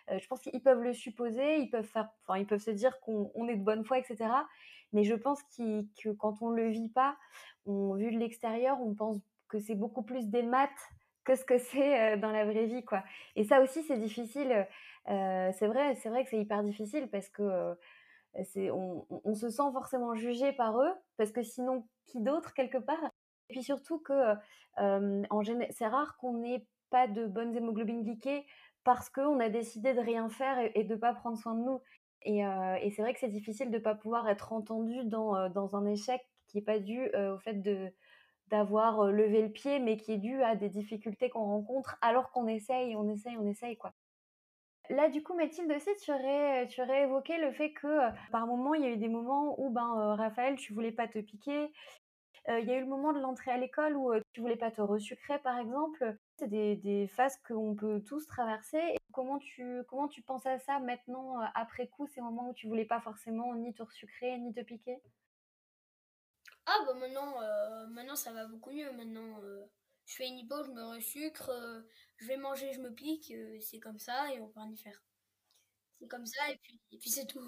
[0.08, 3.56] je pense qu'ils peuvent le supposer, ils peuvent, faire, ils peuvent se dire qu'on est
[3.56, 4.30] de bonne foi, etc.
[4.92, 7.16] Mais je pense que quand on ne le vit pas,
[7.66, 9.18] on, vu de l'extérieur, on pense
[9.48, 10.70] que c'est beaucoup plus des maths
[11.24, 13.02] que ce que c'est dans la vraie vie, quoi.
[13.36, 14.66] Et ça aussi, c'est difficile.
[15.06, 17.76] c'est vrai, c'est vrai que c'est hyper difficile parce que
[18.70, 23.02] on, on, se sent forcément jugé par eux parce que sinon, qui d'autre quelque part?
[23.48, 24.34] Et puis surtout que
[24.76, 28.46] c'est rare qu'on n'ait pas de bonnes hémoglobines glyquées
[28.84, 31.80] parce qu'on a décidé de rien faire et, de pas prendre soin de nous.
[32.22, 35.86] Et, et c'est vrai que c'est difficile de pas pouvoir être entendu dans, dans un
[35.86, 37.92] échec qui n'est pas dû au fait de
[38.54, 42.46] d'avoir levé le pied, mais qui est dû à des difficultés qu'on rencontre alors qu'on
[42.46, 43.92] essaye, on essaye, on essaye, quoi.
[44.90, 48.74] Là, du coup, Mathilde aussi, tu aurais, tu aurais évoqué le fait que par moment,
[48.74, 51.72] il y a eu des moments où, ben, Raphaël, tu voulais pas te piquer.
[52.48, 54.82] il y a eu le moment de l'entrée à l'école où tu voulais pas te
[54.82, 56.16] resucrer, par exemple.
[56.38, 58.78] C'est des, des, phases qu'on peut tous traverser.
[58.78, 62.68] Et comment tu, comment tu penses à ça maintenant, après coup, ces moments où tu
[62.68, 65.00] voulais pas forcément ni te resucrer, ni te piquer?
[66.66, 68.90] Ah bah maintenant, euh, maintenant ça va beaucoup mieux.
[68.92, 69.64] Maintenant, euh,
[70.06, 71.82] je fais une hypo, je me resucre, euh,
[72.16, 75.02] je vais manger, je me pique, c'est comme ça et on peut rien y faire.
[76.00, 77.40] C'est comme ça et puis, et puis c'est tout.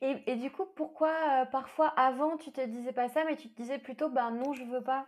[0.00, 3.54] Et, et, du coup, pourquoi parfois avant tu te disais pas ça, mais tu te
[3.54, 5.06] disais plutôt bah non, je veux pas?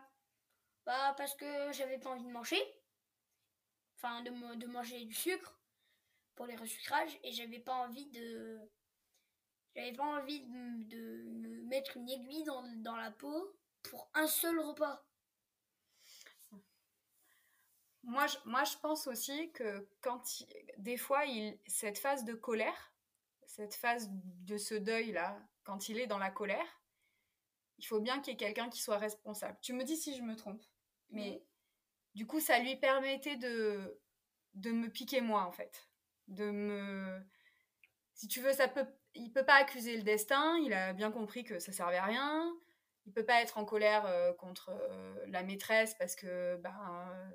[0.86, 2.62] Bah parce que j'avais pas envie de manger,
[3.96, 5.60] enfin de, de manger du sucre
[6.34, 8.58] pour les resucrages et j'avais pas envie de
[9.74, 14.58] j'avais pas envie de, me mettre une aiguille dans, dans, la peau pour un seul
[14.60, 15.04] repas.
[18.04, 20.22] Moi je, moi, je pense aussi que quand
[20.78, 22.92] des fois, il, cette phase de colère,
[23.46, 26.82] cette phase de ce deuil-là, quand il est dans la colère,
[27.78, 29.58] il faut bien qu'il y ait quelqu'un qui soit responsable.
[29.62, 30.62] Tu me dis si je me trompe,
[31.10, 31.44] mais
[32.14, 34.00] du coup, ça lui permettait de,
[34.54, 35.88] de me piquer moi, en fait.
[36.28, 37.20] De me.
[38.14, 41.44] Si tu veux, ça peut il peut pas accuser le destin, il a bien compris
[41.44, 42.52] que ça servait à rien.
[43.04, 47.30] Il peut pas être en colère euh, contre euh, la maîtresse parce que ben euh,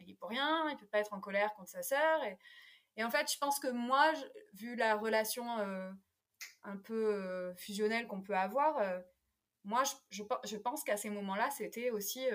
[0.00, 0.68] il est pour rien.
[0.70, 2.22] Il peut pas être en colère contre sa sœur.
[2.24, 4.12] Et, en fait, je pense que moi,
[4.52, 5.46] vu la relation
[6.64, 8.78] un peu fusionnelle qu'on peut avoir,
[9.64, 12.26] moi, je, pense qu'à ces moments-là, c'était aussi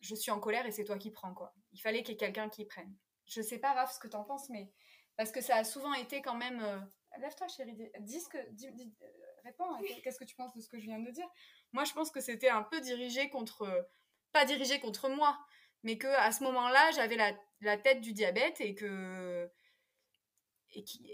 [0.00, 1.54] je suis en colère et c'est toi qui prends quoi.
[1.72, 2.94] Il fallait qu'il y ait quelqu'un qui prenne.
[3.24, 4.70] Je sais pas Raph ce que tu en penses, mais
[5.16, 6.90] parce que ça a souvent été quand même
[7.20, 7.76] Lève-toi, chérie.
[8.00, 8.38] Dis que.
[8.38, 9.06] Euh,
[9.44, 9.78] réponds.
[10.02, 11.28] Qu'est-ce que tu penses de ce que je viens de dire
[11.72, 13.88] Moi, je pense que c'était un peu dirigé contre
[14.32, 15.38] pas dirigé contre moi,
[15.82, 19.50] mais que à ce moment-là, j'avais la, tête du diabète et que
[20.74, 21.06] et qui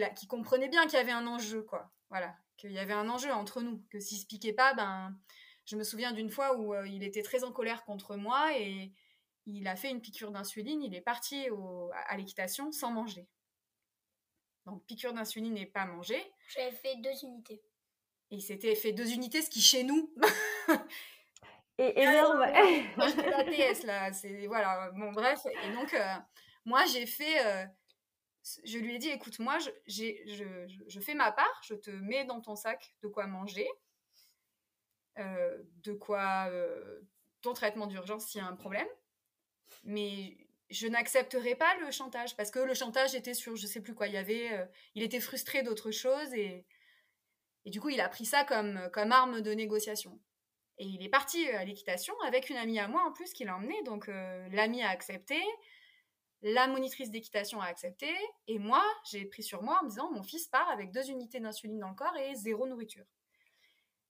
[0.00, 1.92] et comprenait bien qu'il y avait un enjeu quoi.
[2.10, 5.18] Voilà, qu'il y avait un enjeu entre nous, que s'il se piquait pas, ben
[5.64, 8.92] je me souviens d'une fois où euh, il était très en colère contre moi et
[9.46, 11.48] il a fait une piqûre d'insuline, il est parti
[12.08, 13.28] à l'équitation sans manger.
[14.66, 16.22] Donc piqûre d'insuline et pas manger.
[16.48, 17.62] J'avais fait deux unités.
[18.30, 20.12] Et il s'était fait deux unités, ce qui chez nous
[21.78, 22.40] Et énorme.
[22.96, 25.40] la TS là, c'est voilà, bon bref.
[25.64, 26.14] Et donc euh,
[26.64, 27.66] moi j'ai fait, euh,
[28.64, 32.24] je lui ai dit, écoute moi je, je, je, fais ma part, je te mets
[32.24, 33.68] dans ton sac de quoi manger,
[35.18, 36.48] euh, de quoi
[37.40, 38.88] ton traitement d'urgence s'il y a un problème,
[39.82, 43.94] mais je n'accepterai pas le chantage parce que le chantage était sur je sais plus
[43.94, 44.50] quoi, il y avait,
[44.94, 46.66] il était frustré d'autre chose et
[47.66, 50.20] et du coup il a pris ça comme comme arme de négociation.
[50.78, 53.44] Et il est parti euh, à l'équitation avec une amie à moi en plus qui
[53.44, 53.80] l'a emmené.
[53.84, 55.40] Donc euh, l'amie a accepté,
[56.42, 58.12] la monitrice d'équitation a accepté,
[58.48, 61.78] et moi j'ai pris sur moi en disant mon fils part avec deux unités d'insuline
[61.78, 63.04] dans le corps et zéro nourriture.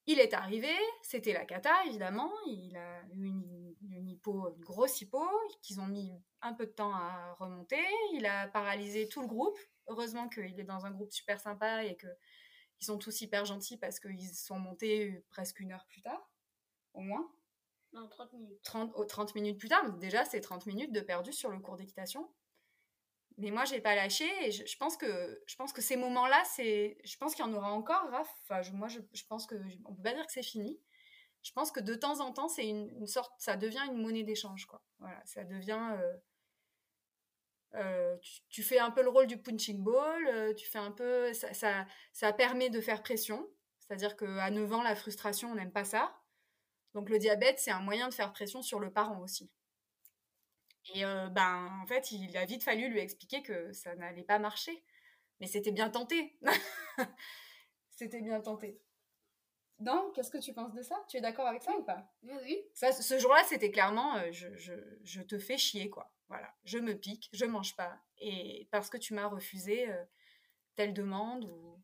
[0.07, 5.01] Il est arrivé, c'était la cata évidemment, il a eu une, une, hypo, une grosse
[5.01, 5.23] hypo
[5.63, 6.13] qu'ils ont mis
[6.43, 7.83] un peu de temps à remonter,
[8.13, 9.59] il a paralysé tout le groupe.
[9.87, 13.99] Heureusement qu'il est dans un groupe super sympa et qu'ils sont tous hyper gentils parce
[13.99, 16.31] qu'ils sont montés presque une heure plus tard
[16.93, 17.27] au moins
[17.93, 18.63] Non, 30 minutes.
[18.63, 22.31] 30, 30 minutes plus tard, déjà c'est 30 minutes de perdu sur le cours d'équitation.
[23.37, 26.99] Mais moi, j'ai pas lâché et je, pense que je pense que ces moments-là, c'est,
[27.05, 28.33] je pense qu'il y en aura encore, Raph.
[28.43, 29.57] Enfin, moi, je, pense que
[29.87, 30.81] on peut pas dire que c'est fini.
[31.43, 34.67] Je pense que de temps en temps, c'est une, sorte, ça devient une monnaie d'échange,
[34.67, 34.83] quoi.
[35.01, 35.97] Voilà, ça devient.
[36.01, 36.17] Euh,
[37.75, 38.17] euh,
[38.51, 41.53] tu, fais un peu le rôle du punching ball, euh, tu fais un peu, ça,
[41.53, 43.49] ça, ça permet de faire pression.
[43.81, 46.17] C'est-à-dire qu'à 9 ans, la frustration, on n'aime pas ça.
[46.95, 49.51] Donc le diabète, c'est un moyen de faire pression sur le parent aussi.
[50.93, 54.39] Et euh, ben, en fait, il a vite fallu lui expliquer que ça n'allait pas
[54.39, 54.85] marcher.
[55.41, 56.39] Mais c'était bien tenté.
[57.91, 58.81] c'était bien tenté.
[59.81, 60.97] Non Qu'est-ce que tu penses de ça?
[61.09, 62.13] Tu es d'accord avec ça ou pas?
[62.23, 62.63] Oui.
[62.75, 66.13] Ça, ce jour-là, c'était clairement euh, je, je, je, te fais chier, quoi.
[66.29, 66.55] Voilà.
[66.65, 67.99] Je me pique, je mange pas.
[68.19, 70.05] Et parce que tu m'as refusé euh,
[70.77, 71.81] telle demande ou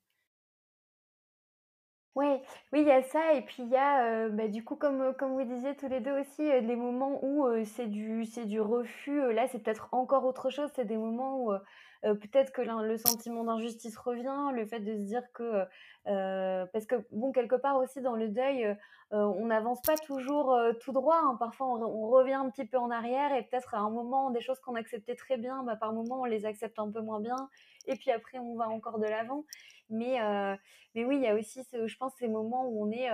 [2.17, 2.43] Ouais,
[2.73, 5.33] oui, il y a ça et puis il y a, bah, du coup, comme, comme
[5.35, 9.47] vous disiez tous les deux aussi, des moments où, c'est du c'est du refus, là,
[9.47, 10.71] c'est peut-être encore autre chose.
[10.75, 11.53] C'est des moments où,
[12.03, 15.65] peut-être que le sentiment d'injustice revient, le fait de se dire que,
[16.05, 18.77] parce que bon, quelque part aussi dans le deuil,
[19.11, 21.37] on n'avance pas toujours, tout droit, hein.
[21.39, 24.61] Parfois on revient un petit peu en arrière et peut-être à un moment, des choses
[24.61, 27.49] qu'on acceptait très bien, bah, par moment on les accepte un peu moins bien
[27.87, 29.45] et puis après on va encore de l'avant.
[29.91, 30.55] Mais, euh,
[30.95, 33.09] mais oui, il y a aussi, je pense, ces moments où on est.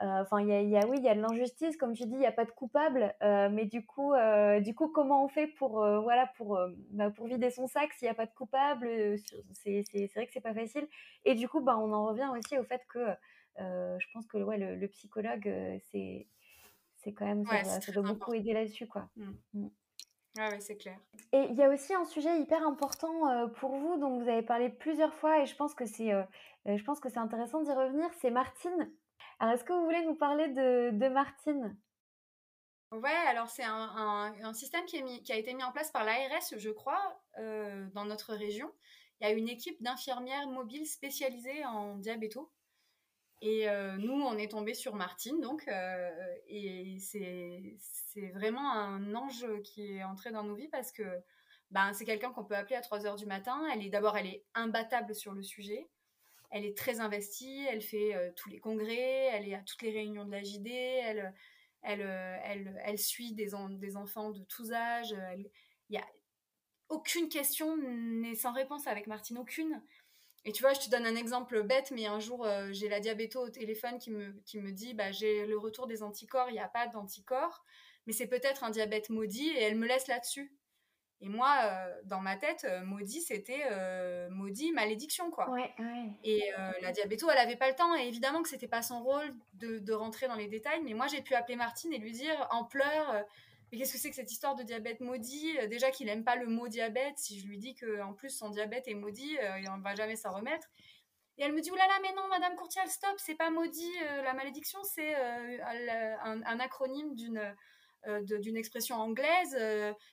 [0.00, 2.12] Euh, euh, enfin, il y a, oui, il y a de l'injustice, comme tu dis,
[2.12, 4.12] il n'y a pas de coupable, mais du coup,
[4.60, 6.58] du coup, comment on fait pour, voilà, pour,
[6.90, 8.88] bah, pour vider son sac s'il n'y a pas de coupable
[9.54, 9.84] C'est
[10.14, 10.86] vrai que c'est pas facile.
[11.24, 13.06] Et du coup, bah, on en revient aussi au fait que
[13.58, 15.52] je pense que ouais, le, psychologue,
[15.90, 16.26] c'est
[16.96, 19.08] c'est quand même, ça, doit beaucoup aider là-dessus, quoi.
[19.16, 19.30] Mmh.
[19.54, 19.68] Mmh.
[20.40, 20.96] Ah oui, c'est clair.
[21.32, 24.42] Et il y a aussi un sujet hyper important euh, pour vous dont vous avez
[24.42, 26.22] parlé plusieurs fois et je pense que c'est euh,
[26.68, 28.92] euh, je pense que c'est intéressant d'y revenir, c'est Martine.
[29.38, 31.76] Alors est-ce que vous voulez nous parler de, Martine?
[32.90, 37.20] Ouais, alors c'est un, système qui, a été mis en place par l'ARS, je crois,
[37.36, 38.72] dans notre région.
[39.20, 42.52] Il y a une équipe d'infirmières mobiles spécialisées en diabéto
[43.40, 46.10] et euh, nous, on est tombé sur Martine, donc, euh,
[46.48, 51.04] et c'est vraiment un ange qui est entré dans nos vies parce que
[51.70, 53.62] ben, c'est quelqu'un qu'on peut appeler à 3 heures du matin.
[53.72, 55.88] Elle est d'abord, elle est imbattable sur le sujet.
[56.50, 59.90] Elle est très investie, elle fait euh, tous les congrès, elle est à toutes les
[59.90, 61.34] réunions de la JD, elle,
[61.82, 65.14] elle, elle, elle suit des, enfants de tous âges.
[65.88, 66.06] Il a
[66.88, 69.82] aucune question n'est sans réponse avec Martine, aucune.
[70.44, 73.00] Et tu vois, je te donne un exemple bête, mais un jour, euh, j'ai la
[73.00, 76.54] diabéto au téléphone qui me, qui me dit bah, j'ai le retour des anticorps, il
[76.54, 77.64] n'y a pas d'anticorps,
[78.06, 80.52] mais c'est peut-être un diabète maudit, et elle me laisse là-dessus.
[81.20, 83.64] Et moi, euh, dans ma tête, euh, maudit, c'était
[84.30, 85.50] maudit, malédiction, quoi.
[85.50, 86.10] Ouais, ouais.
[86.24, 86.50] Et
[86.80, 89.78] la diabéto, elle n'avait pas le temps, et évidemment que c'était pas son rôle de,
[89.78, 92.64] de, rentrer dans les détails, mais moi, j'ai pu appeler Martine et lui dire en
[92.64, 93.24] pleurs
[93.70, 95.58] mais qu'est-ce que c'est que cette histoire de diabète maudit?
[95.58, 98.48] Euh, Déjà qu'il n'aime pas le mot diabète, si je lui dis qu'en plus son
[98.48, 100.68] diabète est maudit, euh, il ne va jamais s'en remettre.
[101.36, 104.34] Et elle me dit, oulala, mais non, Madame Courtial, stop, c'est pas maudit, euh, la
[104.34, 107.54] malédiction, c'est un, acronyme d'une
[108.22, 109.56] d'une expression anglaise,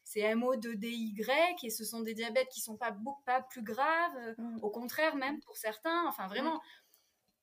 [0.04, 4.60] c'est MO2DY, et ce sont des diabètes qui sont pas, beaucoup, pas plus graves, mm.
[4.62, 6.62] au contraire même pour certains, enfin vraiment.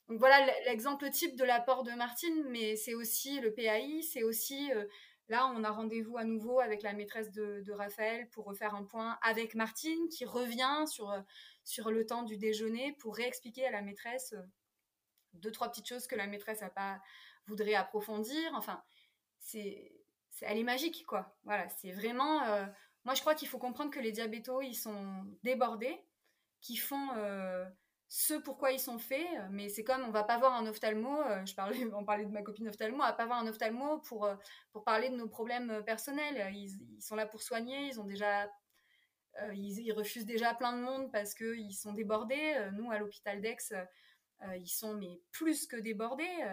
[0.09, 4.71] Donc voilà l'exemple type de l'apport de Martine, mais c'est aussi le PAI, c'est aussi
[5.29, 9.19] Là, on a rendez-vous à nouveau avec la maîtresse de, Raphaël pour refaire un point
[9.23, 11.11] avec Martine qui revient sur,
[11.65, 14.35] sur le temps du déjeuner pour réexpliquer à la maîtresse
[15.33, 17.01] deux, trois petites choses que la maîtresse a pas
[17.47, 18.53] voudrait approfondir.
[18.55, 18.83] Enfin,
[19.39, 20.02] c'est,
[20.45, 21.37] elle est magique, quoi.
[21.45, 22.41] Voilà, c'est vraiment.
[23.05, 26.01] moi, je crois qu'il faut comprendre que les diabétos, ils sont débordés,
[26.61, 27.09] qui font
[28.15, 31.47] ce pourquoi ils sont faits, mais c'est comme on va pas voir un ophtalmo, euh,
[31.47, 34.37] je parlais, on parlait de ma copine ophtalmo, va pas voir un ophtalmo pour, euh,
[34.71, 36.55] pour parler de nos problèmes euh, personnels.
[36.55, 38.51] Ils, sont là pour soigner, ils ont déjà,
[39.55, 42.55] ils, refusent déjà plein de monde parce qu'ils sont débordés.
[42.75, 43.73] Nous, à l'hôpital d'Aix,
[44.59, 46.45] ils sont mais plus que débordés.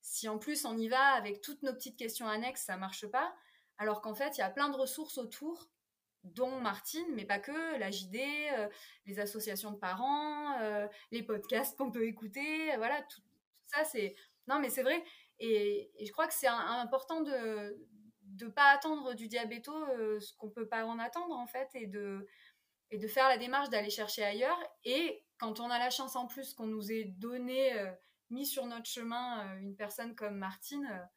[0.00, 3.34] Si en plus on y va avec toutes nos petites questions annexes, ça marche pas.
[3.78, 5.68] Alors qu'en fait, il y a plein de ressources autour
[6.24, 8.68] dont Martine, mais pas que, la JD, euh,
[9.06, 13.22] les associations de parents, euh, les podcasts qu'on peut écouter, voilà, tout,
[13.66, 14.14] ça c'est...
[14.46, 15.02] Non mais c'est vrai,
[15.38, 17.78] et, je crois que c'est important de
[18.40, 21.86] ne pas attendre du diabéto euh, ce qu'on peut pas en attendre en fait, et
[21.86, 22.26] de,
[22.90, 26.26] et de faire la démarche d'aller chercher ailleurs, et quand on a la chance en
[26.26, 27.72] plus qu'on nous ait donné,
[28.30, 31.08] mis sur notre chemin une personne comme Martine,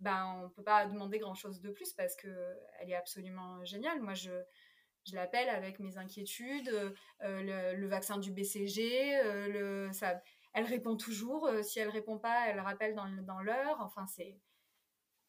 [0.00, 4.00] ben, on ne peut pas demander grand-chose de plus parce qu'elle est absolument géniale.
[4.02, 4.30] Moi, je,
[5.06, 10.20] je l'appelle avec mes inquiétudes, euh, le, vaccin du BCG, euh, le, ça,
[10.52, 11.46] elle répond toujours.
[11.46, 13.80] Euh, si elle répond pas, elle rappelle dans, dans l'heure.
[13.80, 14.38] Enfin, c'est,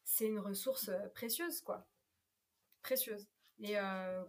[0.04, 1.86] c'est une ressource précieuse, quoi.
[2.82, 3.28] Précieuse.
[3.60, 3.74] Et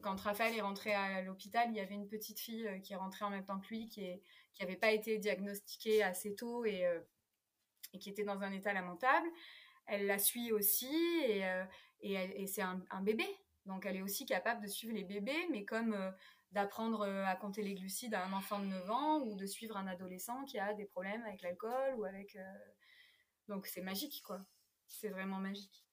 [0.01, 3.25] quand Raphaël est rentré à l'hôpital, il y avait une petite fille qui est rentrée
[3.25, 4.03] en même temps que lui, qui
[4.59, 6.85] n'avait pas été diagnostiquée assez tôt et,
[7.93, 9.27] et qui était dans un état lamentable
[9.89, 10.95] elle la suit aussi
[11.25, 11.65] et, euh,
[12.45, 13.25] c'est un, bébé.
[13.65, 16.11] Donc elle est aussi capable de suivre les bébés, mais comme euh,
[16.51, 19.75] d'apprendre euh, à compter les glucides à un enfant de 9 ans ou de suivre
[19.77, 22.37] un adolescent qui a des problèmes avec l'alcool ou avec...
[23.47, 24.39] Donc c'est magique, quoi.
[24.87, 25.83] C'est vraiment magique.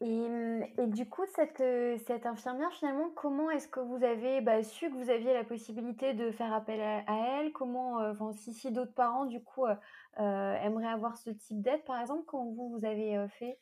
[0.00, 1.62] Et, du coup, cette,
[2.06, 6.14] cette infirmière, finalement, comment est-ce que vous avez bah, su que vous aviez la possibilité
[6.14, 7.52] de faire appel à, elle?
[7.52, 12.24] Comment, enfin, si, d'autres parents, du coup, euh, aimerait avoir ce type d'aide, par exemple,
[12.26, 13.58] quand vous, vous avez euh, fait?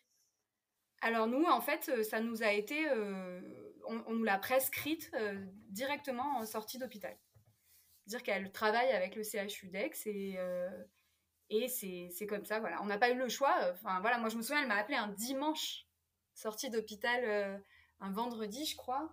[1.02, 2.86] Alors nous, en fait, euh, ça nous a été,
[3.86, 5.10] on, nous l'a prescrite
[5.68, 7.16] directement en sortie d'hôpital.
[8.06, 10.36] Dire qu'elle travaille avec le CHU d'Aix et,
[11.50, 12.82] et c'est comme ça, voilà.
[12.82, 13.54] On n'a pas eu le choix.
[13.72, 15.85] Enfin voilà, moi je me souviens, elle m'a appelé un dimanche,
[16.36, 17.60] sortie d'hôpital,
[17.98, 19.12] un vendredi, je crois,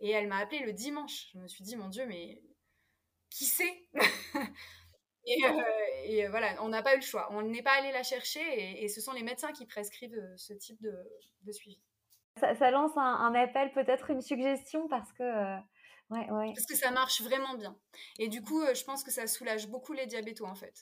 [0.00, 1.28] et elle m'a appelé le dimanche.
[1.32, 2.42] Je me suis dit, mon Dieu, mais
[3.30, 3.88] qui sait
[5.24, 5.62] Et, euh,
[6.04, 7.28] et, euh, voilà, on n'a pas eu le choix.
[7.30, 10.52] On n'est pas allé la chercher et, ce sont les médecins qui prescrivent euh, ce
[10.52, 10.92] type de,
[11.42, 11.80] de suivi.
[12.40, 15.22] Ça, lance un, appel, peut-être une suggestion parce que,
[16.10, 16.52] ouais, ouais.
[16.54, 17.76] parce que ça marche vraiment bien.
[18.18, 20.74] Et du coup, je pense que ça soulage beaucoup les diabétos en fait.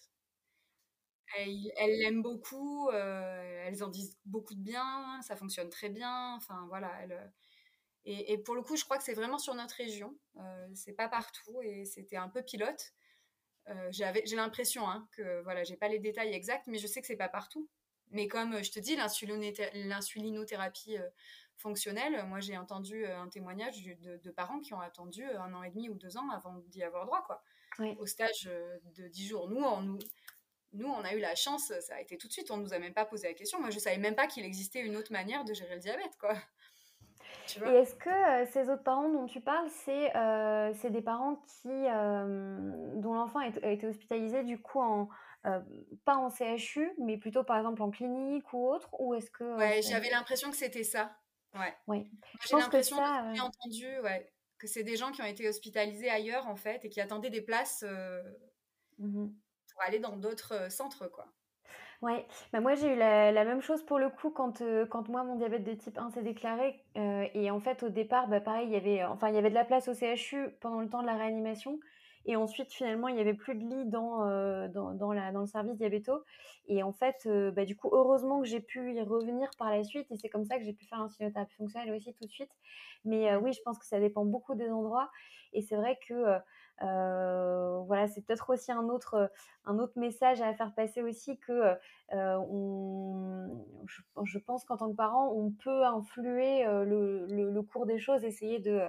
[1.39, 6.35] Elles l'aiment beaucoup, elles en disent beaucoup de bien, ça fonctionne très bien.
[6.37, 6.93] Enfin voilà,
[8.05, 10.17] et, et, pour le coup, je crois que c'est vraiment sur notre région.
[10.75, 12.95] c'est pas partout et c'était un peu pilote.
[13.69, 17.07] Euh, j'ai l'impression hein, que voilà, j'ai pas les détails exacts, mais je sais que
[17.07, 17.69] c'est pas partout.
[18.11, 21.09] Mais comme euh, je te dis, l'insulinothérapie euh,
[21.57, 25.89] fonctionnelle, moi j'ai entendu un témoignage de, parents qui ont attendu un an et demi
[25.89, 27.43] ou deux ans avant d'y avoir droit, quoi.
[27.99, 28.51] Au stage
[28.97, 29.49] de dix jours.
[29.49, 29.99] Nous, on, nous,
[30.73, 32.79] nous, on a eu la chance, ça a été tout de suite, on nous a
[32.79, 33.61] même pas posé la question.
[33.61, 36.35] Moi, je savais même pas qu'il existait une autre manière de gérer le diabète, quoi.
[37.57, 41.69] Et est-ce que euh, ces autres parents dont tu parles, c'est euh, des parents qui,
[41.69, 42.59] euh,
[42.97, 45.09] dont l'enfant a été hospitalisé du coup en,
[46.05, 49.83] pas en CHU, mais plutôt par exemple en clinique ou autre Ou est-ce que ouais,
[49.83, 51.17] j'avais l'impression que c'était ça.
[51.55, 51.75] Ouais.
[51.89, 52.09] Oui.
[52.49, 56.47] J'ai l'impression que j'ai entendu, ouais, que c'est des gens qui ont été hospitalisés ailleurs
[56.47, 57.85] en fait et qui attendaient des places
[58.99, 59.29] mmh
[59.87, 61.27] aller dans d'autres centres, quoi.
[62.03, 65.23] Ouais, bah moi j'ai eu la, même chose pour le coup quand, euh, quand moi
[65.23, 66.83] mon diabète de type 1 s'est déclaré.
[66.97, 69.51] Euh, et en fait au départ, bah pareil, il y avait, enfin, il y avait
[69.51, 71.79] de la place au CHU pendant le temps de la réanimation.
[72.25, 75.41] Et ensuite finalement il n'y avait plus de lit dans, euh, dans, dans, la, dans
[75.41, 76.25] le service diabéto.
[76.69, 80.07] Et en fait, bah, du coup, heureusement que j'ai pu y revenir par la suite.
[80.11, 82.53] Et c'est comme ça que j'ai pu faire l'insulothérapie fonctionnelle aussi tout de suite.
[83.05, 85.11] Mais oui, je pense que ça dépend beaucoup des endroits.
[85.53, 86.39] Et c'est vrai que euh,
[86.81, 89.31] voilà, c'est peut-être aussi un autre,
[89.65, 91.77] un autre message à faire passer aussi que
[92.13, 93.67] euh, on,
[94.25, 98.25] je, pense qu'en tant que parent, on peut influer euh, le, le, cours des choses,
[98.25, 98.83] essayer de,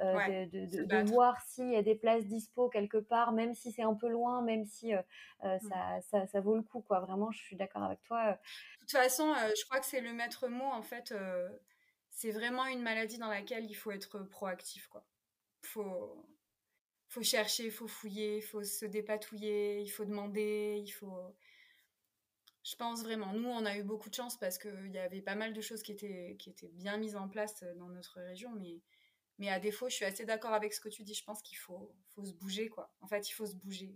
[0.00, 3.94] de, de, voir s'il y a des places dispo quelque part, même si c'est un
[3.94, 4.92] peu loin, même si
[5.40, 6.80] ça, ça, ça, vaut le coup.
[6.80, 7.00] Quoi.
[7.00, 8.32] Vraiment, je suis d'accord avec toi.
[8.32, 8.36] De
[8.80, 10.64] toute façon, je crois que c'est le maître mot.
[10.64, 11.14] En fait,
[12.10, 14.86] c'est vraiment une maladie dans laquelle il faut être proactif.
[14.88, 15.04] Quoi.
[15.62, 16.24] Faut
[17.12, 21.36] faut chercher, il faut fouiller, il faut se dépatouiller, il faut demander, il faut.
[22.64, 23.34] Je pense vraiment.
[23.34, 25.82] Nous, on a eu beaucoup de chance parce qu'il y avait pas mal de choses
[25.82, 28.52] qui étaient, qui étaient bien mises en place dans notre région.
[28.52, 28.80] Mais,
[29.38, 31.12] mais à défaut, je suis assez d'accord avec ce que tu dis.
[31.12, 32.94] Je pense qu'il faut, faut se bouger, quoi.
[33.02, 33.94] En fait, il faut se bouger.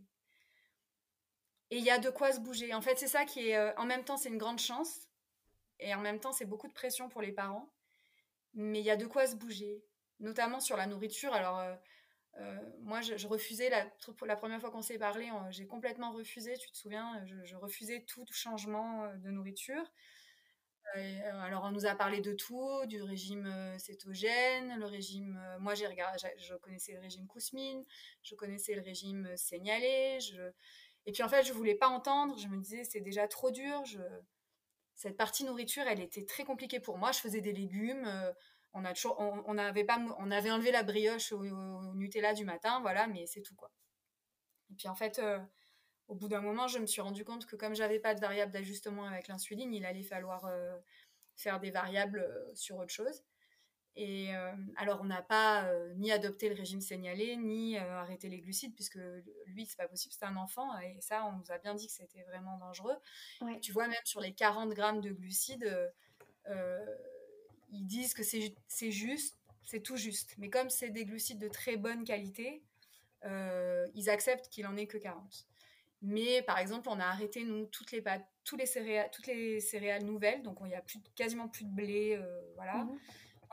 [1.71, 2.75] Et il y a de quoi se bouger.
[2.75, 3.57] En fait, c'est ça qui est.
[3.57, 5.09] Euh, en même temps, c'est une grande chance.
[5.81, 7.73] Et en même temps, c'est beaucoup de pression pour les parents.
[8.53, 9.83] Mais il y a de quoi se bouger.
[10.21, 11.33] Notamment sur la nourriture.
[11.33, 11.61] Alors.
[11.61, 11.75] Euh,
[12.41, 16.77] euh, moi, je, refusais, la, première fois qu'on s'est parlé, j'ai complètement refusé, tu te
[16.77, 19.93] souviens, je, refusais tout changement euh, de nourriture.
[20.97, 25.41] Euh, alors, on nous a parlé de tout, du régime cétogène, le régime.
[25.59, 27.85] moi, regardé, je connaissais le régime Kousmine,
[28.23, 30.21] je connaissais le régime signalé.
[30.21, 30.51] Je,
[31.07, 32.39] et puis, en fait, je voulais pas entendre.
[32.39, 33.83] Je me disais, c'est déjà trop dur.
[34.95, 37.13] Cette partie nourriture, elle était très compliquée pour moi.
[37.13, 38.07] Je faisais des légumes
[38.77, 41.43] on a toujours, on, avait pas, on avait enlevé la brioche au,
[41.95, 43.73] Nutella du matin, voilà, mais c'est tout quoi.
[44.71, 45.39] Et puis en fait, euh,
[46.09, 48.53] au bout d'un moment, je me suis rendu compte que comme j'avais pas de variable
[48.53, 50.77] d'ajustement avec l'insuline, il allait falloir euh,
[51.37, 53.25] faire des variables euh, sur autre chose.
[53.99, 54.29] Et
[54.77, 58.99] alors, on n'a pas ni adopté le régime signalé, ni arrêté les glucides, puisque
[59.47, 61.95] lui, c'est pas possible, c'est un enfant, et ça, on nous a bien dit que
[61.95, 62.99] c'était vraiment dangereux.
[63.63, 65.65] Tu vois, même sur les 40 grammes de glucides,
[67.71, 70.35] ils disent que c'est juste, c'est tout juste.
[70.39, 72.63] Mais comme c'est des glucides de très bonne qualité,
[73.25, 75.47] euh, ils acceptent qu'il en ait que 40.
[76.03, 79.61] Mais par exemple, on a arrêté nous toutes les pâtes, tous les céréales, toutes les
[79.61, 82.85] céréales nouvelles, donc il n'y a plus, quasiment plus de blé, euh, voilà.
[82.85, 82.99] Mhm.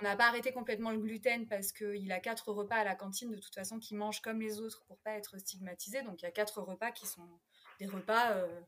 [0.02, 3.30] On n'a pas arrêté complètement le gluten parce qu'il a quatre repas à la cantine
[3.30, 6.02] de toute façon qu'il mange comme les autres pour pas être stigmatisé.
[6.02, 7.28] Donc il y a quatre repas qui sont
[7.80, 8.62] des repas euh,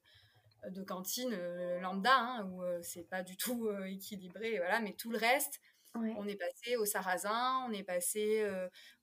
[0.70, 4.94] de cantine euh, lambda, hein, où euh, c'est pas du tout euh, équilibré, voilà, mais
[4.94, 5.60] tout le reste,
[5.98, 8.46] on est passé au sarrasin, on est passé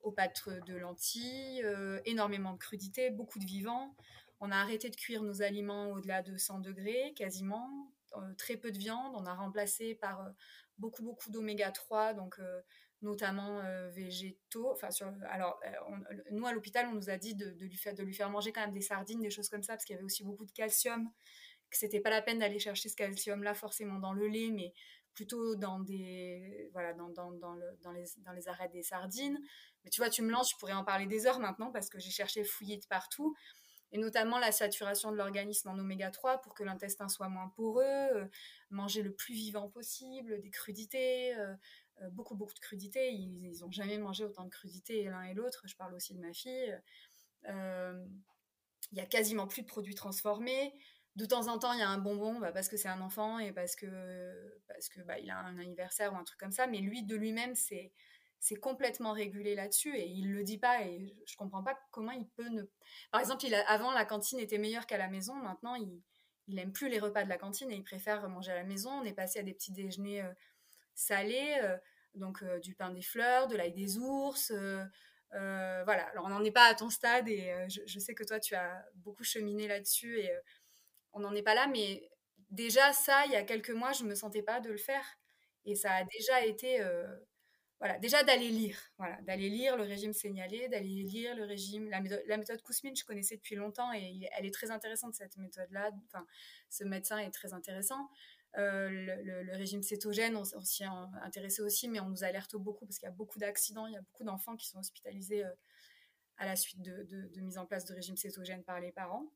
[0.03, 1.65] aux pâtes de lentilles,
[2.05, 3.97] énormément de crudité, beaucoup de vivants.
[4.41, 7.91] On a arrêté de cuire nos aliments au-delà de 100 degrés, quasiment,
[8.37, 9.15] très peu de viande.
[9.17, 10.23] On a remplacé par
[10.77, 12.39] beaucoup, beaucoup d'oméga 3, donc
[13.01, 14.71] notamment végétaux.
[14.71, 15.59] Enfin, sur, alors,
[16.31, 18.61] nous à l'hôpital, on nous a dit de, lui faire, de lui faire manger quand
[18.61, 21.11] même des sardines, des choses comme ça, parce qu'il y avait aussi beaucoup de calcium
[21.73, 24.73] que c'était pas la peine d'aller chercher ce calcium là forcément dans le lait mais
[25.15, 29.39] plutôt dans des voilà dans, dans, dans, le, dans, les, dans les arêtes des sardines.
[29.85, 31.99] Mais tu vois tu me lances je pourrais en parler des heures maintenant parce que
[31.99, 33.35] j'ai cherché fouillé de partout.
[33.95, 37.85] Et notamment la saturation de l'organisme en oméga 3 pour que l'intestin soit moins poreux,
[37.85, 38.27] euh,
[38.71, 41.55] manger le plus vivant possible, des crudités, euh,
[42.01, 45.65] euh, beaucoup beaucoup de crudités, ils n'ont jamais mangé autant de crudités l'un et l'autre,
[45.67, 46.81] je parle aussi de ma fille.
[48.93, 50.75] Il y a quasiment plus de produits transformés,
[51.17, 53.39] de temps en temps, il y a un bonbon bah, parce que c'est un enfant
[53.39, 56.67] et parce que parce que bah, il a un anniversaire ou un truc comme ça.
[56.67, 57.93] Mais lui, de lui-même, c'est
[58.41, 62.27] c'est complètement régulé là-dessus et il le dit pas et je comprends pas comment il
[62.29, 62.63] peut ne.
[63.13, 65.35] Par exemple, avant la cantine était meilleure qu'à la maison.
[65.37, 66.03] Maintenant, il
[66.49, 68.91] il aime plus les repas de la cantine et il préfère manger à la maison.
[68.91, 70.33] On est passé à des petits déjeuners euh,
[70.95, 71.77] salés, euh,
[72.15, 74.53] donc euh, du pain des fleurs, de l'ail des ours.
[75.31, 76.07] voilà.
[76.09, 78.85] Alors on n'en est pas à ton stade et je, sais que toi tu as
[78.97, 80.21] beaucoup cheminé là-dessus
[81.13, 82.09] on n'en est pas là, mais
[82.51, 85.05] déjà ça, il y a quelques mois, je ne me sentais pas de le faire.
[85.65, 87.07] Et ça a déjà été, euh,
[87.79, 92.01] voilà, déjà d'aller lire, voilà, d'aller lire le régime signalé, d'aller lire le régime, la
[92.01, 95.91] méthode, la Kousmine, je connaissais depuis longtemps et elle est très intéressante cette méthode-là.
[96.07, 96.27] Enfin,
[96.69, 98.09] ce médecin est très intéressant.
[98.59, 100.87] Euh, le, régime cétogène, on, s'y est
[101.23, 103.97] intéressé aussi, mais on nous alerte beaucoup parce qu'il y a beaucoup d'accidents, il y
[103.97, 105.53] a beaucoup d'enfants qui sont hospitalisés euh,
[106.37, 109.33] à la suite de, de, mise en place de régime cétogène par les parents.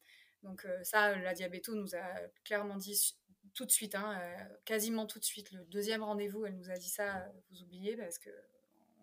[0.46, 2.14] Donc euh, ça, la diabéto nous a
[2.44, 3.16] clairement dit
[3.54, 5.50] tout de suite, hein, euh, quasiment tout de suite.
[5.50, 8.30] Le deuxième rendez-vous, elle nous a dit ça, euh, vous oubliez, parce que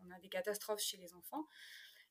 [0.06, 1.45] on a des catastrophes chez les enfants.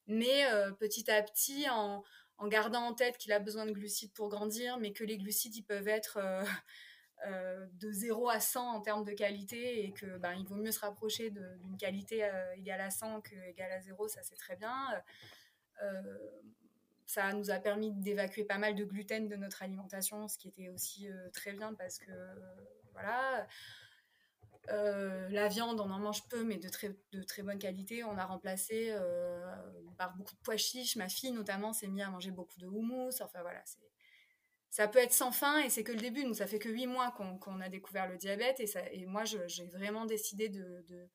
[0.06, 0.44] Mais
[0.80, 2.02] petit à petit, en,
[2.48, 5.62] gardant en tête qu'il a besoin de glucides pour grandir, mais que les glucides, ils
[5.62, 6.18] peuvent être
[7.26, 11.30] de 0 à 100 en termes de qualité et que ben, vaut mieux se rapprocher
[11.30, 14.74] d'une qualité égale à 100 que égale à 0, ça c'est très bien
[17.12, 20.70] ça nous a permis d'évacuer pas mal de gluten de notre alimentation, ce qui était
[20.70, 22.10] aussi euh, très bien parce que,
[22.92, 23.46] voilà,
[24.70, 28.02] euh, la viande, on en mange peu, mais de très, de très bonne qualité.
[28.04, 29.44] On a remplacé euh,
[29.98, 30.96] par beaucoup de pois chiches.
[30.96, 33.20] Ma fille, notamment, s'est mise à manger beaucoup de houmous.
[33.20, 33.62] Enfin, voilà,
[34.70, 36.24] ça peut être sans fin et c'est que le début.
[36.24, 39.24] Nous, ça fait que huit mois qu'on a découvert le diabète et, ça, et moi,
[39.24, 41.10] j'ai vraiment décidé de, de,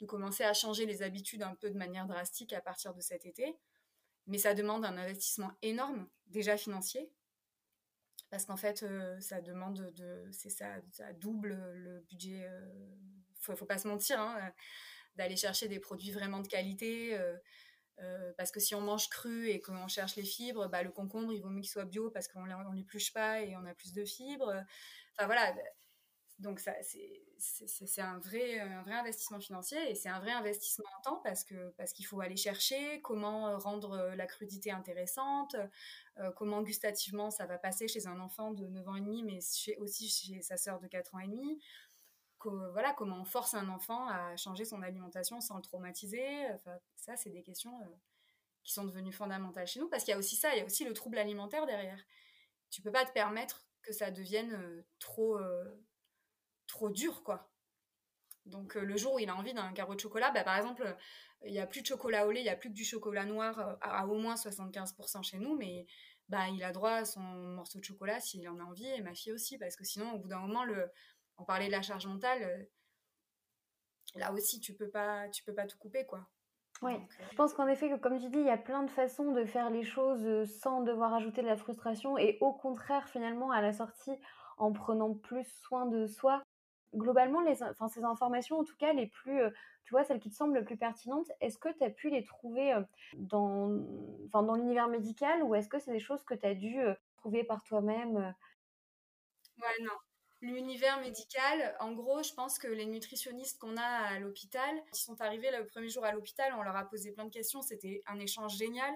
[0.00, 3.26] de, commencer à changer les habitudes un peu de manière drastique à partir de cet
[3.26, 3.56] été
[4.26, 7.10] mais ça demande un investissement énorme, déjà financier,
[8.30, 10.80] parce qu'en fait, euh, ça demande de, c'est ça,
[11.14, 12.46] double le budget.
[12.46, 12.60] Euh,
[13.40, 14.52] faut, faut pas se mentir, hein,
[15.14, 17.16] d'aller chercher des produits vraiment de qualité.
[17.98, 21.32] Euh, parce que si on mange cru et qu'on cherche les fibres, bah, le concombre,
[21.32, 23.92] il vaut mieux qu'il soit bio parce qu'on ne l'épluche pas et on a plus
[23.92, 24.52] de fibres.
[25.14, 25.54] Enfin voilà,
[26.38, 27.25] donc ça, c'est
[27.98, 31.70] un vrai, un vrai investissement financier et c'est un vrai investissement en temps parce que
[31.76, 35.56] parce qu'il faut aller chercher comment rendre la crudité intéressante,
[36.18, 39.38] euh, comment gustativement ça va passer chez un enfant de 9 ans et demi, mais
[39.78, 41.60] aussi chez sa sœur de 4 ans et demi.
[42.44, 46.46] voilà, comment on force un enfant à changer son alimentation sans le traumatiser.
[46.96, 47.86] Ça, c'est des questions euh,
[48.62, 50.64] qui sont devenues fondamentales chez nous parce qu'il y a aussi ça, il y a
[50.64, 52.00] aussi le trouble alimentaire derrière.
[52.70, 55.38] Tu peux pas te permettre que ça devienne euh, trop
[56.66, 57.50] trop dur, quoi.
[58.46, 60.96] Donc euh, le jour où il a envie d'un carreau de chocolat, bah, par exemple,
[61.44, 63.24] il n'y a plus de chocolat au lait, il n'y a plus que du chocolat
[63.24, 65.86] noir euh, à, au moins 75% chez nous, mais
[66.28, 69.14] bah, il a droit à son morceau de chocolat s'il en a envie, et ma
[69.14, 70.90] fille aussi, parce que sinon, au bout d'un moment, le,
[71.38, 72.64] on parlait de la charge mentale, euh,
[74.14, 76.26] là aussi, tu peux pas, tu peux pas tout couper, quoi.
[76.82, 76.92] Oui,
[77.30, 79.70] je pense qu'en effet, comme tu dis, il y a plein de façons de faire
[79.70, 84.12] les choses sans devoir ajouter de la frustration, et au contraire, finalement, à la sortie,
[84.58, 86.42] en prenant plus soin de soi,
[86.94, 89.50] globalement, les, ces informations, en tout cas, les plus, euh,
[89.84, 92.24] tu vois, celles qui te semblent les plus pertinentes, est-ce que tu as pu les
[92.24, 92.82] trouver euh,
[93.14, 97.44] dans l'univers médical ou est-ce que c'est des choses que tu as dû euh, trouver
[97.44, 98.34] par toi-même
[99.58, 99.92] Ouais, non.
[100.42, 105.20] L'univers médical, en gros, je pense que les nutritionnistes qu'on a à l'hôpital, qui sont
[105.22, 108.18] arrivés le premier jour à l'hôpital, on leur a posé plein de questions, c'était un
[108.18, 108.92] échange génial.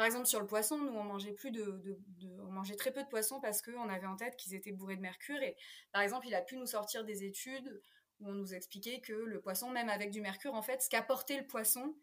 [0.00, 4.06] Par exemple, sur le poisson, nous, on mangeait très peu de poissons parce qu'on avait
[4.06, 5.42] en tête qu'ils étaient bourrés de mercure.
[5.42, 5.58] Et
[5.92, 7.82] par exemple, il a pu nous sortir des études
[8.18, 11.36] où on nous expliquait que le poisson, même avec du mercure, en fait, ce qu'apportait
[11.36, 11.94] le poisson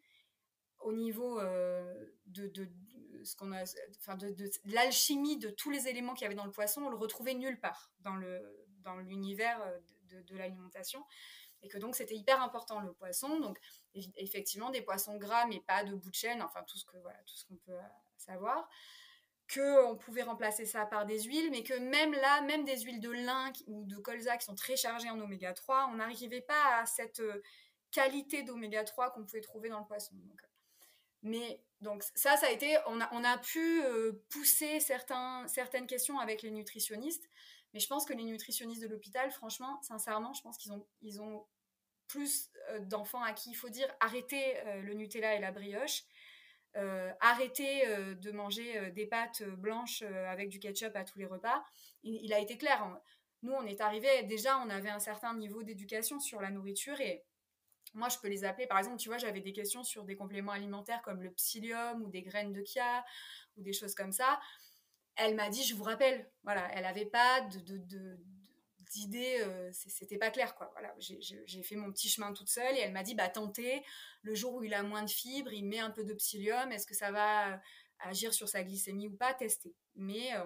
[0.81, 1.91] au niveau euh,
[2.27, 2.69] de,
[3.23, 3.63] ce qu'on a,
[3.97, 4.31] enfin de,
[4.65, 7.59] l'alchimie de tous les éléments qu'il y avait dans le poisson, on le retrouvait nulle
[7.59, 11.03] part dans le dans l'univers euh, de, l'alimentation
[11.61, 13.39] et que donc c'était hyper important le poisson.
[13.39, 13.59] Donc
[13.93, 17.17] effectivement des poissons gras mais pas de bout de chaîne, enfin tout ce que voilà,
[17.25, 18.69] tout ce qu'on peut euh, savoir.
[19.47, 22.99] Que on pouvait remplacer ça par des huiles, mais que même là, même des huiles
[22.99, 26.79] de lin ou de colza qui sont très chargées en oméga 3, on n'arrivait pas
[26.81, 27.41] à cette euh,
[27.91, 30.15] qualité d'oméga 3 qu'on pouvait trouver dans le poisson.
[30.15, 30.41] Donc,
[31.23, 35.87] mais donc ça, ça a été, on a, on a pu euh, pousser certains, certaines
[35.87, 37.29] questions avec les nutritionnistes,
[37.77, 41.45] mais je pense que les nutritionnistes de l'hôpital, franchement, sincèrement, je pense qu'ils ont,
[42.07, 46.05] plus euh, d'enfants à qui il faut dire arrêtez euh, le Nutella et la brioche,
[46.75, 47.85] euh, arrêtez
[48.15, 51.63] de manger des pâtes blanches avec du ketchup à tous les repas.
[52.01, 52.81] Il, a été clair.
[52.81, 52.99] Hein.
[53.43, 57.25] Nous, on est arrivé déjà, on avait un certain niveau d'éducation sur la nourriture et
[57.93, 58.65] moi, je peux les appeler.
[58.65, 62.09] Par exemple, tu vois, j'avais des questions sur des compléments alimentaires comme le psyllium ou
[62.09, 63.05] des graines de chia
[63.55, 64.39] ou des choses comme ça
[65.17, 67.77] elle m'a dit, je vous rappelle, voilà, elle n'avait pas de,
[68.91, 70.69] d'idée, euh, c'était pas clair, quoi.
[70.73, 73.83] Voilà, j'ai fait mon petit chemin toute seule et elle m'a dit, bah tentez,
[74.21, 76.85] le jour où il a moins de fibres, il met un peu de psyllium, est-ce
[76.85, 77.59] que ça va
[77.99, 79.33] agir sur sa glycémie ou pas?
[79.33, 79.75] Tester.
[79.95, 80.43] Mais euh,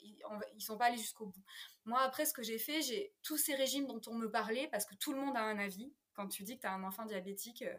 [0.00, 0.18] ils,
[0.54, 1.42] ne sont pas allés jusqu'au bout.
[1.84, 4.86] Moi, après, ce que j'ai fait, j'ai tous ces régimes dont on me parlait, parce
[4.86, 5.92] que tout le monde a un avis.
[6.14, 7.74] Quand tu dis que tu as un enfant diabétique, euh,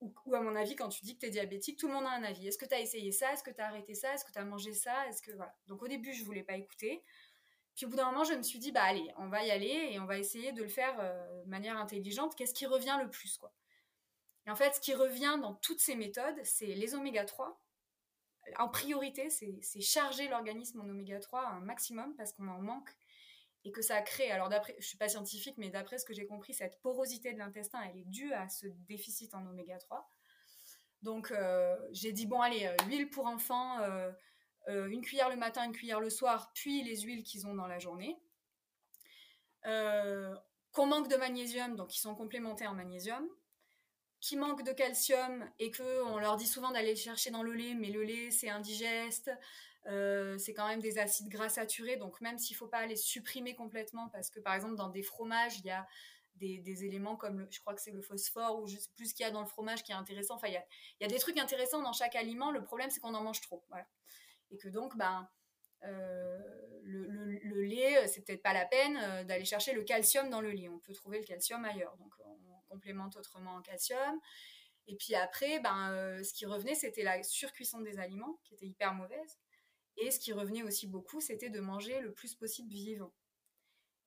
[0.00, 2.10] ou, à mon avis, quand tu dis que tu es diabétique, tout le monde a
[2.10, 2.48] un avis.
[2.48, 3.32] Est-ce que tu as essayé ça?
[3.32, 4.12] Est-ce que tu as arrêté ça?
[4.12, 5.06] Est-ce que tu as mangé ça?
[5.08, 5.54] Est-ce que voilà.
[5.66, 7.02] Donc au début, je voulais pas écouter.
[7.74, 9.90] Puis au bout d'un moment, je me suis dit bah allez, on va y aller
[9.92, 12.34] et on va essayer de le faire euh, de manière intelligente.
[12.34, 13.52] Qu'est-ce qui revient le plus quoi?
[14.46, 17.60] Et en fait, ce qui revient dans toutes ces méthodes, c'est les oméga 3.
[18.58, 22.90] En priorité, c'est charger l'organisme en oméga 3 un maximum parce qu'on en manque
[23.66, 26.24] et que ça crée, alors d'après, je suis pas scientifique, mais d'après ce que j'ai
[26.24, 30.08] compris, cette porosité de l'intestin, elle est due à ce déficit en oméga 3.
[31.02, 34.12] Donc euh, j'ai dit, bon allez, euh, huile pour enfants, euh,
[34.68, 37.80] une cuillère le matin, une cuillère le soir, puis les huiles qu'ils ont dans la
[37.80, 38.16] journée.
[39.64, 43.28] qu'on manque de magnésium, donc ils sont complémentés en magnésium.
[44.20, 47.52] Qui manque de calcium et que on leur dit souvent d'aller le chercher dans le
[47.52, 49.30] lait, mais le lait c'est indigeste.
[49.86, 52.96] Euh, c'est quand même des acides gras saturés, donc même s'il ne faut pas les
[52.96, 55.86] supprimer complètement, parce que par exemple dans des fromages, il y a
[56.36, 59.28] des, éléments comme, je crois que c'est le phosphore, ou sais plus ce qu'il y
[59.28, 60.34] a dans le fromage qui est intéressant.
[60.34, 60.62] Enfin, il
[61.00, 62.50] y a, des trucs intéressants dans chaque aliment.
[62.50, 63.64] Le problème, c'est qu'on en mange trop.
[64.50, 65.28] Et que donc, ben,
[65.84, 66.38] euh,
[66.82, 70.68] le, lait, c'est peut-être pas la peine euh, d'aller chercher le calcium dans le lait.
[70.68, 71.96] On peut trouver le calcium ailleurs.
[71.96, 72.36] Donc, on,
[72.68, 74.20] complémente autrement en calcium.
[74.88, 78.92] Et puis après, ben, ce qui revenait, c'était la surcuisson des aliments, qui était hyper
[78.92, 79.38] mauvaise.
[79.96, 83.12] Et ce qui revenait aussi beaucoup, c'était de manger le plus possible vivant.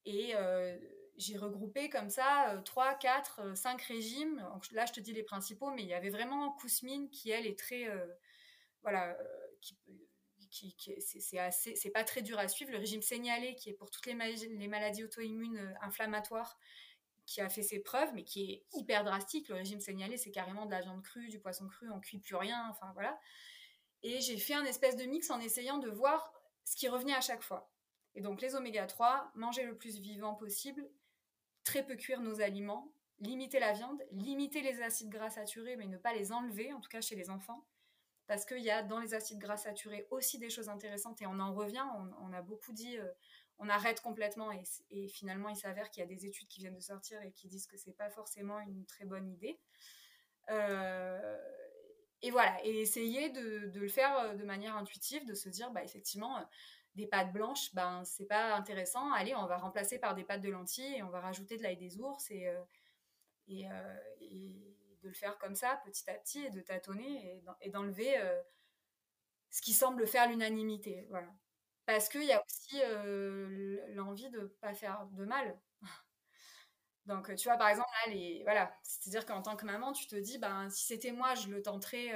[0.06, 0.78] Et euh,
[1.18, 4.46] j'ai regroupé comme ça 3, 4, 5 régimes.
[4.72, 7.58] là, je te dis les principaux, mais il y avait vraiment Kousmine qui, elle, est
[7.58, 7.88] très.
[7.88, 8.08] Euh,
[8.82, 9.18] voilà.
[9.20, 9.24] Euh,
[9.62, 12.72] qui, qui, c'est pas très dur à suivre.
[12.72, 16.58] Le régime signalé, qui est pour toutes les, maladies auto-immunes inflammatoires,
[17.28, 19.50] qui a fait ses preuves, mais qui est hyper drastique.
[19.50, 22.36] Le régime signalé, c'est carrément de la viande crue, du poisson cru, on cuit plus
[22.36, 23.20] rien, enfin voilà.
[24.04, 27.22] Et j'ai fait un espèce de mix en essayant de voir ce qui revenait à
[27.22, 27.70] chaque fois.
[28.16, 30.90] Et donc les oméga 3, manger le plus vivant possible,
[31.64, 35.98] très peu cuire nos aliments, limiter la viande, limiter les acides gras saturés, mais ne
[35.98, 37.66] pas les enlever, en tout cas chez les enfants.
[38.28, 41.40] Parce qu'il y a dans les acides gras saturés aussi des choses intéressantes et on
[41.40, 41.84] en revient,
[42.22, 43.12] on, a beaucoup dit, euh,
[43.58, 44.52] on arrête complètement
[44.92, 47.48] et, finalement il s'avère qu'il y a des études qui viennent de sortir et qui
[47.48, 49.60] disent que c'est pas forcément une très bonne idée.
[50.52, 51.38] Euh,
[52.22, 55.84] et voilà, et essayer de, le faire euh, de manière intuitive, de se dire, bah,
[55.84, 56.44] effectivement, euh,
[56.96, 59.12] des pâtes blanches, ben, c'est pas intéressant.
[59.14, 61.78] Allez, on va remplacer par des pâtes de lentilles et on va rajouter de l'ail
[61.78, 62.52] des ours et,
[63.48, 63.64] et,
[65.02, 68.18] de le faire comme ça, petit à petit, et de tâtonner et d'enlever
[69.50, 71.06] ce qui semble faire l'unanimité.
[71.10, 71.30] Voilà.
[71.86, 72.82] Parce qu'il y a aussi
[73.94, 75.58] l'envie de ne pas faire de mal.
[77.10, 80.16] Donc, tu vois, par exemple, là, les, voilà, c'est-à-dire qu'en tant que maman, tu te
[80.16, 82.14] dis, ben, si c'était moi, je le tenterais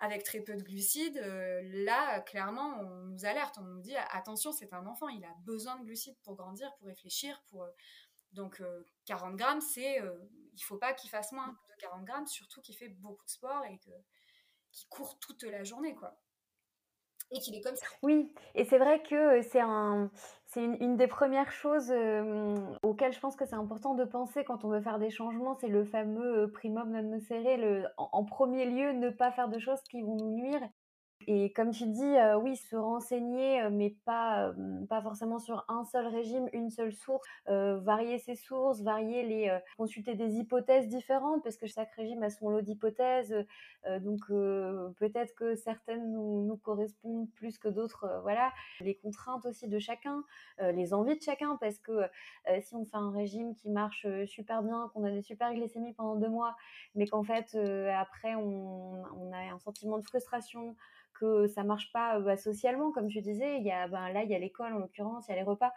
[0.00, 1.20] avec très peu de glucides.
[1.62, 5.76] là, clairement, on nous alerte, on nous dit, attention, c'est un enfant, il a besoin
[5.78, 7.66] de glucides pour grandir, pour réfléchir, pour...
[8.32, 8.62] Donc,
[9.04, 10.00] 40 grammes, c'est...
[10.54, 13.66] il faut pas qu'il fasse moins de 40 grammes, surtout qu'il fait beaucoup de sport
[13.66, 16.18] et qu'il court toute la journée, quoi
[17.40, 17.86] qu'il est comme ça.
[18.02, 20.10] Oui, et c'est vrai que c'est un,
[20.46, 21.92] c'est une, des premières choses
[22.82, 25.68] auxquelles je pense que c'est important de penser quand on veut faire des changements, c'est
[25.68, 30.02] le fameux primum non nocere, le, en, premier lieu, ne pas faire de choses qui
[30.02, 30.60] vont nous nuire
[31.26, 34.52] et comme tu dis, oui, se renseigner, mais pas,
[34.88, 40.14] pas forcément sur un seul régime, une seule source, varier ses sources, varier les, consulter
[40.14, 43.34] des hypothèses différentes, parce que chaque régime a son lot d'hypothèses,
[44.00, 48.52] donc peut-être que certaines nous, correspondent plus que d'autres, voilà.
[48.80, 50.24] Les contraintes aussi de chacun,
[50.58, 52.02] les envies de chacun, parce que
[52.60, 56.16] si on fait un régime qui marche super bien, qu'on a des super glycémies pendant
[56.16, 56.56] deux mois,
[56.94, 57.56] mais qu'en fait
[57.98, 59.02] après on
[59.32, 60.76] a un sentiment de frustration,
[61.24, 63.58] que ça marche pas bah, socialement, comme tu disais.
[63.58, 65.42] Il y a, ben, là, il y a l'école en l'occurrence, il y a les
[65.42, 65.72] repas.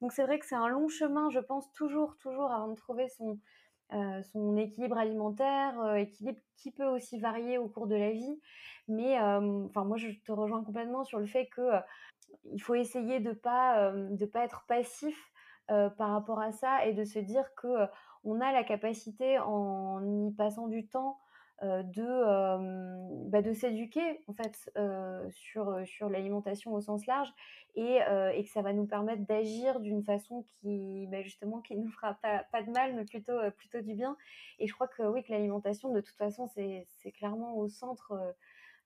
[0.00, 3.08] Donc c'est vrai que c'est un long chemin, je pense, toujours, toujours avant de trouver
[3.08, 3.38] son,
[4.32, 8.40] son équilibre alimentaire, équilibre qui peut aussi varier au cours de la vie.
[8.88, 11.70] Mais enfin, moi, je te rejoins complètement sur le fait que
[12.52, 15.32] il faut essayer de pas de pas être passif
[15.68, 17.86] par rapport à ça et de se dire que
[18.24, 21.18] on a la capacité en y passant du temps
[21.62, 24.70] de, bah, de s'éduquer en fait
[25.30, 27.32] sur, sur l'alimentation au sens large
[27.74, 27.98] et,
[28.34, 32.14] et, que ça va nous permettre d'agir d'une façon qui bah, justement qui nous fera
[32.14, 34.16] pas, pas, de mal mais plutôt, plutôt du bien.
[34.58, 38.34] Et je crois que oui que l'alimentation de toute façon c'est clairement au centre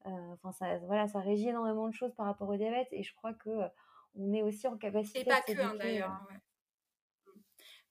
[0.04, 3.34] enfin ça voilà ça régit énormément de choses par rapport au diabète et je crois
[3.34, 3.50] que
[4.16, 6.20] on est aussi en capacité et pas que hein, d'ailleurs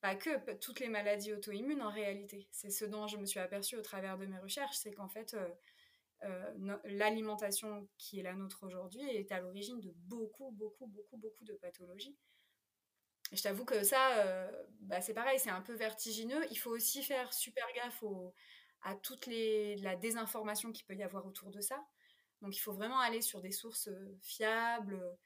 [0.08, 2.48] pas que, toutes les maladies auto-immunes en réalité.
[2.52, 5.34] C'est ce dont je me suis aperçue au travers de mes recherches, c'est qu'en fait,
[5.34, 5.50] euh,
[6.24, 11.44] euh, l'alimentation qui est la nôtre aujourd'hui est à l'origine de beaucoup, beaucoup, beaucoup, beaucoup
[11.44, 12.18] de pathologies.
[13.34, 16.46] je t'avoue que ça, euh, bah, c'est pareil, c'est un peu vertigineux.
[16.52, 18.04] Il faut aussi faire super gaffe
[18.84, 21.86] à toute la désinformation qu'il peut y avoir autour de ça.
[22.42, 23.90] Donc il faut vraiment aller sur des sources
[24.22, 25.18] fiables,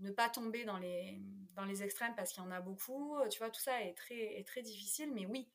[0.00, 1.20] ne pas tomber dans les,
[1.54, 3.18] dans les extrêmes parce qu'il y en a beaucoup.
[3.30, 5.50] Tu vois, tout ça est très, est très difficile, mais oui,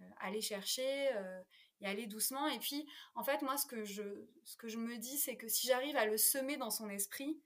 [0.00, 1.40] euh, aller chercher euh,
[1.80, 2.48] y aller doucement.
[2.48, 4.02] Et puis, en fait, moi, ce que je,
[4.44, 7.40] ce que je me dis, c'est que si j'arrive à le semer dans son esprit,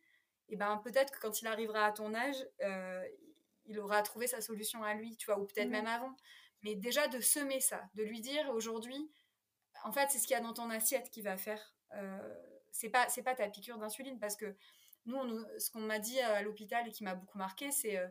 [0.49, 2.37] et eh ben peut-être que quand il arrivera à ton âge,
[3.65, 5.73] il aura trouvé sa solution à lui, tu vois, ou peut-être mmh.
[5.73, 6.15] même avant.
[6.63, 9.11] Mais déjà de semer ça, de lui dire aujourd'hui,
[9.85, 11.75] en fait, c'est ce qu'il y a dans ton assiette qui va faire.
[12.71, 14.55] c'est pas, c'est pas ta piqûre d'insuline parce que
[15.07, 18.09] nous, ce qu'on m'a dit à l'hôpital et qui m'a beaucoup marqué, c'est euh,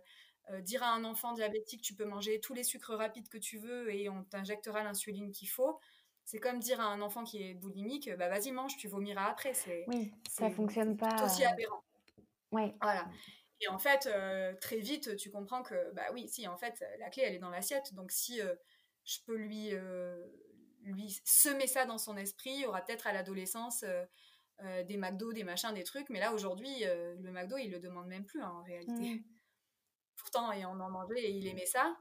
[0.51, 3.57] euh, dire à un enfant diabétique, tu peux manger tous les sucres rapides que tu
[3.57, 5.79] veux et on t'injectera l'insuline qu'il faut.
[6.23, 9.53] C'est comme dire à un enfant qui est boulimique, bah vas-y mange, tu vomiras après.
[9.53, 11.17] C'est, oui, ça fonctionne pas.
[11.17, 11.83] C'est aussi aberrant.
[12.51, 12.75] Ouais.
[12.81, 13.07] Voilà.
[13.61, 17.09] Et en fait, euh, très vite, tu comprends que, bah oui, si, en fait, la
[17.09, 17.93] clé, elle est dans l'assiette.
[17.93, 18.39] Donc, si
[19.03, 19.71] je peux lui,
[20.83, 23.85] lui semer ça dans son esprit, il y aura peut-être à l'adolescence
[24.63, 26.09] euh, des McDo, des machins, des trucs.
[26.09, 29.15] Mais là, aujourd'hui, euh, le McDo, il le demande même plus hein, en réalité.
[29.15, 29.23] Mm.
[30.15, 31.97] Pourtant, et on en mangeait et il aimait ça.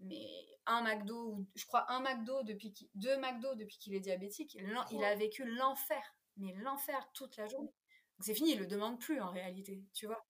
[0.00, 0.26] Mais
[0.66, 4.56] un McDo, je crois un McDo depuis deux McDo depuis qu'il est diabétique,
[4.90, 6.02] il a vécu l'enfer,
[6.36, 7.74] mais l'enfer toute la journée.
[8.20, 10.24] C'est fini, il le demande plus en réalité, tu vois.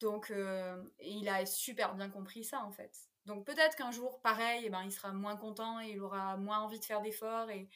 [0.00, 2.92] Donc euh, il a super bien compris ça en fait.
[3.24, 6.58] Donc peut-être qu'un jour, pareil, eh ben, il sera moins content et il aura moins
[6.60, 7.50] envie de faire d'efforts.
[7.50, 7.68] Et...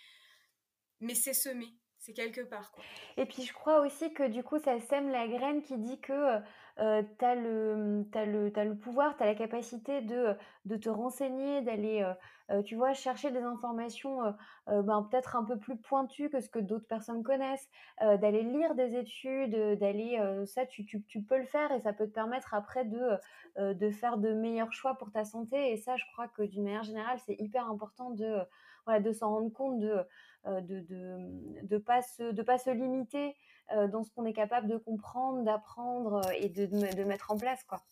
[1.00, 1.76] Mais c'est semé,
[2.12, 2.72] quelque part.
[3.16, 6.40] Et puis je crois aussi que du coup ça sème la graine qui dit que
[6.78, 11.62] euh, tu as, le, le, le pouvoir, tu as la capacité de, de te renseigner,
[11.62, 12.12] d'aller, euh,
[12.50, 14.34] euh, tu vois, chercher des informations
[14.66, 17.68] ben, peut-être un peu plus pointues que ce que d'autres personnes connaissent,
[18.00, 22.06] d'aller lire des études, d'aller, ça, tu, tu, tu, peux le faire et ça peut
[22.06, 25.72] te permettre après de, de faire de meilleurs choix pour ta santé.
[25.72, 28.38] Et ça, je crois que d'une manière générale, c'est hyper important de,
[28.84, 30.04] voilà, de s'en rendre compte, de
[30.46, 33.36] ne de, de, de, pas, se, de pas se limiter
[33.72, 37.36] euh, dans ce qu'on est capable de comprendre, d'apprendre euh, et de, de, mettre en
[37.36, 37.84] place, quoi.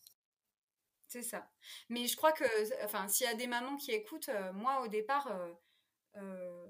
[1.08, 1.50] C'est ça.
[1.88, 2.44] Mais je crois que,
[2.84, 5.28] enfin, s'il y a des mamans qui écoutent, euh, moi au départ,
[6.16, 6.66] euh,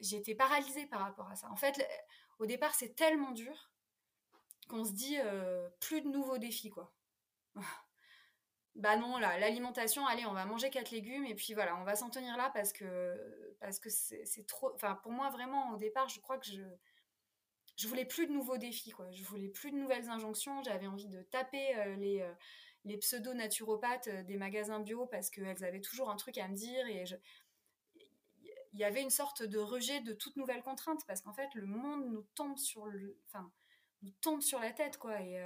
[0.00, 1.50] j'étais paralysée par rapport à ça.
[1.50, 1.86] En fait,
[2.38, 3.72] au départ, c'est tellement dur
[4.68, 5.16] qu'on se dit
[5.80, 6.92] plus de nouveaux défis, quoi.
[8.74, 11.94] bah non, là, l'alimentation, allez, on va manger quatre légumes et puis voilà, on va
[11.94, 14.72] s'en tenir là parce que parce que c'est trop.
[14.74, 16.62] Enfin, pour moi, vraiment, au départ, je crois que je
[17.76, 19.10] je voulais plus de nouveaux défis, quoi.
[19.10, 20.62] Je voulais plus de nouvelles injonctions.
[20.62, 22.32] J'avais envie de taper euh, les, euh,
[22.84, 26.86] les pseudo-naturopathes euh, des magasins bio parce qu'elles avaient toujours un truc à me dire
[26.86, 27.04] et
[28.74, 31.66] il y avait une sorte de rejet de toute nouvelle contrainte parce qu'en fait, le
[31.66, 33.50] monde nous tombe sur le, enfin,
[34.02, 35.20] nous tombe sur la tête, quoi.
[35.20, 35.42] Et,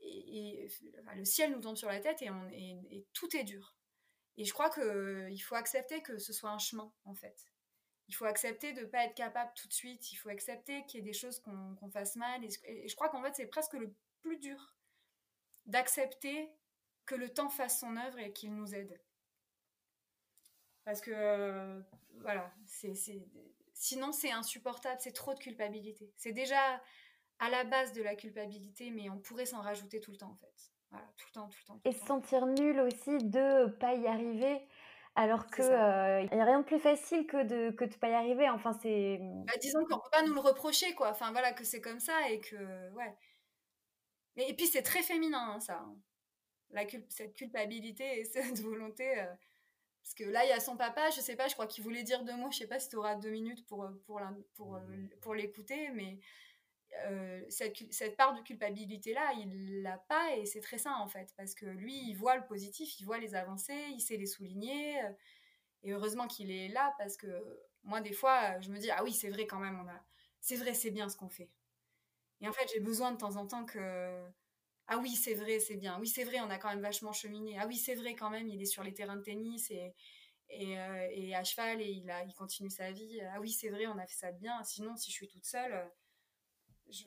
[0.00, 0.68] et,
[1.14, 3.76] le ciel nous tombe sur la tête et, tout est dur.
[4.36, 7.46] Et je crois qu'il faut accepter que ce soit un chemin, en fait
[8.08, 10.12] il faut accepter de ne pas être capable tout de suite.
[10.12, 12.44] Il faut accepter qu'il y ait des choses qu'on fasse mal.
[12.44, 14.74] Et, je crois qu'en fait, c'est presque le plus dur
[15.66, 16.50] d'accepter
[17.04, 19.00] que le temps fasse son œuvre et qu'il nous aide.
[20.84, 21.80] Parce que, euh,
[22.20, 22.52] voilà,
[23.74, 26.12] sinon c'est insupportable, c'est trop de culpabilité.
[26.16, 26.80] C'est déjà
[27.38, 30.36] à la base de la culpabilité, mais on pourrait s'en rajouter tout le temps, en
[30.36, 30.72] fait.
[30.90, 31.80] Voilà, tout le temps, tout le temps.
[31.84, 34.66] et se sentir nul aussi de pas y arriver.
[35.18, 38.10] Alors que il euh, n'y a rien de plus facile que de que de pas
[38.10, 38.48] y arriver.
[38.50, 39.18] Enfin, c'est.
[39.20, 41.10] Bah, disons qu'on peut pas nous le reprocher, quoi.
[41.10, 43.16] Enfin, voilà, que c'est comme ça et que ouais.
[44.36, 45.82] Et, puis c'est très féminin, hein, ça.
[46.74, 46.86] Hein.
[47.08, 49.18] Cette culpabilité et cette volonté.
[49.18, 49.34] Euh,
[50.02, 52.04] parce que là, il y a son papa, je sais pas, je crois qu'il voulait
[52.04, 52.50] dire deux mots.
[52.52, 54.20] Je sais pas si tu auras deux minutes pour pour
[54.54, 56.18] pour, mmh pour l'écouter, mais
[57.06, 61.32] euh, cette, part de culpabilité là il l'a pas et c'est très sain en fait
[61.36, 65.02] parce que lui il voit le positif il voit les avancées il sait les souligner
[65.02, 65.10] euh,
[65.82, 67.26] et heureusement qu'il est là parce que
[67.82, 70.00] moi des fois je me dis ah oui c'est vrai quand même on a
[70.40, 71.50] c'est vrai c'est bien ce qu'on fait.
[72.40, 74.24] Et en fait j'ai besoin de temps en temps que
[74.88, 75.98] ah oui c'est vrai c'est bien.
[76.00, 77.58] Oui c'est vrai on a quand même vachement cheminé.
[77.58, 79.94] Ah oui c'est vrai quand même il est sur les terrains de tennis et
[80.48, 83.20] et, euh, à cheval et il a il continue sa vie.
[83.32, 84.62] Ah oui c'est vrai on a fait ça de bien.
[84.64, 85.90] Sinon si je suis toute seule
[86.90, 87.04] je,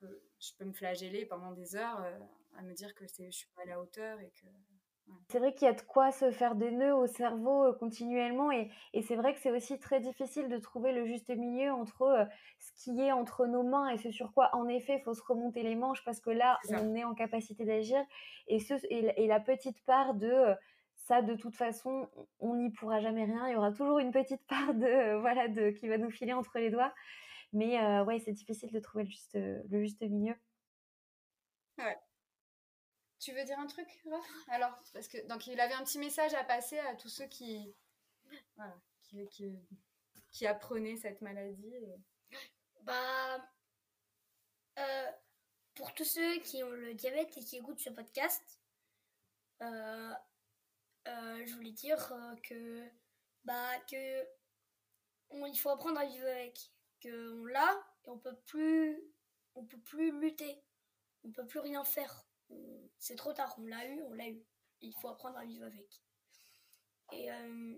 [0.00, 2.18] peux, je, peux, me flageller pendant des heures euh,
[2.58, 4.46] à me dire que je ne suis pas à la hauteur et que
[5.28, 8.50] C'est vrai qu'il y a de quoi se faire des nœuds au cerveau euh, continuellement
[8.50, 12.02] et, et c'est vrai que c'est aussi très difficile de trouver le juste milieu entre
[12.02, 12.24] euh,
[12.58, 15.22] ce qui est entre nos mains et ce sur quoi en effet il faut se
[15.22, 18.02] remonter les manches parce que là on est en capacité d'agir
[18.46, 20.54] et, ce, et, la petite part de
[20.94, 22.08] ça de toute façon
[22.40, 23.48] on n'y pourra jamais rien.
[23.48, 26.58] Il y aura toujours une petite part de voilà de qui va nous filer entre
[26.58, 26.92] les doigts
[27.52, 30.34] mais euh, ouais, c'est difficile de trouver le juste, le juste milieu.
[31.78, 31.98] Ouais.
[33.20, 33.88] Tu veux dire un truc,
[34.48, 37.74] Alors, parce que donc il avait un petit message à passer à tous ceux qui,
[38.56, 39.58] voilà, qui, qui,
[40.30, 41.74] qui apprenaient cette maladie.
[42.82, 43.50] Bah,
[44.78, 45.10] euh,
[45.74, 48.60] pour tous ceux qui ont le diabète et qui écoutent ce podcast,
[49.62, 50.14] euh,
[51.06, 52.12] je voulais dire
[52.42, 52.88] que
[53.44, 54.24] bah que
[55.30, 56.70] on, il faut apprendre à vivre avec
[57.02, 59.02] qu'on l'a et on peut plus
[59.54, 60.62] on peut plus lutter
[61.24, 62.24] on peut plus rien faire.
[62.98, 63.54] C'est trop tard.
[63.58, 64.42] On l'a eu on l'a eu.
[64.80, 66.02] Il faut apprendre à vivre avec.
[67.12, 67.76] Et euh,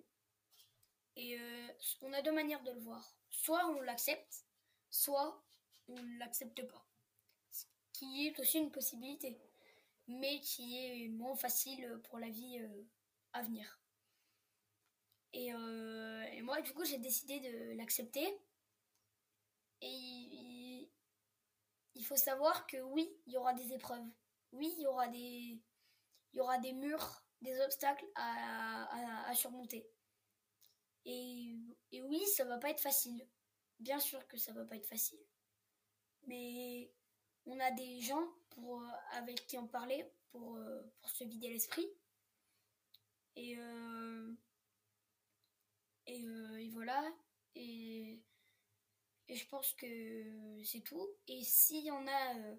[1.19, 1.69] euh,
[2.03, 3.17] on a deux manières de le voir.
[3.31, 4.45] Soit on l'accepte
[4.93, 5.45] soit
[5.89, 6.85] on ne l'accepte pas.
[7.53, 9.41] Ce qui est aussi une possibilité
[10.09, 12.83] mais qui est moins facile pour la vie euh,
[13.33, 13.81] à venir.
[15.33, 15.53] Et
[16.43, 18.27] moi du coup j'ai décidé de l'accepter
[19.81, 20.91] et
[21.95, 24.07] il, faut savoir que oui, il y aura des épreuves.
[24.53, 25.63] Oui, il y aura des,
[26.33, 29.89] il y aura des murs, des obstacles à, surmonter.
[31.05, 31.57] Et,
[31.93, 33.27] et, oui, ça va pas être facile.
[33.79, 35.21] Bien sûr que ça va pas être facile.
[36.27, 36.93] Mais
[37.47, 38.83] on a des gens pour,
[39.13, 40.59] avec qui en parler pour,
[41.01, 41.89] pour se vider l'esprit.
[43.37, 44.33] Et, euh,
[46.07, 47.03] et, euh, et, voilà.
[47.55, 48.21] Et
[49.31, 51.09] et je pense que c'est tout.
[51.29, 52.57] Et s'il y en a, euh,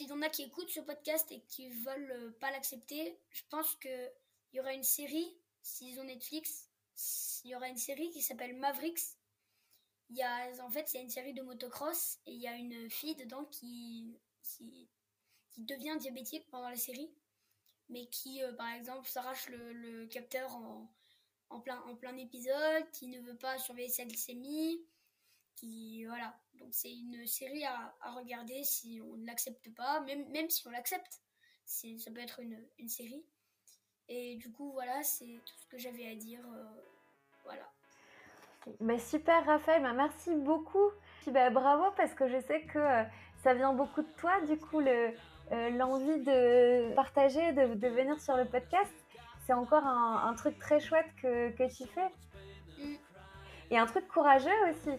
[0.00, 3.74] y en a qui écoutent ce podcast et qui veulent euh, pas l'accepter, je pense
[3.76, 4.10] que
[4.52, 6.68] il y aura une série, s'ils ont Netflix,
[7.44, 9.16] il y aura une série qui s'appelle Mavericks.
[10.10, 12.88] Il y a, en fait, c'est une série de motocross et il y a une
[12.90, 14.88] fille dedans qui, qui
[15.58, 17.10] devient diabétique pendant la série,
[17.88, 20.90] mais qui, par exemple, s'arrache le, capteur en,
[21.50, 24.80] en, plein, en plein épisode, qui ne veut pas surveiller sa glycémie,
[25.56, 26.38] qui voilà.
[26.54, 30.66] Donc c'est une série à, à, regarder si on ne l'accepte pas, même, même si
[30.66, 31.20] on l'accepte.
[31.64, 33.24] Ça peut être une, une, série.
[34.08, 36.46] Et du coup, voilà, c'est tout ce que j'avais à dire.
[37.44, 37.68] voilà.
[38.80, 40.90] Bah, super Raphaël, bah, merci beaucoup.
[41.28, 43.02] Bah, bravo parce que je sais que euh,
[43.42, 48.44] ça vient beaucoup de toi, du coup, euh, l'envie de partager, de, venir sur le
[48.44, 48.92] podcast.
[49.46, 52.08] C'est encore un, truc très chouette que, tu fais.
[52.78, 52.94] Mm.
[53.70, 54.98] Et un truc courageux aussi.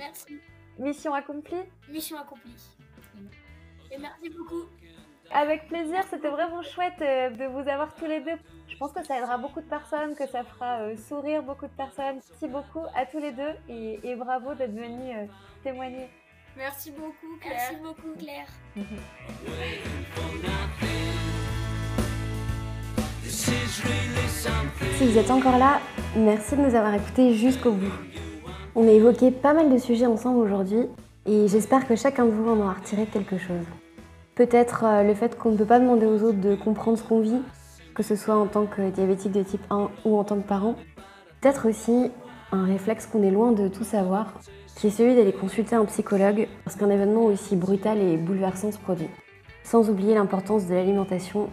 [0.00, 0.40] Merci.
[0.78, 1.60] Mission accomplie.
[1.90, 2.56] Mission accomplie.
[3.90, 4.64] Et merci beaucoup.
[5.30, 8.38] Avec plaisir, c'était vraiment chouette euh, de vous avoir tous les deux.
[8.66, 11.72] Je pense que ça aidera beaucoup de personnes, que ça fera euh, sourire beaucoup de
[11.72, 12.20] personnes.
[12.30, 15.26] Merci beaucoup à tous les deux et, bravo d'être venus euh,
[15.62, 16.08] témoigner.
[16.56, 17.58] Merci beaucoup Claire.
[17.58, 18.46] Merci beaucoup Claire.
[24.96, 25.82] si vous êtes encore là,
[26.16, 27.92] merci de nous avoir écoutés jusqu'au bout.
[28.76, 30.86] On a évoqué pas mal de sujets ensemble aujourd'hui
[31.26, 33.64] et j'espère que chacun de vous en aura retiré quelque chose.
[34.36, 37.18] Peut-être euh, le fait qu'on ne peut pas demander aux autres de comprendre ce qu'on
[37.18, 37.42] vit,
[37.96, 40.76] que ce soit en tant que diabétique de type 1 ou en tant que parent.
[41.40, 42.12] Peut-être aussi
[42.52, 44.34] un réflexe qu'on est loin de tout savoir,
[44.76, 49.10] qui est celui d'aller consulter un psychologue lorsqu'un événement aussi brutal et bouleversant se produit.
[49.64, 51.48] Sans oublier l'importance de l'alimentation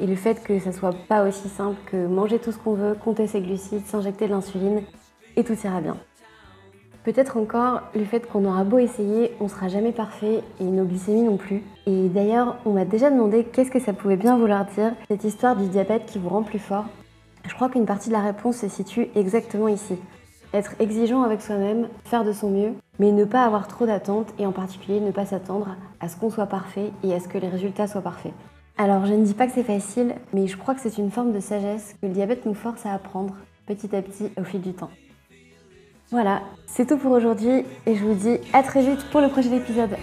[0.00, 2.94] et le fait que ça soit pas aussi simple que manger tout ce qu'on veut,
[2.94, 4.82] compter ses glucides, s'injecter de l'insuline
[5.36, 5.96] et tout ira bien.
[7.06, 11.22] Peut-être encore le fait qu'on aura beau essayer, on sera jamais parfait et nos glycémies
[11.22, 11.62] non plus.
[11.86, 15.54] Et d'ailleurs, on m'a déjà demandé qu'est-ce que ça pouvait bien vouloir dire, cette histoire
[15.54, 16.86] du diabète qui vous rend plus fort.
[17.46, 19.94] Je crois qu'une partie de la réponse se situe exactement ici.
[20.52, 24.46] Être exigeant avec soi-même, faire de son mieux, mais ne pas avoir trop d'attentes et
[24.46, 27.48] en particulier ne pas s'attendre à ce qu'on soit parfait et à ce que les
[27.48, 28.34] résultats soient parfaits.
[28.78, 31.30] Alors je ne dis pas que c'est facile, mais je crois que c'est une forme
[31.30, 34.72] de sagesse que le diabète nous force à apprendre petit à petit au fil du
[34.72, 34.90] temps.
[36.12, 39.52] Voilà, c'est tout pour aujourd'hui et je vous dis à très vite pour le prochain
[39.52, 39.96] épisode.